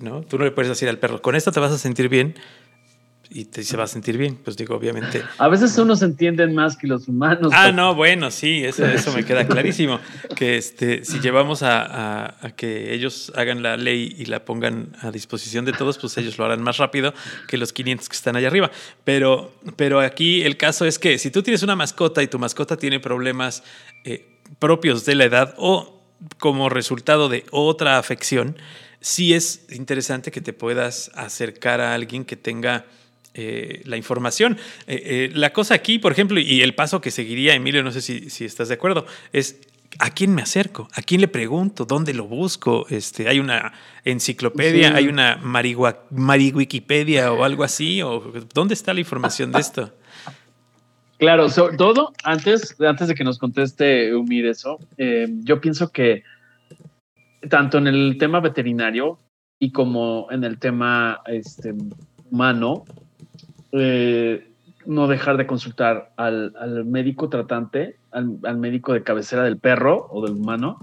[0.00, 0.22] ¿no?
[0.22, 2.34] Tú no le puedes decir al perro, con esto te vas a sentir bien.
[3.34, 4.36] Y te, se va a sentir bien.
[4.36, 5.22] Pues digo, obviamente.
[5.38, 7.52] A veces unos entienden más que los humanos.
[7.54, 10.00] Ah, no, bueno, sí, eso, eso me queda clarísimo.
[10.36, 15.64] Que este, si llevamos a, que ellos hagan la ley y la pongan a disposición
[15.64, 17.14] de todos, pues ellos lo harán más rápido
[17.48, 18.70] que los 500 que están allá arriba.
[19.04, 22.76] Pero, pero aquí el caso es que si tú tienes una mascota y tu mascota
[22.76, 23.62] tiene problemas
[24.04, 26.02] eh, propios de la edad o
[26.38, 28.56] como resultado de otra afección,
[29.00, 32.86] sí es interesante que te puedas acercar a alguien que tenga
[33.34, 34.58] eh, la información.
[34.86, 38.00] Eh, eh, la cosa aquí, por ejemplo, y el paso que seguiría, Emilio, no sé
[38.02, 39.60] si, estás de acuerdo, es
[39.98, 40.88] ¿a quién me acerco?
[40.94, 41.84] ¿A quién le pregunto?
[41.84, 42.86] ¿Dónde lo busco?
[42.90, 43.72] Este, ¿Hay una
[44.04, 44.94] enciclopedia?
[44.94, 48.02] ¿Hay una mariwikipedia o algo así?
[48.02, 48.20] ¿O
[48.52, 49.92] ¿Dónde está la información de esto?
[51.18, 54.78] Claro, sobre todo, antes, antes de que nos conteste Umir eso,
[55.44, 56.24] yo pienso que
[57.48, 59.18] tanto en el tema veterinario
[59.58, 61.74] y como en el tema este,
[62.30, 62.84] humano,
[63.72, 64.52] eh,
[64.86, 70.36] no dejar de consultar al, médico tratante, al, médico de cabecera del perro o del
[70.36, 70.78] humano.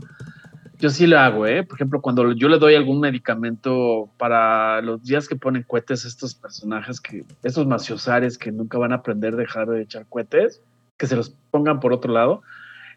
[0.80, 1.64] Yo sí lo hago, ¿eh?
[1.64, 6.34] Por ejemplo, cuando yo le doy algún medicamento para los días que ponen cohetes estos
[6.36, 10.62] personajes, que estos maciosares que nunca van a aprender a dejar de echar cohetes,
[10.98, 12.42] que se los pongan por otro lado.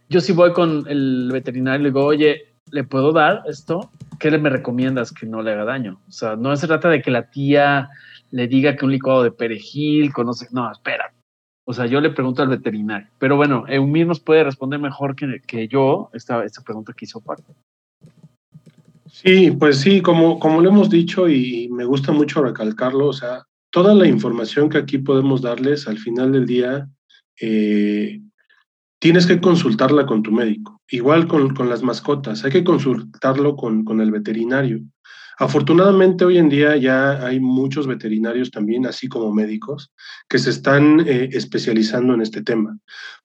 [0.08, 3.90] Yo sí voy con el veterinario y le digo, oye, ¿le puedo dar esto?
[4.20, 6.00] ¿Qué le me recomiendas que no le haga daño?
[6.08, 7.90] O sea, no se trata de que la tía
[8.32, 10.48] le diga que un licuado de perejil conoce.
[10.50, 11.14] No, espera.
[11.64, 13.08] O sea, yo le pregunto al veterinario.
[13.18, 17.44] Pero bueno, Eumir nos puede responder mejor que, yo esta, pregunta que hizo parte.
[19.06, 23.44] Sí, pues sí, como, como lo hemos dicho y me gusta mucho recalcarlo, o sea,
[23.70, 26.88] toda la información que aquí podemos darles al final del día
[27.40, 28.20] eh,
[29.00, 30.80] tienes que consultarla con tu médico.
[30.88, 34.80] Igual con, las mascotas, hay que consultarlo con, el veterinario.
[35.38, 39.92] Afortunadamente hoy en día ya hay muchos veterinarios también, así como médicos,
[40.28, 42.78] que se están eh, especializando en este tema,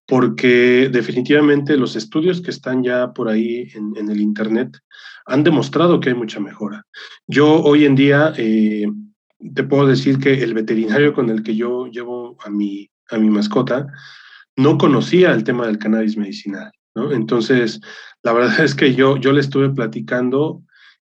[0.05, 4.77] porque definitivamente los estudios que están ya por ahí en, el Internet
[5.25, 6.85] han demostrado que hay mucha mejora.
[7.27, 8.87] Yo hoy en día eh,
[9.53, 13.29] te puedo decir que el veterinario con el que yo llevo a mi, a mi
[13.29, 13.87] mascota,
[14.55, 17.11] no conocía el tema del cannabis medicinal, ¿no?
[17.11, 17.79] Entonces,
[18.23, 20.63] la verdad es que yo, yo le estuve platicando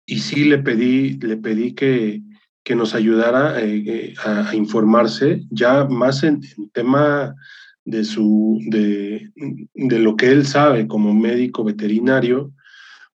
[0.10, 2.24] y sí le pedí, le pedí que,
[2.64, 6.42] que nos ayudara eh, eh, a, informarse ya más en,
[6.74, 7.36] tema
[7.86, 12.52] de, su, de, de, lo que él sabe como médico veterinario,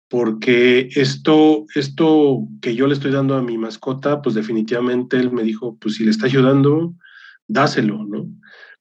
[0.08, 5.42] porque esto, esto que yo le estoy dando a mi mascota, pues definitivamente él me
[5.42, 6.94] dijo, pues si le está ayudando,
[7.48, 8.28] dáselo, ¿no?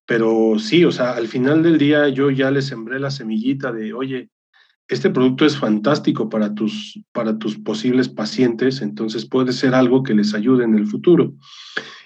[0.06, 3.94] Pero sí, o sea, al final del día yo ya le sembré la semillita de,
[3.94, 4.30] oye,
[4.92, 10.14] este producto es fantástico para tus, para tus posibles pacientes, entonces puede ser algo que
[10.14, 11.34] les ayude en el futuro.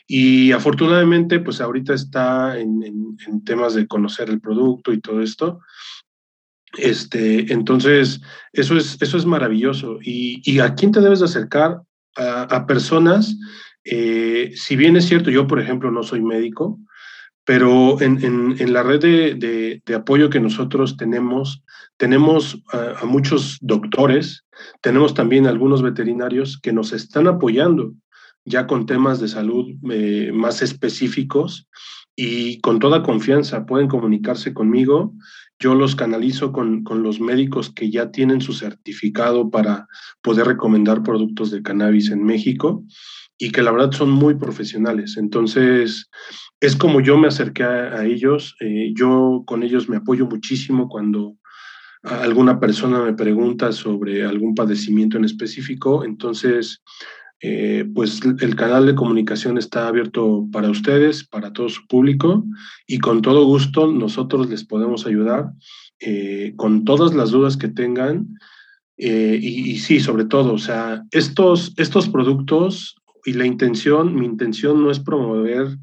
[0.05, 5.61] Y afortunadamente, pues ahorita está en, temas de conocer el producto y todo esto.
[6.77, 8.21] Este, entonces,
[8.53, 9.97] eso es, eso es maravilloso.
[10.03, 11.81] Y, a quién te debes de acercar?
[12.17, 13.35] A, personas,
[13.83, 16.79] eh, si bien es cierto, yo, por ejemplo, no soy médico,
[17.45, 21.63] pero en, la red de, apoyo que nosotros tenemos,
[21.97, 24.45] tenemos a, muchos doctores,
[24.81, 27.93] tenemos también algunos veterinarios que nos están apoyando
[28.45, 31.67] ya con temas de salud eh, más específicos
[32.15, 35.13] y con toda confianza pueden comunicarse conmigo.
[35.59, 39.87] Yo los canalizo con, con, los médicos que ya tienen su certificado para
[40.21, 42.83] poder recomendar productos de cannabis en México
[43.37, 45.15] y que la verdad son muy profesionales.
[45.17, 46.09] Entonces,
[46.59, 48.55] es como yo me acerqué a, ellos.
[48.59, 51.37] Eh, yo con ellos me apoyo muchísimo cuando
[52.05, 56.03] alguna persona me pregunta sobre algún padecimiento en específico.
[56.03, 56.83] Entonces,
[57.47, 62.43] eh, pues el canal de comunicación está abierto para ustedes, para todo su público
[62.87, 65.51] y con todo gusto nosotros les podemos ayudar
[65.99, 68.39] eh, con todas las dudas que tengan.
[68.97, 72.95] y, y, sí, sobre todo, o sea, estos, estos productos
[73.25, 75.77] y la intención, mi intención no es promover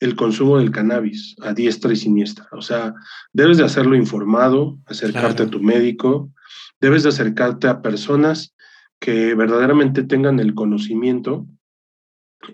[0.00, 2.46] el consumo del cannabis a diestra y siniestra.
[2.52, 2.94] O sea,
[3.32, 6.30] debes de hacerlo informado, acercarte a tu médico,
[6.78, 8.54] debes de acercarte a personas
[9.00, 11.46] que verdaderamente tengan el conocimiento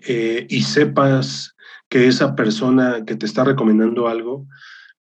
[0.07, 1.55] eh, y sepas
[1.89, 4.47] que esa persona que te está recomendando algo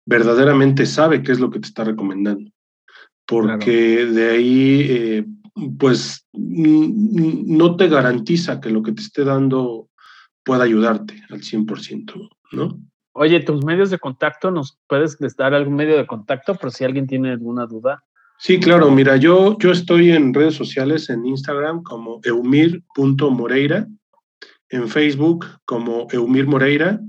[0.05, 2.51] verdaderamente sabe qué es lo que te está recomendando.
[3.25, 5.25] Porque de ahí eh,
[5.77, 9.89] pues no te garantiza que lo que te esté dando
[10.43, 12.79] pueda ayudarte al 100%, ¿no?
[13.13, 17.05] Oye, tus medios de contacto, ¿nos puedes dar algún medio de contacto por si alguien
[17.05, 18.03] tiene alguna duda?
[18.39, 23.87] Sí, claro, mira, yo, yo estoy en redes sociales, en Instagram como eumir.moreira
[24.69, 26.99] en Facebook como Eumir Moreira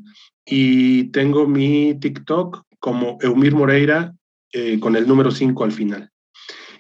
[0.45, 4.15] y tengo mi TikTok como Eumir Moreira
[4.53, 6.11] eh, con el número 5 al final.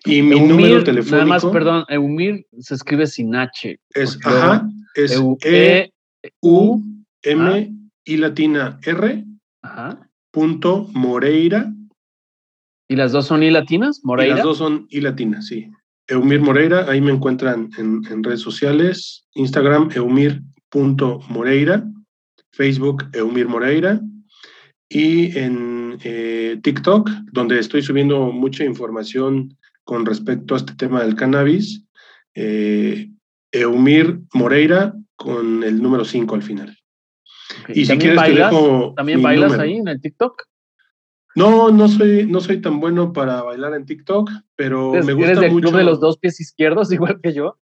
[0.04, 1.16] Y mi número telefónico.
[1.16, 3.78] Nada más, perdón, Eumir se escribe sin H.
[3.90, 5.92] Es, ajá, es E,
[6.40, 6.82] U,
[7.22, 7.74] M,
[8.04, 9.24] I latina R,
[9.62, 10.10] ajá.
[10.30, 11.70] punto Moreira.
[12.90, 14.00] ¿Y las dos son I latinas?
[14.02, 14.34] Moreira.
[14.34, 15.70] las dos son I latinas, sí.
[16.08, 21.84] Eumir Moreira, ahí me encuentran en, en redes sociales, Instagram, eumir.moreira,
[22.50, 24.00] Facebook, Eumir Moreira,
[24.88, 31.14] y en eh, TikTok, donde estoy subiendo mucha información con respecto a este tema del
[31.14, 31.84] cannabis,
[32.34, 33.08] eh,
[33.52, 36.76] Eumir Moreira con el número 5 al final.
[37.68, 38.52] Y, si quieres bailas,
[38.96, 40.49] ¿También bailas ahí en el TikTok?
[41.34, 45.40] No, no soy, no soy tan bueno para bailar en TikTok, pero me gusta ¿Eres
[45.40, 45.68] del mucho.
[45.68, 47.58] club de los dos pies izquierdos, igual que yo?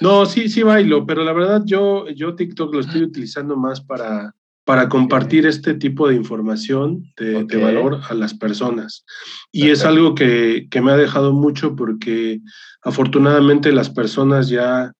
[0.00, 4.34] No, sí, sí bailo, pero la verdad yo, yo TikTok lo estoy utilizando más para,
[4.64, 9.04] para compartir este tipo de información de, valor a las personas.
[9.52, 12.40] Y es algo que, me ha dejado mucho porque
[12.82, 14.92] afortunadamente las personas ya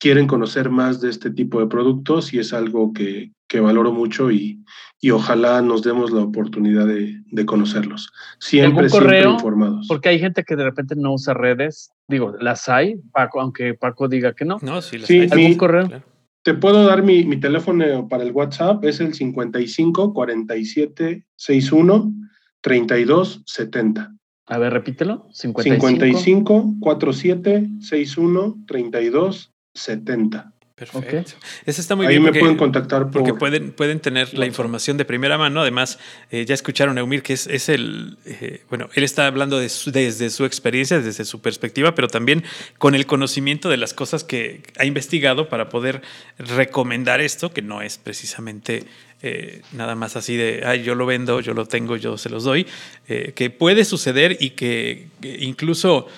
[0.00, 3.30] quieren conocer más de este tipo de productos y es algo que,
[3.60, 4.64] valoro mucho y,
[5.02, 8.12] y, ojalá nos demos la oportunidad de, conocerlos.
[8.38, 9.86] Siempre, siempre informados.
[9.88, 11.90] Porque hay gente que de repente no usa redes.
[12.08, 14.58] Digo, las hay, Paco, aunque Paco diga que no.
[14.62, 15.28] No, sí, las hay.
[15.30, 16.02] ¿Algún correo?
[16.42, 22.14] Te puedo dar mi, mi, teléfono para el WhatsApp, es el 55 47 61
[22.60, 24.14] 32 70.
[24.46, 25.28] A ver, repítelo.
[25.32, 30.51] 55, 55 47 61 32 70.
[30.90, 31.32] Perfecto.
[31.64, 32.24] Ese está muy Ahí bien.
[32.24, 33.10] me pueden contactar.
[33.10, 35.60] Porque pueden, pueden tener la información de primera mano.
[35.60, 35.98] Además,
[36.30, 38.18] eh, ya escucharon a Eumir, que es, es el.
[38.24, 42.44] Eh, bueno, él está hablando desde su experiencia, desde su perspectiva, pero también
[42.78, 46.02] con el conocimiento de las cosas que ha investigado para poder
[46.38, 48.84] recomendar esto, que no es precisamente
[49.22, 52.44] eh, nada más así de, ay, yo lo vendo, yo lo tengo, yo se los
[52.44, 52.66] doy,
[53.06, 56.08] que puede suceder y que, que incluso.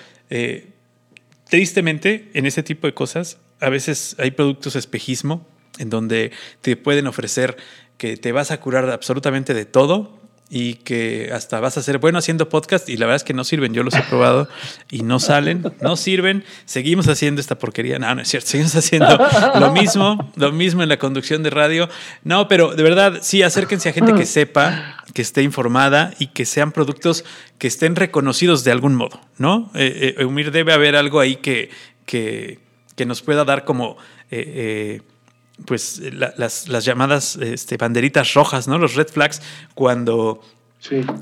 [1.47, 5.45] tristemente, en ese tipo de cosas, a veces hay productos espejismo
[5.79, 6.31] en donde
[6.61, 7.57] te pueden ofrecer
[7.97, 12.19] que te vas a curar absolutamente de todo y que hasta vas a ser bueno
[12.19, 14.47] haciendo podcast y la verdad es que no sirven, yo los he probado
[14.91, 19.17] y no salen, no sirven, seguimos haciendo esta porquería, no, no es cierto, seguimos haciendo
[19.59, 21.89] lo mismo, lo mismo en la conducción de radio,
[22.23, 26.45] no, pero de verdad sí, acérquense a gente que sepa, que esté informada y que
[26.45, 27.25] sean productos
[27.57, 29.71] que estén reconocidos de algún modo, ¿no?
[29.73, 31.71] Eh, eh debe haber algo ahí que,
[32.05, 32.59] que,
[32.95, 33.97] que nos pueda dar como
[34.31, 35.01] eh, eh,
[35.65, 38.77] pues las, las, llamadas este, banderitas rojas, ¿no?
[38.77, 39.41] Los red flags,
[39.73, 40.41] cuando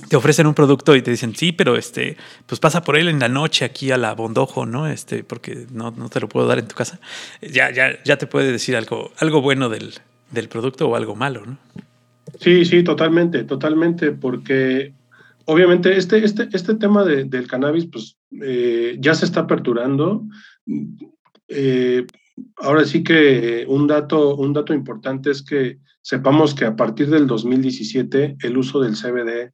[0.09, 3.19] te ofrecen un producto y te dicen, sí, pero este, pues pasa por él en
[3.19, 4.87] la noche aquí a la bondojo, ¿no?
[4.87, 6.99] Este, porque no, no te lo puedo dar en tu casa.
[7.41, 9.93] Ya, ya, ya te puede decir algo, algo bueno del,
[10.31, 11.57] del producto o algo malo, ¿no?
[12.39, 14.93] Sí, sí, totalmente, totalmente, porque
[15.45, 20.23] obviamente este, este, este tema del cannabis, pues eh, ya se está aperturando.
[21.53, 22.05] Eh,
[22.57, 27.27] ahora sí que un dato, un dato importante es que sepamos que a partir del
[27.27, 29.53] 2017 el uso del CBD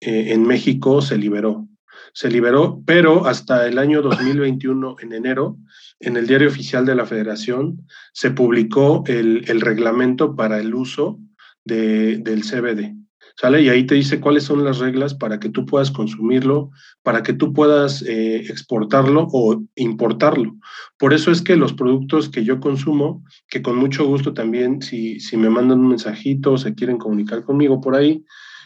[0.00, 1.68] eh, en México se liberó.
[2.12, 5.58] Se liberó, pero hasta el año 2021, en enero,
[6.00, 11.20] en el diario oficial de la Federación, se publicó el, el reglamento para el uso
[11.64, 12.95] de, del CBD.
[13.36, 13.62] ¿Sale?
[13.62, 16.70] Y ahí te dice cuáles son las reglas para que tú puedas consumirlo,
[17.02, 20.56] para que tú puedas eh, exportarlo o importarlo.
[20.98, 25.20] Por eso es que los productos que yo consumo, que con mucho gusto también, si,
[25.20, 28.24] si me mandan un mensajito o se quieren comunicar conmigo por ahí,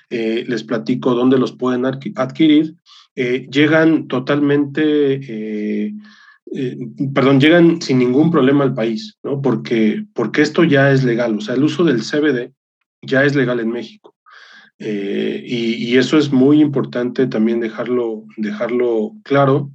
[0.09, 2.76] eh, les platico dónde los pueden adquirir,
[3.16, 5.94] eh, llegan totalmente...
[7.14, 9.40] perdón, llegan sin ningún problema al país, ¿no?
[9.40, 12.52] Porque, porque esto ya es legal, o sea, el uso del CBD
[13.02, 14.14] ya es legal en México.
[14.82, 19.70] Eh, y, eso es muy importante también dejarlo, dejarlo claro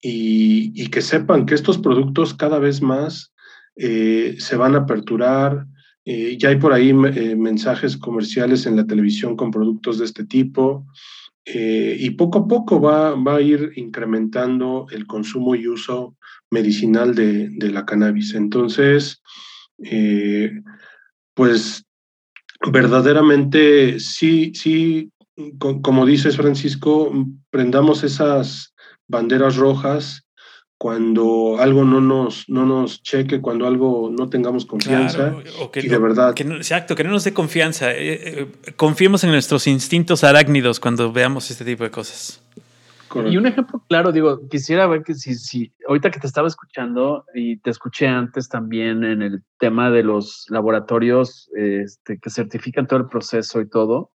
[0.00, 3.32] y, que sepan que estos productos cada vez más
[3.74, 5.66] eh, se van a aperturar.
[6.04, 10.86] Eh, ya hay por ahí mensajes comerciales en la televisión con productos de este tipo
[11.44, 16.14] y poco a poco va, va, a ir incrementando el consumo y uso
[16.50, 18.34] medicinal de la cannabis.
[18.34, 19.22] Entonces,
[21.34, 21.87] pues
[22.70, 25.10] verdaderamente sí, sí,
[25.58, 27.12] como dices Francisco,
[27.50, 28.74] prendamos esas
[29.06, 30.24] banderas rojas
[30.78, 35.34] cuando algo no nos, no nos cheque, cuando algo no tengamos confianza.
[35.74, 36.34] y de verdad.
[36.38, 37.90] exacto, que no nos dé confianza.
[37.92, 42.40] Eh, eh, confiemos en nuestros instintos arácnidos cuando veamos este tipo de cosas.
[43.30, 47.24] Y un ejemplo claro, digo, quisiera ver que si, si ahorita que te estaba escuchando
[47.34, 53.00] y te escuché antes también en el tema de los laboratorios este, que certifican todo
[53.00, 54.12] el proceso y todo,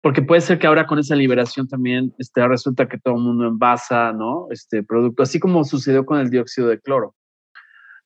[0.00, 3.46] porque puede ser que ahora con esa liberación también este, resulta que todo el mundo
[3.46, 4.48] envasa, ¿no?
[4.50, 7.14] Este producto, así como sucedió con el dióxido de cloro.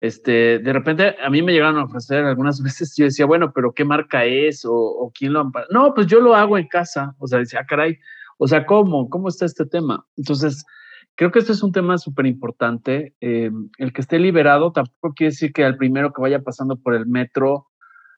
[0.00, 3.72] Este, de repente a mí me llegaron a ofrecer algunas veces, yo decía, bueno, pero
[3.72, 4.64] ¿qué marca es?
[4.64, 5.50] ¿O, o quién lo?
[5.70, 7.14] No, pues yo lo hago en casa.
[7.18, 7.98] O sea, decía, ah, caray,
[8.38, 9.08] o sea, ¿cómo?
[9.10, 10.06] ¿Cómo está este tema?
[10.16, 10.64] Entonces,
[11.16, 13.14] creo que este es un tema súper importante.
[13.20, 16.94] Eh, el que esté liberado tampoco quiere decir que al primero que vaya pasando por
[16.94, 17.66] el metro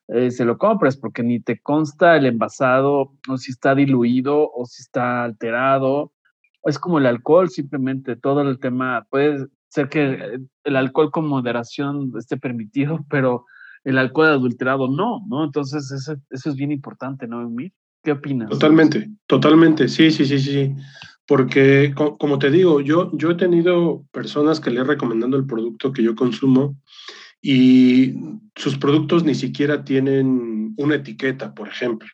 [0.07, 4.65] eh, se lo compres, porque ni te consta el envasado, o si está diluido, o
[4.65, 6.13] si está alterado.
[6.63, 9.07] Es como el alcohol, simplemente todo el tema.
[9.09, 13.45] Puede ser que el alcohol con moderación esté permitido, pero
[13.83, 15.43] el alcohol adulterado no, ¿no?
[15.43, 17.73] Entonces, eso, es bien importante, ¿no, Emir?
[18.03, 18.49] ¿Qué opinas?
[18.49, 20.75] Totalmente, totalmente, sí, sí, sí, sí.
[21.27, 25.93] Porque, como te digo, yo, yo he tenido personas que le he recomendado el producto
[25.93, 26.75] que yo consumo
[27.41, 28.15] y
[28.55, 32.09] sus productos ni siquiera tienen una etiqueta, por ejemplo.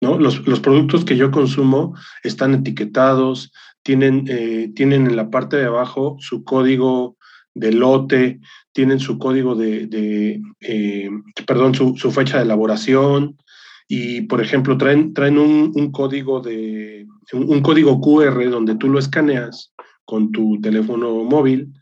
[0.00, 0.18] ¿no?
[0.18, 5.66] Los, los productos que yo consumo están etiquetados, tienen, eh, tienen en la parte de
[5.66, 7.16] abajo su código
[7.54, 8.40] de lote,
[8.72, 11.10] tienen su código de, eh,
[11.46, 13.36] perdón, su, su, fecha de elaboración,
[13.88, 19.72] y, por ejemplo, traen, traen un, código de, un, código QR donde tú lo escaneas
[20.04, 21.72] con tu teléfono móvil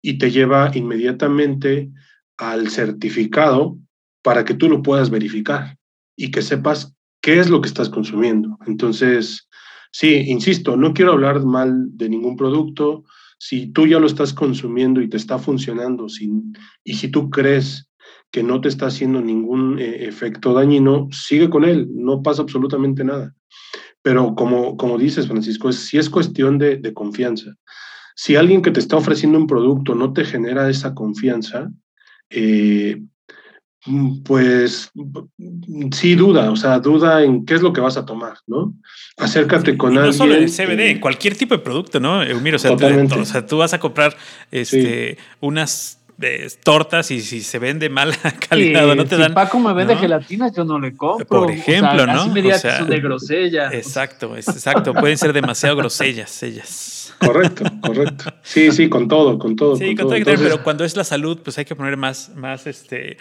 [0.00, 1.90] y te lleva inmediatamente
[2.36, 3.78] al certificado
[4.22, 5.78] para que tú lo puedas verificar
[6.16, 8.58] y que sepas qué es lo que estás consumiendo.
[8.66, 9.48] Entonces,
[9.92, 13.04] sí, insisto, no quiero hablar mal de ningún producto.
[13.38, 17.88] Si tú ya lo estás consumiendo y te está funcionando, sin, y si tú crees
[18.32, 23.04] que no te está haciendo ningún eh, efecto dañino, sigue con él, no pasa absolutamente
[23.04, 23.34] nada.
[24.00, 27.54] Pero como, como dices, Francisco, es, si es cuestión de, confianza.
[28.16, 31.70] Si alguien que te está ofreciendo un producto no te genera esa confianza,
[32.30, 33.02] eh,
[34.24, 34.90] pues
[35.92, 38.74] sí duda, o sea, duda en qué es lo que vas a tomar, ¿no?
[39.16, 40.06] Acércate con alguien.
[40.06, 42.20] No solo el CBD, cualquier tipo de producto, ¿no?
[42.20, 42.86] O sea, tú,
[43.20, 44.16] o sea, tú vas a comprar
[44.50, 46.01] este, unas
[46.62, 48.16] tortas y si se vende mala
[48.48, 49.34] calidad o no te si dan.
[49.34, 51.26] Paco me vende gelatinas, yo no le compro.
[51.26, 52.28] Por ejemplo, ¿no?
[52.28, 53.70] Me o sea, de grosella.
[53.72, 54.94] Exacto, exacto.
[54.94, 57.14] Pueden ser demasiado grosellas ellas.
[57.18, 58.32] Correcto, correcto.
[58.42, 59.76] Sí, sí, con todo, con todo.
[59.76, 60.18] Sí, con, todo.
[60.24, 63.18] pero cuando es la salud, pues hay que poner más, más este.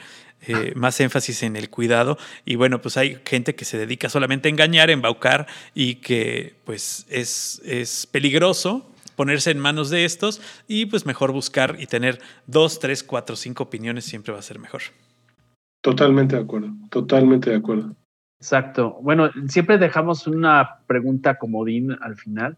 [0.47, 4.47] Eh, más énfasis en el cuidado y bueno pues hay gente que se dedica solamente
[4.47, 5.45] a engañar, embaucar
[5.75, 8.90] y que pues es, es peligroso
[9.21, 13.61] ponerse en manos de estos y pues mejor buscar y tener dos, tres, cuatro, cinco
[13.61, 14.81] opiniones siempre va a ser mejor.
[15.83, 17.95] Totalmente de acuerdo, totalmente de acuerdo.
[18.39, 18.97] Exacto.
[19.03, 22.57] Bueno, siempre dejamos una pregunta comodín al final.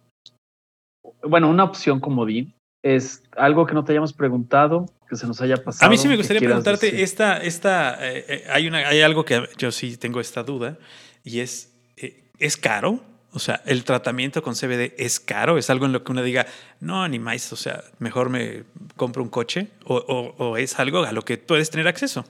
[1.27, 2.53] Bueno, una opción comodín.
[2.81, 5.85] Es algo que no te hayamos preguntado, que se nos haya pasado.
[5.85, 9.49] A mí sí me gustaría preguntarte, esta, esta, eh, eh, hay, una, hay algo que
[9.57, 10.77] yo sí tengo esta duda,
[11.26, 13.02] y es, eh, ¿es caro?
[13.34, 16.45] O sea, el tratamiento con CBD es caro, es algo en lo que uno diga,
[16.80, 18.64] no, ni más, o sea, mejor me
[18.95, 22.26] compro un coche, o, es algo a lo que puedes tener acceso.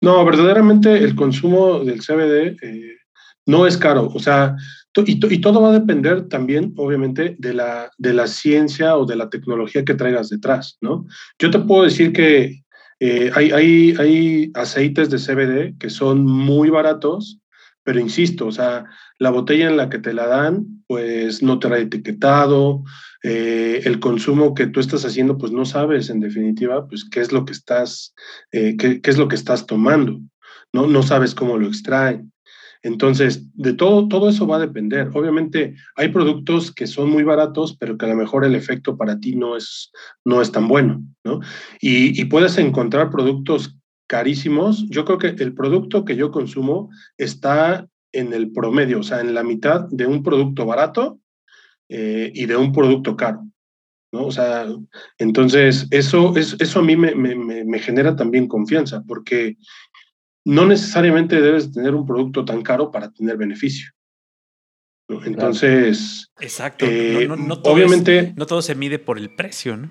[0.00, 2.96] No, verdaderamente el consumo del CBD eh,
[3.44, 4.56] no es caro, o sea,
[4.96, 9.28] y, todo va a depender también, obviamente, de la, de la ciencia o de la
[9.28, 11.06] tecnología que traigas detrás, ¿no?
[11.38, 12.62] Yo te puedo decir que
[12.98, 17.38] eh, hay, hay, hay aceites de CBD que son muy baratos,
[17.82, 18.84] pero insisto, o sea,
[19.20, 22.82] la botella en la que te la dan, pues no te ha etiquetado,
[23.22, 27.30] eh, el consumo que tú estás haciendo, pues no sabes en definitiva, pues qué es
[27.30, 28.14] lo que estás,
[28.50, 30.20] eh, qué, es lo que estás tomando,
[30.72, 30.86] ¿no?
[30.86, 32.32] No sabes cómo lo extraen.
[32.82, 35.10] Entonces, de todo, todo eso va a depender.
[35.12, 39.20] Obviamente, hay productos que son muy baratos, pero que a lo mejor el efecto para
[39.20, 39.92] ti no es,
[40.24, 41.40] no es tan bueno, ¿no?
[41.82, 43.76] Y puedes encontrar productos
[44.06, 44.88] carísimos.
[44.88, 46.88] Yo creo que el producto que yo consumo
[47.18, 51.20] está en el promedio, o sea, en la mitad de un producto barato
[51.88, 53.46] eh, y de un producto caro.
[54.12, 54.26] ¿no?
[54.26, 54.66] O sea,
[55.18, 59.56] entonces eso, es, eso a mí me, me, genera también confianza, porque
[60.44, 63.90] no necesariamente debes tener un producto tan caro para tener beneficio.
[65.24, 66.86] Entonces, exacto.
[66.86, 67.28] Eh,
[67.64, 69.90] obviamente, no todo se mide por el precio, ¿no?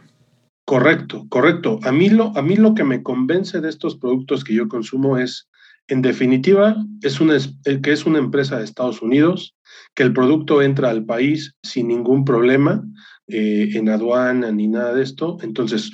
[0.66, 1.80] Correcto, correcto.
[1.84, 5.18] A mí, lo, a mí lo que me convence de estos productos que yo consumo
[5.18, 5.49] es
[5.90, 9.56] en definitiva, es una, eh, que es una empresa de Estados Unidos,
[9.96, 12.84] que el producto entra al país sin ningún problema
[13.28, 15.38] eh, en aduana ni nada de esto.
[15.42, 15.92] Entonces,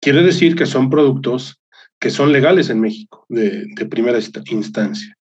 [0.00, 1.60] quiere decir que son productos
[2.00, 4.18] que son legales en México de, primera
[4.50, 5.16] instancia.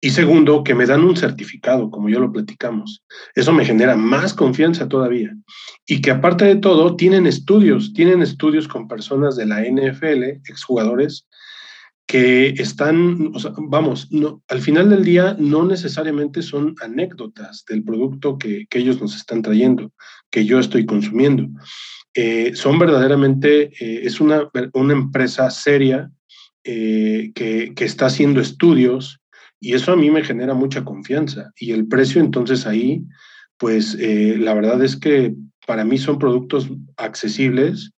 [0.00, 3.04] Y segundo, que me dan un certificado, como ya lo platicamos.
[3.34, 5.36] Eso me genera más confianza todavía.
[5.86, 11.28] Y que aparte de todo, tienen estudios, tienen estudios con personas de la NFL, exjugadores,
[12.06, 13.32] que están,
[13.68, 14.08] vamos,
[14.48, 19.92] al final del día no necesariamente son anécdotas del producto que, ellos nos están trayendo,
[20.30, 21.48] que yo estoy consumiendo.
[22.14, 26.10] Eh, son verdaderamente, eh, es una, una, empresa seria
[26.64, 29.18] eh, que, que, está haciendo estudios
[29.58, 31.50] y eso a mí me genera mucha confianza.
[31.56, 33.02] Y el precio entonces ahí,
[33.56, 35.34] pues la verdad es que
[35.66, 37.92] para mí son productos accesibles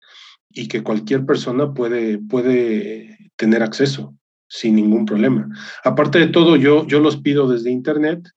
[0.50, 4.16] y que cualquier persona puede, puede tener acceso
[4.48, 5.50] sin ningún problema.
[5.84, 8.30] Aparte de todo, yo, yo los pido desde internet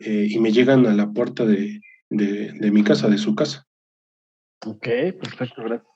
[0.00, 3.66] eh, y me llegan a la puerta de, mi casa, de su casa.
[4.64, 4.86] Ok,
[5.20, 5.92] perfecto, gracias.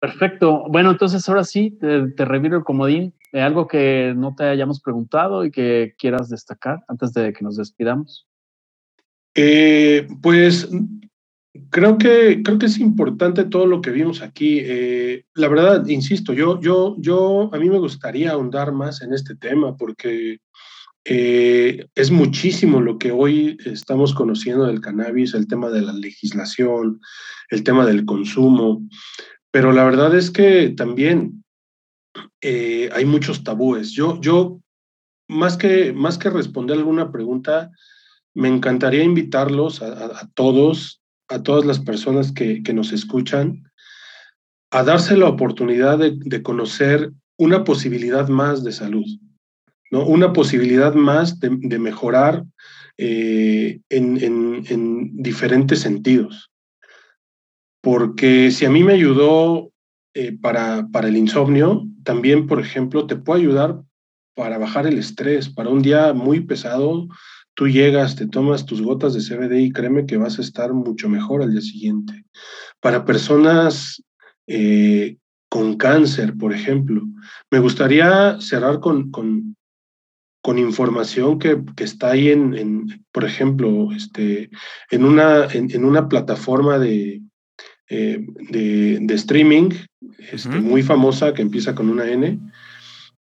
[0.00, 0.64] Perfecto.
[0.68, 4.80] Bueno, entonces ahora sí, te, te reviro el comodín de algo que no te hayamos
[4.80, 8.28] preguntado y que quieras destacar antes de que nos despidamos.
[9.34, 10.68] Eh, pues
[11.68, 14.60] Creo que, creo que es importante todo lo que vimos aquí.
[14.62, 19.34] Eh, la verdad, insisto, yo, yo, yo, a mí me gustaría ahondar más en este
[19.34, 20.38] tema porque
[21.04, 27.00] eh, es muchísimo lo que hoy estamos conociendo del cannabis, el tema de la legislación,
[27.50, 28.82] el tema del consumo,
[29.50, 31.44] pero la verdad es que también
[32.40, 33.90] eh, hay muchos tabúes.
[33.92, 34.58] Yo, yo,
[35.28, 37.70] más que, más que responder alguna pregunta,
[38.32, 41.01] me encantaría invitarlos a todos
[41.32, 43.64] a todas las personas que, nos escuchan
[44.70, 49.06] a darse la oportunidad de, conocer una posibilidad más de salud,
[49.90, 50.06] ¿no?
[50.06, 52.44] una posibilidad más de, mejorar
[52.98, 56.50] eh, en, diferentes sentidos.
[57.82, 59.72] Porque si a mí me ayudó
[60.14, 63.82] eh, para, para el insomnio, también, por ejemplo, te puede ayudar
[64.34, 67.08] para bajar el estrés, para un día muy pesado,
[67.54, 71.08] Tú llegas, te tomas tus gotas de CBD y créeme que vas a estar mucho
[71.08, 72.24] mejor al día siguiente.
[72.80, 74.02] Para personas
[74.46, 75.16] eh,
[75.48, 77.02] con cáncer, por ejemplo,
[77.50, 79.54] me gustaría cerrar con, con,
[80.42, 84.50] con información que, que, está ahí en, en, por ejemplo, este,
[84.90, 87.20] en, una, en, una plataforma de,
[87.90, 89.70] eh, de, de, streaming
[90.32, 92.40] este, muy famosa que empieza con una N.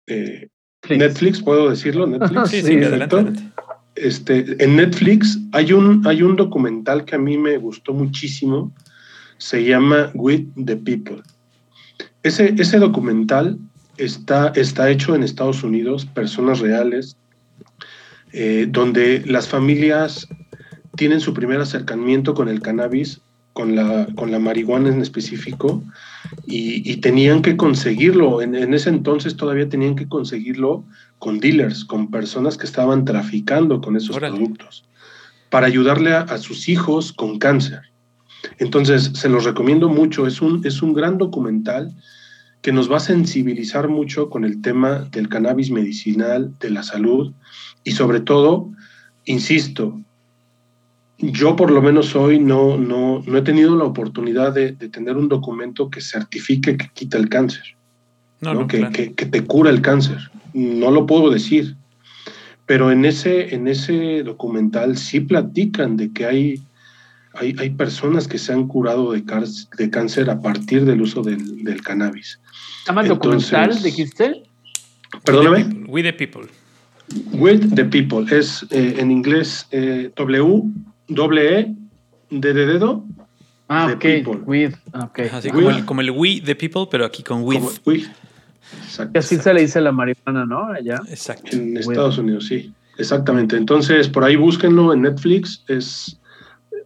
[0.07, 0.49] Eh,
[0.89, 2.07] Netflix, ¿puedo decirlo?
[2.07, 2.51] Netflix.
[2.51, 3.51] sí, sí, adelante.
[4.01, 8.73] Este, en Netflix hay un, hay un documental que a mí me gustó muchísimo,
[9.37, 11.23] se llama With the People.
[12.23, 13.59] Ese, ese documental
[13.99, 17.17] está, está hecho en Estados Unidos, personas reales,
[18.33, 20.29] eh, donde las familias
[20.97, 23.21] tienen su primer acercamiento con el cannabis,
[23.53, 25.83] con la, con la marihuana en específico,
[26.47, 28.43] y, tenían que conseguirlo.
[28.43, 30.85] En, en, ese entonces todavía tenían que conseguirlo
[31.19, 34.85] con dealers, con personas que estaban traficando con esos productos,
[35.51, 37.81] para ayudarle a, sus hijos con cáncer.
[38.59, 41.95] Entonces, se los recomiendo mucho, es un, es un gran documental
[42.63, 47.33] que nos va a sensibilizar mucho con el tema del cannabis medicinal, de la salud
[47.85, 48.71] y sobre todo,
[49.25, 49.99] insisto,
[51.21, 55.29] yo por lo menos hoy no, no, no he tenido la oportunidad de, tener un
[55.29, 57.65] documento que certifique que quita el cáncer,
[58.41, 61.77] no, que, que, te cura el cáncer no lo puedo decir,
[62.67, 66.63] pero en ese, en ese documental sí platican de que hay,
[67.35, 69.23] hay, hay personas que se han curado de,
[69.77, 72.41] de, cáncer a partir del uso del, del cannabis.
[72.85, 74.43] ¿Se llama documental, dijiste?
[75.25, 75.85] Perdóname.
[75.89, 76.49] With the People.
[77.33, 78.25] With the People.
[78.37, 80.63] Es eh, en inglés eh, W,
[81.11, 81.75] doble E,
[82.31, 83.05] de, de dedo.
[83.69, 84.05] Ah, ok.
[84.47, 84.75] With.
[85.11, 85.29] Okay.
[85.29, 87.63] Así Como, el, como el We the People, pero aquí con with.
[87.85, 88.07] with.
[88.85, 89.19] Exacto.
[89.19, 90.67] así se le dice la marihuana, ¿no?
[90.67, 91.01] Allá.
[91.09, 91.57] Exacto.
[91.57, 92.73] En Estados Unidos, sí.
[92.99, 93.57] Exactamente.
[93.57, 95.65] Entonces, por ahí búsquenlo en Netflix.
[95.69, 96.19] Es,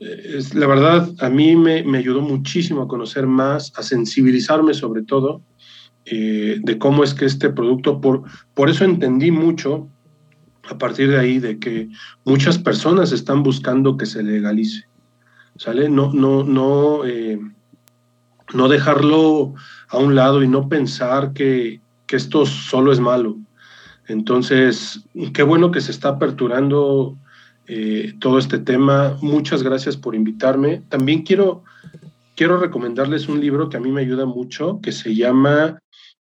[0.01, 5.03] es la verdad, a mí me, me, ayudó muchísimo a conocer más, a sensibilizarme sobre
[5.03, 5.43] todo
[6.07, 9.89] eh, de cómo es que este producto, por, por eso entendí mucho
[10.69, 11.89] a partir de ahí de que
[12.25, 14.85] muchas personas están buscando que se legalice.
[15.57, 15.89] ¿Sale?
[15.89, 17.39] No, no, no, eh,
[18.55, 19.55] no dejarlo
[19.89, 23.37] a un lado y no pensar que, esto solo es malo.
[24.07, 27.19] Entonces, qué bueno que se está aperturando
[27.67, 29.19] eh, todo este tema.
[29.21, 30.85] Muchas gracias por invitarme.
[30.89, 31.65] También quiero,
[32.37, 35.81] quiero recomendarles un libro que a mí me ayuda mucho, que se llama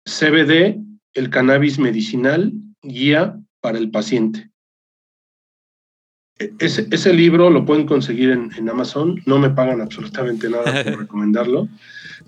[0.04, 0.78] CBD,
[1.14, 2.52] el cannabis medicinal,
[2.82, 4.50] guía para el paciente.
[6.38, 10.84] E, ese, ese libro lo pueden conseguir en, en, Amazon, no me pagan absolutamente nada
[10.84, 11.68] por recomendarlo,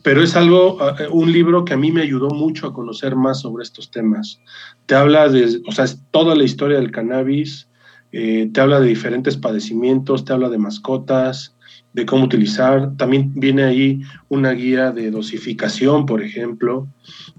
[0.02, 0.78] pero es algo,
[1.10, 4.40] un libro que a mí me ayudó mucho a conocer más sobre estos temas.
[4.86, 7.68] Te habla de, o sea, es toda la historia del cannabis,
[8.12, 11.51] eh, te habla de diferentes padecimientos, te habla de mascotas,
[11.92, 12.96] de cómo utilizar.
[12.96, 16.88] También viene ahí una guía de dosificación, por ejemplo,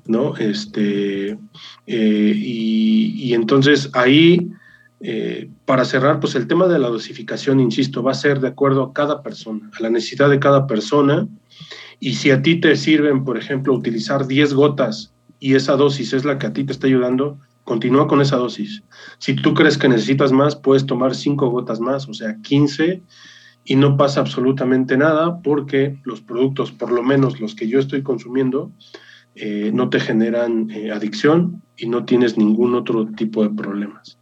[0.05, 0.35] ¿no?
[0.38, 1.38] Este,
[1.88, 4.51] eh, y, entonces ahí,
[5.01, 8.84] eh, para cerrar, pues el tema de la dosificación, insisto, va a ser de acuerdo
[8.84, 11.27] a cada persona, a la necesidad de cada persona.
[11.99, 16.25] Y si a ti te sirven, por ejemplo, utilizar 10 gotas y esa dosis es
[16.25, 18.84] la que a ti te está ayudando, continúa con esa dosis.
[19.19, 23.01] Si tú crees que necesitas más, puedes tomar cinco gotas más, o sea, 15,
[23.65, 28.03] y no pasa absolutamente nada porque los productos, por lo menos los que yo estoy
[28.03, 28.72] consumiendo,
[29.35, 34.19] eh, no te generan eh, adicción y no tienes ningún otro tipo de problemas.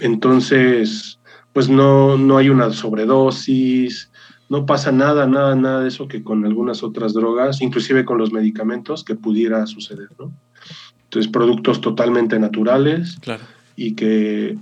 [0.00, 1.18] Entonces,
[1.52, 4.10] pues no, no hay una sobredosis,
[4.48, 8.32] no pasa nada, nada, nada de eso que con algunas otras drogas, inclusive con los
[8.32, 10.32] medicamentos, que pudiera suceder, ¿no?
[11.04, 13.18] Entonces, productos totalmente naturales
[13.76, 14.56] y que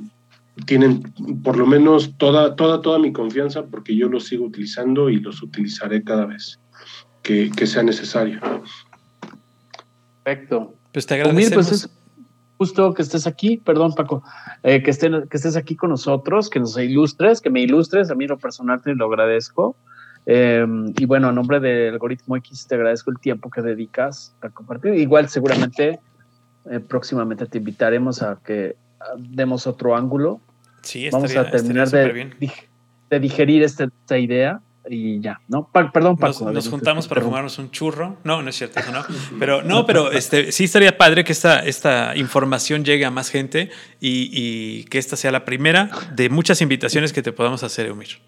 [0.66, 1.02] tienen
[1.42, 5.42] por lo menos toda, toda, toda mi confianza porque yo los sigo utilizando y los
[5.42, 6.58] utilizaré cada vez
[7.22, 8.40] que, sea necesario.
[10.24, 10.74] Perfecto.
[10.92, 11.68] Pues te pues agradecemos.
[11.68, 11.90] pues es
[12.56, 14.22] justo que estés aquí, perdón Paco,
[14.62, 18.26] eh, que, que estés aquí con nosotros, que nos ilustres, que me ilustres, a mí
[18.26, 19.76] lo personal te lo agradezco.
[20.26, 24.50] Em, y bueno, a nombre del algoritmo X te agradezco el tiempo que dedicas a
[24.50, 24.94] compartir.
[24.94, 26.00] Igual seguramente
[26.70, 28.76] eh, próximamente te invitaremos a que
[29.18, 30.40] demos otro ángulo.
[30.82, 32.30] Sí, Vamos a terminar de,
[33.10, 35.68] de, digerir esta, esta, idea y ya, ¿no?
[35.72, 36.50] perdón, Paco.
[36.50, 38.16] Nos, juntamos para fumarnos un churro.
[38.24, 39.02] No, no es cierto, eso no.
[39.38, 43.70] Pero no, pero este, sí estaría padre que esta, esta información llegue a más gente
[44.00, 48.18] y, y que esta sea la primera de muchas invitaciones que te podamos hacer, Eumir.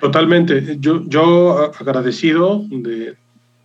[0.00, 0.76] Totalmente.
[0.80, 3.16] Yo, yo agradecido de,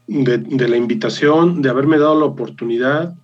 [0.06, 3.16] de, de, la invitación, de haberme dado la oportunidad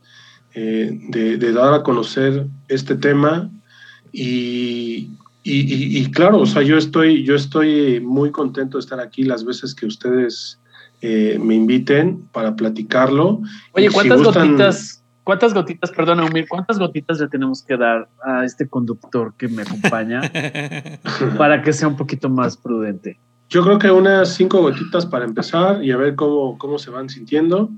[0.56, 3.50] eh, de, dar a conocer este tema
[4.14, 5.10] y,
[5.44, 9.74] y, claro, o sea, yo estoy, yo estoy muy contento de estar aquí las veces
[9.76, 10.60] que ustedes
[11.02, 13.42] eh, me inviten para platicarlo.
[13.74, 18.70] Oye, ¿cuántas gotitas, cuántas gotitas, perdona, Umir, cuántas gotitas le tenemos que dar a este
[18.70, 20.22] conductor que me acompaña
[21.38, 23.20] para que sea un poquito más prudente?
[23.50, 27.10] Yo creo que unas cinco gotitas para empezar y a ver cómo, cómo se van
[27.10, 27.70] sintiendo.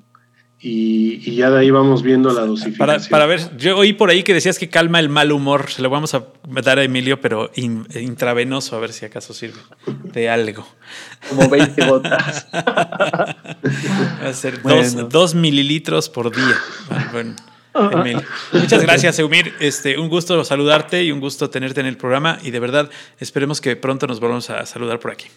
[0.60, 3.10] Y, ya de ahí vamos viendo la dosificación.
[3.10, 5.70] Para, ver, yo oí por ahí que decías que calma el mal humor.
[5.70, 6.26] Se lo vamos a
[6.64, 10.66] dar a Emilio, pero intravenoso, a ver si acaso sirve de algo.
[11.30, 12.48] Como 20 gotas.
[12.54, 14.62] Va a ser
[15.10, 16.56] dos, mililitros por día.
[17.12, 17.36] Bueno,
[17.92, 18.24] Emilio.
[18.54, 19.54] Muchas gracias, Eumir.
[19.60, 22.40] Este, un gusto saludarte y un gusto tenerte en el programa.
[22.42, 25.28] Y de verdad, esperemos que pronto nos volvamos a saludar por aquí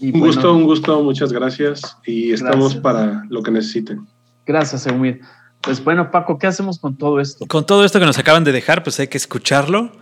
[0.00, 4.06] un gusto, un gusto, muchas gracias y estamos para lo que necesiten.
[4.46, 5.20] Gracias, Eumir.
[5.60, 7.46] Pues bueno, Paco, ¿qué hacemos con todo esto?
[7.46, 9.92] Con todo esto que nos acaban de dejar, pues hay que escucharlo,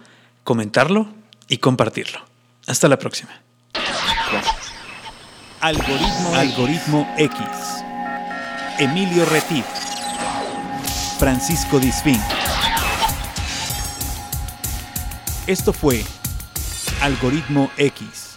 [0.44, 1.08] comentarlo
[1.48, 2.20] y compartirlo.
[2.66, 3.30] Hasta la próxima.
[5.60, 7.38] Algoritmo, Algoritmo X.
[8.78, 9.64] Emilio Retif.
[11.18, 12.20] Francisco Disfín.
[15.48, 16.04] Esto fue
[17.00, 18.27] Algoritmo X